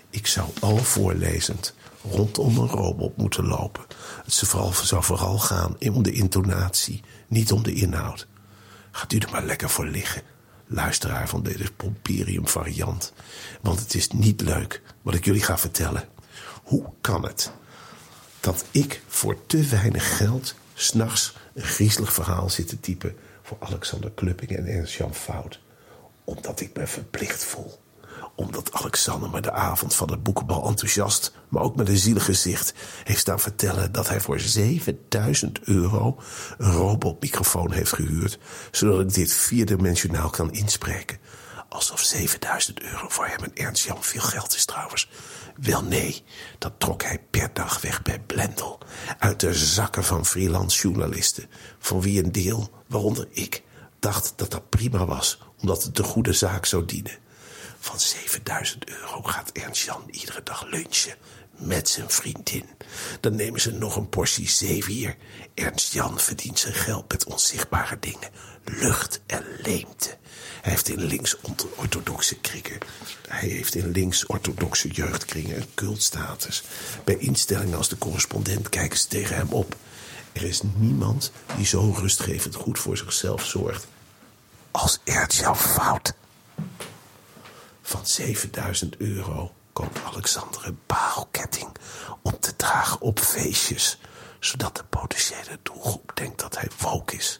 Ik 0.10 0.28
zou 0.28 0.50
al 0.60 0.78
voorlezend 0.78 1.74
rondom 2.04 2.58
een 2.58 2.68
robot 2.68 3.18
moeten 3.18 3.46
lopen. 3.46 3.86
Het 4.24 4.34
zou 4.34 5.04
vooral, 5.04 5.40
gaan 5.40 5.78
om 5.80 6.04
de 6.04 6.12
intonatie, 6.12 7.02
niet 7.28 7.52
om 7.52 7.64
de 7.64 7.74
inhoud. 7.74 8.28
Gaat 8.92 9.14
u 9.14 9.18
er 9.18 9.32
maar 9.32 9.44
lekker 9.46 9.70
voor 9.70 9.86
liggen, 9.86 10.22
luisteraar 10.68 11.30
van 11.30 11.44
deze 11.44 11.72
Pomperium 11.72 12.48
variant. 12.48 13.14
Want 13.62 13.80
het 13.80 13.94
is 13.94 14.10
niet 14.10 14.42
leuk 14.42 14.82
wat 15.02 15.14
ik 15.14 15.26
jullie 15.26 15.44
ga 15.44 15.58
vertellen. 15.58 16.08
Hoe 16.64 16.84
kan 17.02 17.24
het 17.24 17.52
dat 18.40 18.66
ik 18.72 19.02
voor 19.08 19.38
te 19.46 19.66
weinig 19.66 20.18
geld 20.18 20.56
s'nachts 20.74 21.34
een 21.54 21.64
griezelig 21.64 22.14
verhaal 22.14 22.50
zit 22.50 22.68
te 22.68 22.80
typen 22.80 23.16
voor 23.46 23.58
Alexander 23.60 24.12
Klupping 24.12 24.52
en 24.52 24.66
Ernst-Jan 24.66 25.16
Fout. 25.16 25.60
Omdat 26.24 26.60
ik 26.60 26.78
me 26.78 26.88
verplicht 26.88 27.44
voel. 27.44 27.84
Omdat 28.36 28.74
Alexander 28.74 29.30
me 29.30 29.42
de 29.42 29.52
avond 29.52 29.96
van 29.96 30.12
het 30.12 30.24
boekenbal 30.24 30.68
enthousiast, 30.68 31.34
maar 31.50 31.64
ook 31.64 31.76
met 31.76 31.90
een 31.90 31.98
zielig 31.98 32.26
gezicht, 32.26 32.74
heeft 33.04 33.20
staan 33.20 33.40
vertellen 33.40 33.92
dat 33.92 34.10
hij 34.10 34.20
voor 34.22 34.40
7000 34.40 35.60
euro 35.64 36.20
een 36.58 36.72
robotmicrofoon 36.72 37.72
heeft 37.72 37.94
gehuurd, 37.94 38.40
zodat 38.72 39.02
ik 39.02 39.14
dit 39.14 39.34
vierdimensionaal 39.34 40.30
kan 40.30 40.52
inspreken. 40.52 41.18
Alsof 41.70 42.00
7000 42.00 42.82
euro 42.82 43.10
voor 43.10 43.28
hem 43.28 43.44
en 43.44 43.56
Ernst-Jan 43.56 44.04
veel 44.04 44.22
geld 44.22 44.56
is 44.56 44.66
trouwens. 44.66 45.10
Wel 45.56 45.84
nee, 45.84 46.24
dat 46.58 46.74
trok 46.78 47.04
hij 47.04 47.20
per 47.30 47.50
dag 47.54 47.82
weg 47.82 48.02
bij 48.02 48.20
Blendel. 48.20 48.80
Uit 49.20 49.40
de 49.40 49.54
zakken 49.54 50.04
van 50.04 50.26
freelance 50.26 50.82
journalisten. 50.82 51.50
Van 51.80 52.02
wie 52.02 52.24
een 52.24 52.32
deel, 52.32 52.70
waaronder 52.88 53.28
ik, 53.32 53.64
dacht 54.00 54.34
dat 54.36 54.52
dat 54.52 54.70
prima 54.70 55.06
was. 55.06 55.40
Omdat 55.62 55.84
het 55.84 55.96
de 55.96 56.04
goede 56.04 56.34
zaak 56.34 56.66
zou 56.66 56.86
dienen. 56.86 57.18
Van 57.80 58.00
7000 58.00 58.90
euro 58.90 59.22
gaat 59.22 59.52
Ernst-Jan 59.52 60.04
iedere 60.10 60.44
dag 60.44 60.66
lunchen. 60.66 61.16
Met 61.58 61.90
zijn 61.90 62.10
vriendin. 62.10 62.66
Dan 63.20 63.36
nemen 63.36 63.62
ze 63.62 63.72
nog 63.72 63.96
een 63.96 64.10
portie 64.10 64.50
zeewier. 64.50 65.16
Ernst-Jan 65.54 66.20
verdient 66.20 66.60
zijn 66.60 66.74
geld 66.74 67.12
met 67.12 67.26
onzichtbare 67.26 67.98
dingen. 68.00 68.30
Lucht 68.64 69.22
en 69.26 69.44
leemte. 69.64 70.18
Hij 70.62 70.72
heeft 70.72 70.90
in 70.90 71.04
links-orthodoxe 71.04 72.36
kringen. 72.36 72.78
Hij 73.28 73.50
heeft 73.50 73.76
in 73.76 73.92
links-orthodoxe 73.92 74.88
jeugdkringen 74.88 75.58
een 75.58 75.74
cultstatus. 75.74 76.64
Bij 77.04 77.18
instellingen 77.18 77.78
als 77.78 77.90
de 77.90 77.98
correspondent 77.98 78.70
kijken 78.70 78.98
ze 78.98 79.08
tegen 79.08 79.36
hem 79.36 79.52
op. 79.52 79.76
Er 80.36 80.44
is 80.44 80.62
niemand 80.78 81.32
die 81.58 81.66
zo 81.66 81.96
rustgevend 81.98 82.56
goed 82.56 82.80
voor 82.80 82.98
zichzelf 82.98 83.46
zorgt 83.46 83.88
als 84.72 85.00
Ernst-Jan 85.04 85.58
Fout. 85.58 86.14
Van 87.82 88.06
7000 88.06 88.98
euro 88.98 89.52
koopt 89.74 90.00
Alexander 90.04 90.66
een 90.66 90.78
parelketting 90.86 91.70
om 92.22 92.40
te 92.40 92.56
dragen 92.56 93.02
op 93.02 93.20
feestjes, 93.20 94.00
zodat 94.40 94.76
de 94.76 94.84
potentiële 94.90 95.60
doelgroep 95.64 96.12
denkt 96.14 96.40
dat 96.40 96.58
hij 96.58 96.68
woke 96.80 97.16
is. 97.16 97.40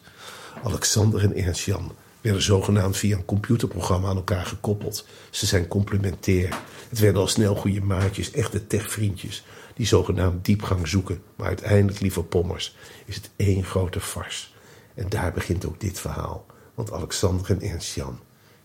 Alexander 0.64 1.22
en 1.22 1.34
Ernst-Jan 1.34 1.94
werden 2.20 2.42
zogenaamd 2.42 2.96
via 2.96 3.16
een 3.16 3.24
computerprogramma 3.24 4.08
aan 4.08 4.16
elkaar 4.16 4.46
gekoppeld. 4.46 5.06
Ze 5.30 5.46
zijn 5.46 5.68
complementair. 5.68 6.58
Het 6.88 6.98
werden 6.98 7.20
al 7.20 7.28
snel 7.28 7.54
goede 7.54 7.80
maatjes, 7.80 8.30
echte 8.30 8.66
techvriendjes, 8.66 9.44
die 9.76 9.86
zogenaamd 9.86 10.44
diepgang 10.44 10.88
zoeken, 10.88 11.22
maar 11.34 11.46
uiteindelijk, 11.46 12.00
lieve 12.00 12.22
pommers, 12.22 12.76
is 13.04 13.14
het 13.14 13.30
één 13.36 13.64
grote 13.64 14.00
farce. 14.00 14.46
En 14.94 15.08
daar 15.08 15.32
begint 15.32 15.66
ook 15.66 15.80
dit 15.80 16.00
verhaal. 16.00 16.46
Want 16.74 16.92
Alexander 16.92 17.50
en 17.50 17.60
Ernst-Jan 17.60 18.20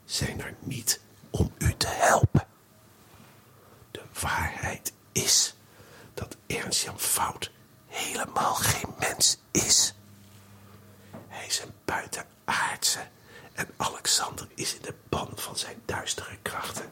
zijn 0.06 0.42
er 0.42 0.54
niet 0.60 1.02
om 1.30 1.52
u 1.58 1.74
te 1.78 1.88
helpen. 1.88 2.48
De 3.92 4.02
waarheid 4.22 4.94
is 5.12 5.56
dat 6.14 6.38
Ernst-Jan 6.48 7.00
Fout 7.00 7.52
helemaal 7.88 8.56
geen 8.56 8.94
mens 9.00 9.40
is. 9.52 9.96
Hij 11.28 11.46
is 11.46 11.60
een 11.60 11.74
buitenaardse 11.86 13.00
en 13.54 13.68
Alexander 13.78 14.48
is 14.56 14.76
in 14.76 14.82
de 14.82 14.94
ban 15.10 15.32
van 15.36 15.58
zijn 15.58 15.82
duistere 15.86 16.38
krachten. 16.42 16.92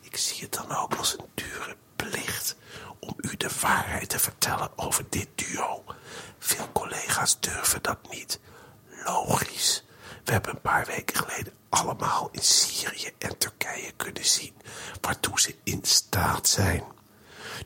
Ik 0.00 0.16
zie 0.16 0.40
het 0.40 0.52
dan 0.52 0.76
ook 0.76 0.94
als 0.94 1.18
een 1.18 1.24
dure 1.34 1.76
plicht 1.96 2.56
om 3.00 3.14
u 3.16 3.36
de 3.36 3.50
waarheid 3.60 4.08
te 4.08 4.18
vertellen 4.18 4.70
over 4.76 5.04
dit 5.08 5.28
duo. 5.34 5.84
Veel 6.38 6.68
collega's 6.72 7.40
durven 7.40 7.82
dat 7.82 7.98
niet. 8.10 8.40
Logisch. 9.04 9.84
We 10.24 10.32
hebben 10.32 10.50
een 10.50 10.60
paar 10.60 10.86
weken 10.86 11.16
geleden 11.16 11.52
allemaal 11.68 12.28
in 12.32 12.42
Syrië 12.42 13.10
en 13.18 13.38
Turkije 13.38 13.92
kunnen 13.96 14.24
zien 14.24 14.54
waartoe 15.00 15.40
ze 15.40 15.54
in 15.62 15.80
staat 15.82 16.48
zijn. 16.48 16.82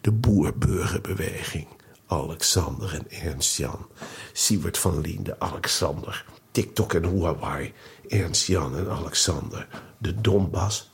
De 0.00 0.12
boerburgerbeweging, 0.12 1.66
Alexander 2.06 2.94
en 2.94 3.10
Ernst-Jan, 3.10 3.86
Siewert 4.32 4.78
van 4.78 5.00
Liende, 5.00 5.38
Alexander, 5.38 6.24
TikTok 6.50 6.94
en 6.94 7.04
Huawei, 7.04 7.74
Ernst-Jan 8.08 8.76
en 8.76 8.90
Alexander, 8.90 9.68
de 9.98 10.20
Donbass, 10.20 10.90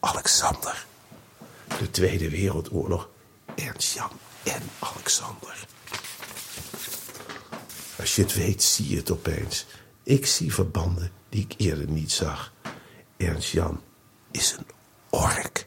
Alexander. 0.00 0.86
De 1.78 1.90
Tweede 1.90 2.30
Wereldoorlog, 2.30 3.08
Ernst-Jan 3.58 4.10
en 4.42 4.62
Alexander. 4.78 5.66
Als 7.98 8.16
je 8.16 8.22
het 8.22 8.34
weet, 8.34 8.62
zie 8.62 8.88
je 8.88 8.96
het 8.96 9.10
opeens. 9.10 9.66
Ik 10.02 10.26
zie 10.26 10.54
verbanden 10.54 11.10
die 11.28 11.42
ik 11.42 11.54
eerder 11.56 11.88
niet 11.88 12.12
zag. 12.12 12.52
Ernst-Jan 13.16 13.80
is 14.30 14.54
een 14.58 14.66
ork. 15.10 15.66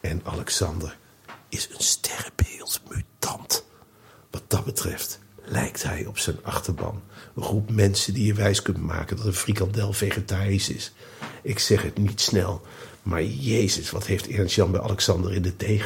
En 0.00 0.20
Alexander 0.24 0.96
is 1.48 1.68
een 1.72 1.82
sterrenbeeldmutant. 1.82 3.64
Wat 4.30 4.42
dat 4.46 4.64
betreft 4.64 5.18
lijkt 5.44 5.82
hij 5.82 6.06
op 6.06 6.18
zijn 6.18 6.44
achterban. 6.44 7.02
Een 7.34 7.42
groep 7.42 7.70
mensen 7.70 8.14
die 8.14 8.26
je 8.26 8.34
wijs 8.34 8.62
kunt 8.62 8.78
maken 8.78 9.16
dat 9.16 9.26
een 9.26 9.34
frikandel 9.34 9.92
vegetarisch 9.92 10.68
is. 10.68 10.92
Ik 11.42 11.58
zeg 11.58 11.82
het 11.82 11.98
niet 11.98 12.20
snel, 12.20 12.66
maar 13.02 13.24
Jezus, 13.24 13.90
wat 13.90 14.06
heeft 14.06 14.28
Ernst-Jan 14.28 14.70
bij 14.70 14.80
Alexander 14.80 15.34
in 15.34 15.42
de 15.42 15.56
thee? 15.56 15.82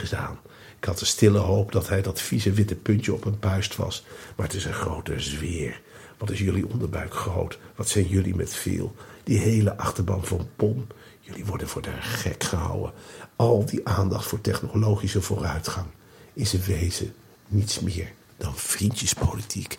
Ik 0.83 0.89
had 0.89 0.99
de 0.99 1.05
stille 1.05 1.39
hoop 1.39 1.73
dat 1.73 1.89
hij 1.89 2.03
dat 2.03 2.21
vieze 2.21 2.53
witte 2.53 2.75
puntje 2.75 3.13
op 3.15 3.25
een 3.25 3.39
puist 3.39 3.77
was. 3.77 4.05
Maar 4.37 4.47
het 4.47 4.57
is 4.57 4.65
een 4.65 4.73
grote 4.73 5.21
zweer. 5.21 5.81
Wat 6.19 6.31
is 6.31 6.39
jullie 6.39 6.69
onderbuik 6.69 7.15
groot? 7.15 7.59
Wat 7.77 7.89
zijn 7.89 8.07
jullie 8.09 8.35
met 8.35 8.55
veel? 8.55 8.97
Die 9.25 9.39
hele 9.39 9.77
achterban 9.77 10.25
van 10.25 10.49
Pom. 10.57 10.87
Jullie 11.21 11.45
worden 11.45 11.69
voor 11.69 11.83
de 11.83 11.93
gek 12.01 12.45
gehouden. 12.45 12.93
Al 13.37 13.67
die 13.67 13.89
aandacht 13.89 14.27
voor 14.27 14.41
technologische 14.41 15.23
vooruitgang 15.23 15.87
is 16.33 16.55
in 16.55 16.63
wezen 16.63 17.15
niets 17.47 17.81
meer 17.81 18.13
dan 18.37 18.57
vriendjespolitiek. 18.57 19.79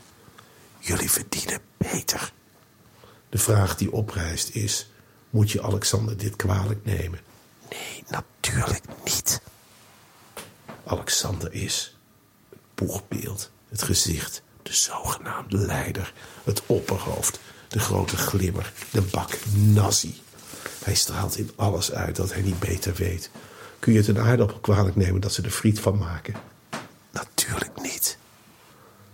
Jullie 0.79 1.11
verdienen 1.11 1.59
beter. 1.77 2.31
De 3.29 3.37
vraag 3.37 3.77
die 3.77 3.91
oprijst 3.91 4.49
is: 4.49 4.91
moet 5.29 5.51
je 5.51 5.63
Alexander 5.63 6.17
dit 6.17 6.35
kwalijk 6.35 6.85
nemen? 6.85 7.19
Nee, 7.69 8.03
natuurlijk 8.07 8.81
niet. 9.03 9.41
Alexander 10.85 11.53
is 11.53 11.97
het 12.49 12.59
boegbeeld, 12.75 13.51
het 13.69 13.81
gezicht, 13.81 14.41
de 14.63 14.73
zogenaamde 14.73 15.57
leider, 15.57 16.13
het 16.43 16.61
opperhoofd, 16.65 17.39
de 17.67 17.79
grote 17.79 18.17
glimmer, 18.17 18.73
de 18.91 19.01
bak 19.01 19.37
nazi. 19.53 20.21
Hij 20.83 20.95
straalt 20.95 21.37
in 21.37 21.51
alles 21.55 21.91
uit 21.91 22.15
dat 22.15 22.33
hij 22.33 22.41
niet 22.41 22.59
beter 22.59 22.93
weet. 22.95 23.29
Kun 23.79 23.93
je 23.93 23.99
het 23.99 24.07
een 24.07 24.19
aardappel 24.19 24.59
kwalijk 24.59 24.95
nemen 24.95 25.21
dat 25.21 25.33
ze 25.33 25.41
er 25.41 25.49
friet 25.49 25.79
van 25.79 25.97
maken? 25.97 26.35
Natuurlijk 27.11 27.81
niet. 27.81 28.17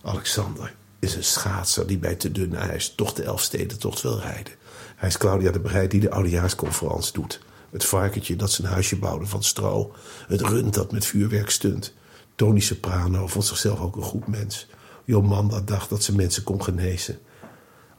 Alexander 0.02 0.74
is 1.00 1.16
een 1.16 1.24
schaatser 1.24 1.88
die 1.88 1.98
bij 1.98 2.16
te 2.16 2.32
dunne 2.32 2.58
ijs 2.58 2.96
toch 2.96 3.14
de 3.14 3.24
Elfstedentocht 3.24 4.02
wil 4.02 4.20
rijden. 4.20 4.54
Hij 4.96 5.10
is 5.10 5.18
Claudia 5.18 5.52
de 5.52 5.60
Breij 5.60 5.88
die 5.88 6.00
de 6.00 6.12
oudejaarsconferentie 6.12 7.14
doet. 7.14 7.40
Het 7.72 7.86
varkentje 7.86 8.36
dat 8.36 8.52
zijn 8.52 8.68
huisje 8.68 8.96
bouwde 8.96 9.26
van 9.26 9.44
stro. 9.44 9.94
Het 10.28 10.42
rund 10.42 10.74
dat 10.74 10.92
met 10.92 11.06
vuurwerk 11.06 11.50
stunt. 11.50 11.94
Tony 12.36 12.60
Soprano 12.60 13.28
vond 13.28 13.46
zichzelf 13.46 13.80
ook 13.80 13.96
een 13.96 14.02
goed 14.02 14.28
mens. 14.28 14.68
Jomanda 15.06 15.62
dacht 15.62 15.90
dat 15.90 16.04
ze 16.04 16.16
mensen 16.16 16.44
kon 16.44 16.64
genezen. 16.64 17.20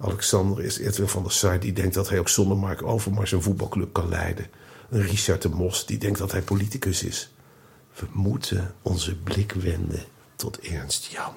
Alexander 0.00 0.64
is 0.64 0.78
Edwin 0.78 1.08
van 1.08 1.22
der 1.22 1.32
Sar 1.32 1.60
die 1.60 1.72
denkt 1.72 1.94
dat 1.94 2.08
hij 2.08 2.18
ook 2.18 2.28
zonder 2.28 2.56
Mark 2.56 2.82
Overmars 2.82 3.32
een 3.32 3.42
voetbalclub 3.42 3.92
kan 3.92 4.08
leiden. 4.08 4.46
Een 4.90 5.02
Richard 5.02 5.42
de 5.42 5.48
Mos 5.48 5.86
die 5.86 5.98
denkt 5.98 6.18
dat 6.18 6.32
hij 6.32 6.42
politicus 6.42 7.02
is. 7.02 7.30
We 7.94 8.06
moeten 8.12 8.74
onze 8.82 9.16
blik 9.16 9.52
wenden 9.52 10.04
tot 10.36 10.58
Ernst 10.58 11.04
Jan. 11.04 11.34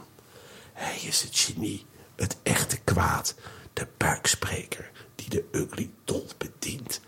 Hij 0.73 0.97
is 0.97 1.21
het 1.21 1.37
genie, 1.37 1.85
het 2.15 2.37
echte 2.43 2.77
kwaad, 2.83 3.35
de 3.73 3.87
buikspreker 3.97 4.91
die 5.15 5.29
de 5.29 5.43
ugly 5.51 5.89
tot 6.03 6.35
bedient. 6.37 7.01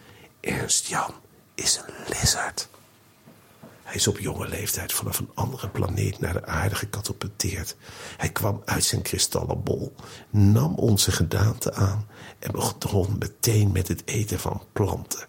Ernst 0.46 0.88
Jan 0.88 1.14
is 1.56 1.78
een 1.86 1.93
lizard. 2.08 2.70
Hij 3.84 3.96
is 3.96 4.08
op 4.08 4.20
jonge 4.20 4.48
leeftijd 4.48 4.93
vanaf 4.93 5.20
een 5.20 5.30
andere 5.34 5.70
planeet 5.70 6.20
naar 6.20 6.34
de 6.34 6.46
aarde 6.46 6.76
gecatapulteerd. 6.76 7.76
Hij 8.18 8.30
kwam 8.30 8.62
uit 8.66 8.84
zijn 8.84 9.02
kristallen 9.02 9.64
bol, 9.64 9.96
nam 10.30 10.76
onze 10.76 11.12
gedaante 11.12 11.74
aan 11.74 12.08
en 12.39 12.52
begon 12.52 13.16
meteen 13.20 13.72
met 13.72 13.88
het 13.88 14.02
eten 14.06 14.39
van 14.39 14.64
planten. 14.74 15.20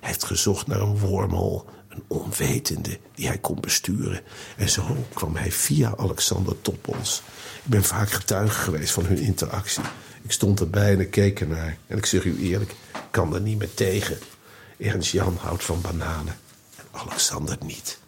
Hij 0.00 0.08
heeft 0.08 0.24
gezocht 0.24 0.66
naar 0.66 0.80
een 0.80 0.98
wormhol, 0.98 1.64
een 1.88 2.04
onwetende 2.06 2.98
die 3.14 3.26
hij 3.26 3.38
kon 3.38 3.60
besturen. 3.60 4.20
En 4.56 4.68
zo 4.68 5.06
kwam 5.14 5.36
hij 5.36 5.52
via 5.52 5.94
Alexander 5.96 6.60
tot 6.60 6.86
ons. 6.86 7.22
Ik 7.64 7.70
ben 7.70 7.84
vaak 7.84 8.10
getuige 8.10 8.60
geweest 8.60 8.92
van 8.92 9.04
hun 9.04 9.18
interactie. 9.18 9.84
Ik 10.22 10.32
stond 10.32 10.60
erbij 10.60 10.98
en 10.98 11.10
keek 11.10 11.40
ernaar. 11.40 11.76
En 11.86 11.98
ik 11.98 12.06
zeg 12.06 12.24
u 12.24 12.40
eerlijk, 12.40 12.70
ik 12.70 13.00
kan 13.10 13.34
er 13.34 13.40
niet 13.40 13.58
meer 13.58 13.74
tegen. 13.74 14.18
Ernst 14.78 15.10
Jan 15.10 15.36
houdt 15.36 15.64
van 15.64 15.80
bananen 15.80 16.38
en 16.76 16.84
Alexander 16.90 17.56
niet. 17.64 17.98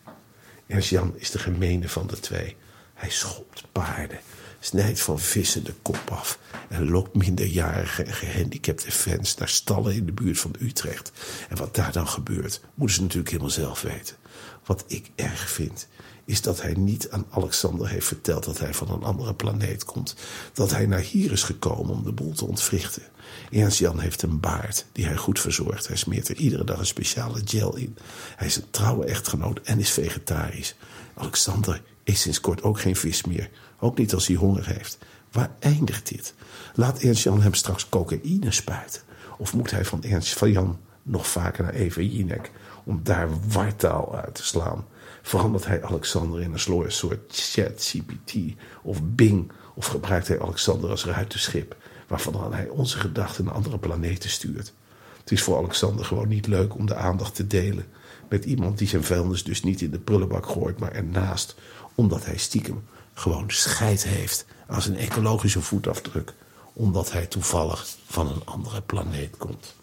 Ernst 0.66 0.90
Jan 0.90 1.12
is 1.16 1.30
de 1.30 1.38
gemene 1.38 1.88
van 1.88 2.06
de 2.06 2.20
twee. 2.20 2.56
Hij 2.94 3.10
schopt 3.10 3.64
paarden, 3.72 4.20
snijdt 4.60 5.00
van 5.00 5.18
vissen 5.18 5.64
de 5.64 5.74
kop 5.82 6.02
af 6.10 6.38
en 6.68 6.90
lokt 6.90 7.14
minderjarige 7.14 8.02
en 8.02 8.12
gehandicapte 8.12 8.90
fans 8.90 9.34
naar 9.34 9.48
stallen 9.48 9.94
in 9.94 10.06
de 10.06 10.12
buurt 10.12 10.38
van 10.38 10.54
Utrecht. 10.60 11.12
En 11.48 11.56
wat 11.56 11.74
daar 11.74 11.92
dan 11.92 12.08
gebeurt, 12.08 12.60
moeten 12.74 12.96
ze 12.96 13.02
natuurlijk 13.02 13.30
helemaal 13.30 13.52
zelf 13.52 13.82
weten. 13.82 14.16
Wat 14.64 14.84
ik 14.86 15.10
erg 15.14 15.50
vind, 15.50 15.88
is 16.24 16.42
dat 16.42 16.62
hij 16.62 16.74
niet 16.74 17.10
aan 17.10 17.26
Alexander 17.30 17.88
heeft 17.88 18.06
verteld 18.06 18.44
dat 18.44 18.58
hij 18.58 18.74
van 18.74 18.90
een 18.90 19.02
andere 19.02 19.34
planeet 19.34 19.84
komt. 19.84 20.14
Dat 20.52 20.70
hij 20.70 20.86
naar 20.86 21.00
hier 21.00 21.32
is 21.32 21.42
gekomen 21.42 21.94
om 21.94 22.04
de 22.04 22.12
boel 22.12 22.32
te 22.32 22.44
ontwrichten. 22.44 23.02
Ernst 23.50 23.78
Jan 23.78 23.98
heeft 23.98 24.22
een 24.22 24.40
baard 24.40 24.86
die 24.92 25.06
hij 25.06 25.16
goed 25.16 25.40
verzorgt. 25.40 25.86
Hij 25.86 25.96
smeert 25.96 26.28
er 26.28 26.36
iedere 26.36 26.64
dag 26.64 26.78
een 26.78 26.86
speciale 26.86 27.40
gel 27.44 27.76
in. 27.76 27.96
Hij 28.36 28.46
is 28.46 28.56
een 28.56 28.70
trouwe 28.70 29.04
echtgenoot 29.04 29.60
en 29.62 29.78
is 29.78 29.90
vegetarisch. 29.90 30.74
Alexander 31.14 31.82
eet 32.04 32.18
sinds 32.18 32.40
kort 32.40 32.62
ook 32.62 32.80
geen 32.80 32.96
vis 32.96 33.24
meer. 33.24 33.50
Ook 33.78 33.98
niet 33.98 34.14
als 34.14 34.26
hij 34.26 34.36
honger 34.36 34.66
heeft. 34.66 34.98
Waar 35.32 35.50
eindigt 35.58 36.08
dit? 36.08 36.34
Laat 36.74 36.98
Ernst 36.98 37.22
Jan 37.22 37.42
hem 37.42 37.54
straks 37.54 37.88
cocaïne 37.88 38.50
spuiten? 38.50 39.02
Of 39.38 39.54
moet 39.54 39.70
hij 39.70 39.84
van 39.84 40.02
Ernst 40.02 40.38
van 40.38 40.52
Jan 40.52 40.78
nog 41.02 41.26
vaker 41.26 41.62
naar 41.64 41.72
Eva 41.72 42.00
Jinek 42.00 42.50
om 42.84 43.00
daar 43.02 43.28
wartaal 43.48 44.16
uit 44.16 44.34
te 44.34 44.44
slaan? 44.44 44.86
Verandert 45.22 45.66
hij 45.66 45.84
Alexander 45.84 46.40
in 46.40 46.52
een 46.52 46.90
soort 46.90 47.24
chat, 47.28 47.92
CPT 47.92 48.34
of 48.82 49.02
Bing? 49.02 49.52
Of 49.74 49.86
gebruikt 49.86 50.28
hij 50.28 50.40
Alexander 50.40 50.90
als 50.90 51.04
ruitenschip, 51.04 51.76
waarvan 52.06 52.52
hij 52.52 52.68
onze 52.68 52.98
gedachten 52.98 53.44
naar 53.44 53.54
andere 53.54 53.78
planeten 53.78 54.30
stuurt? 54.30 54.72
Het 55.20 55.32
is 55.32 55.42
voor 55.42 55.56
Alexander 55.56 56.04
gewoon 56.04 56.28
niet 56.28 56.46
leuk 56.46 56.74
om 56.74 56.86
de 56.86 56.94
aandacht 56.94 57.34
te 57.34 57.46
delen 57.46 57.84
met 58.28 58.44
iemand 58.44 58.78
die 58.78 58.88
zijn 58.88 59.04
vuilnis 59.04 59.44
dus 59.44 59.62
niet 59.62 59.80
in 59.80 59.90
de 59.90 59.98
prullenbak 59.98 60.46
gooit, 60.46 60.78
maar 60.78 60.92
ernaast, 60.92 61.56
omdat 61.94 62.24
hij 62.24 62.36
stiekem 62.36 62.82
gewoon 63.18 63.50
scheid 63.50 64.04
heeft 64.04 64.44
aan 64.66 64.82
zijn 64.82 64.96
ecologische 64.96 65.60
voetafdruk, 65.60 66.32
omdat 66.72 67.12
hij 67.12 67.26
toevallig 67.26 67.86
van 68.06 68.28
een 68.28 68.44
andere 68.44 68.82
planeet 68.82 69.36
komt. 69.36 69.74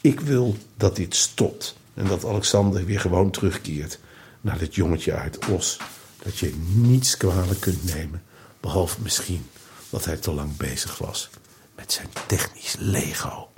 Ik 0.00 0.20
wil 0.20 0.56
dat 0.76 0.96
dit 0.96 1.14
stopt 1.14 1.76
en 1.94 2.06
dat 2.06 2.24
Alexander 2.24 2.84
weer 2.84 3.00
gewoon 3.00 3.30
terugkeert 3.30 3.98
naar 4.40 4.60
het 4.60 4.74
jongetje 4.74 5.12
uit 5.12 5.46
Os. 5.46 5.78
Dat 6.22 6.38
je 6.38 6.54
niets 6.74 7.16
kwalijk 7.16 7.60
kunt 7.60 7.84
nemen, 7.94 8.22
behalve 8.60 9.00
misschien 9.00 9.46
dat 9.90 10.04
hij 10.04 10.16
te 10.16 10.32
lang 10.32 10.56
bezig 10.56 10.98
was 10.98 11.30
met 11.74 11.92
zijn 11.92 12.08
technisch 12.26 12.76
Lego. 12.78 13.48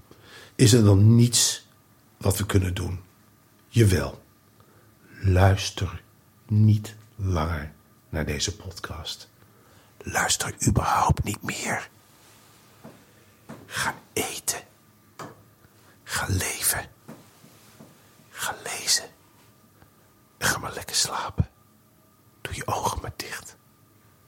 Is 0.54 0.72
er 0.72 0.84
dan 0.84 1.14
niets 1.14 1.66
wat 2.16 2.38
we 2.38 2.46
kunnen 2.46 2.74
doen? 2.74 3.00
Jawel. 3.68 4.22
Luister 5.20 6.02
niet 6.46 6.94
langer 7.16 7.72
naar 8.14 8.24
deze 8.24 8.56
podcast. 8.56 9.28
Luister 9.98 10.54
überhaupt 10.66 11.24
niet 11.24 11.42
meer. 11.42 11.88
Ga 13.66 13.94
eten. 14.12 14.60
Ga 16.04 16.26
leven. 16.28 16.86
Ga 18.30 18.54
lezen. 18.62 19.04
En 20.38 20.46
ga 20.46 20.58
maar 20.58 20.74
lekker 20.74 20.96
slapen. 20.96 21.48
Doe 22.40 22.54
je 22.54 22.66
ogen 22.66 23.00
maar 23.02 23.12
dicht. 23.16 23.56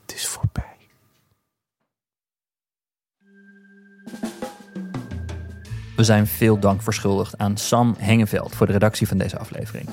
Het 0.07 0.15
is 0.15 0.27
voorbij. 0.27 0.77
We 5.97 6.05
zijn 6.05 6.27
veel 6.27 6.59
dank 6.59 6.83
verschuldigd 6.83 7.39
aan 7.39 7.57
Sam 7.57 7.95
Hengeveld 7.99 8.55
voor 8.55 8.67
de 8.67 8.73
redactie 8.73 9.09
van 9.09 9.19
deze 9.19 9.39
aflevering. 9.39 9.89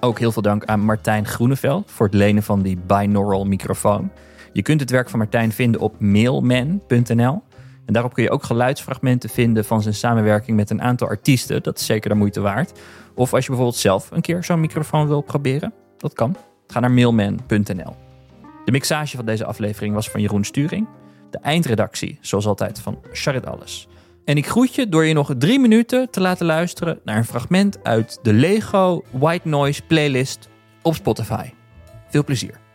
Ook 0.00 0.18
heel 0.18 0.32
veel 0.32 0.42
dank 0.42 0.64
aan 0.64 0.80
Martijn 0.80 1.26
Groeneveld 1.26 1.90
voor 1.90 2.06
het 2.06 2.14
lenen 2.14 2.42
van 2.42 2.62
die 2.62 2.78
binaural 2.86 3.44
microfoon. 3.44 4.10
Je 4.52 4.62
kunt 4.62 4.80
het 4.80 4.90
werk 4.90 5.08
van 5.08 5.18
Martijn 5.18 5.52
vinden 5.52 5.80
op 5.80 6.00
mailman.nl. 6.00 7.42
En 7.86 7.92
daarop 7.92 8.14
kun 8.14 8.22
je 8.22 8.30
ook 8.30 8.42
geluidsfragmenten 8.42 9.30
vinden 9.30 9.64
van 9.64 9.82
zijn 9.82 9.94
samenwerking 9.94 10.56
met 10.56 10.70
een 10.70 10.82
aantal 10.82 11.08
artiesten. 11.08 11.62
Dat 11.62 11.78
is 11.78 11.86
zeker 11.86 12.10
de 12.10 12.16
moeite 12.16 12.40
waard. 12.40 12.72
Of 13.14 13.32
als 13.32 13.42
je 13.42 13.48
bijvoorbeeld 13.48 13.80
zelf 13.80 14.10
een 14.10 14.20
keer 14.20 14.44
zo'n 14.44 14.60
microfoon 14.60 15.06
wil 15.06 15.20
proberen, 15.20 15.72
dat 15.96 16.12
kan. 16.12 16.36
Ga 16.66 16.80
naar 16.80 16.90
mailman.nl. 16.90 17.96
De 18.64 18.72
mixage 18.72 19.16
van 19.16 19.26
deze 19.26 19.44
aflevering 19.44 19.94
was 19.94 20.10
van 20.10 20.20
Jeroen 20.20 20.44
Sturing. 20.44 20.86
De 21.30 21.38
eindredactie, 21.38 22.18
zoals 22.20 22.46
altijd, 22.46 22.80
van 22.80 22.98
Charit 23.12 23.46
Alles. 23.46 23.88
En 24.28 24.36
ik 24.36 24.46
groet 24.46 24.74
je 24.74 24.88
door 24.88 25.04
je 25.04 25.14
nog 25.14 25.34
drie 25.38 25.58
minuten 25.58 26.10
te 26.10 26.20
laten 26.20 26.46
luisteren 26.46 27.00
naar 27.04 27.16
een 27.16 27.24
fragment 27.24 27.84
uit 27.84 28.18
de 28.22 28.32
Lego 28.32 29.04
White 29.10 29.48
Noise 29.48 29.82
playlist 29.82 30.48
op 30.82 30.94
Spotify. 30.94 31.50
Veel 32.08 32.24
plezier. 32.24 32.67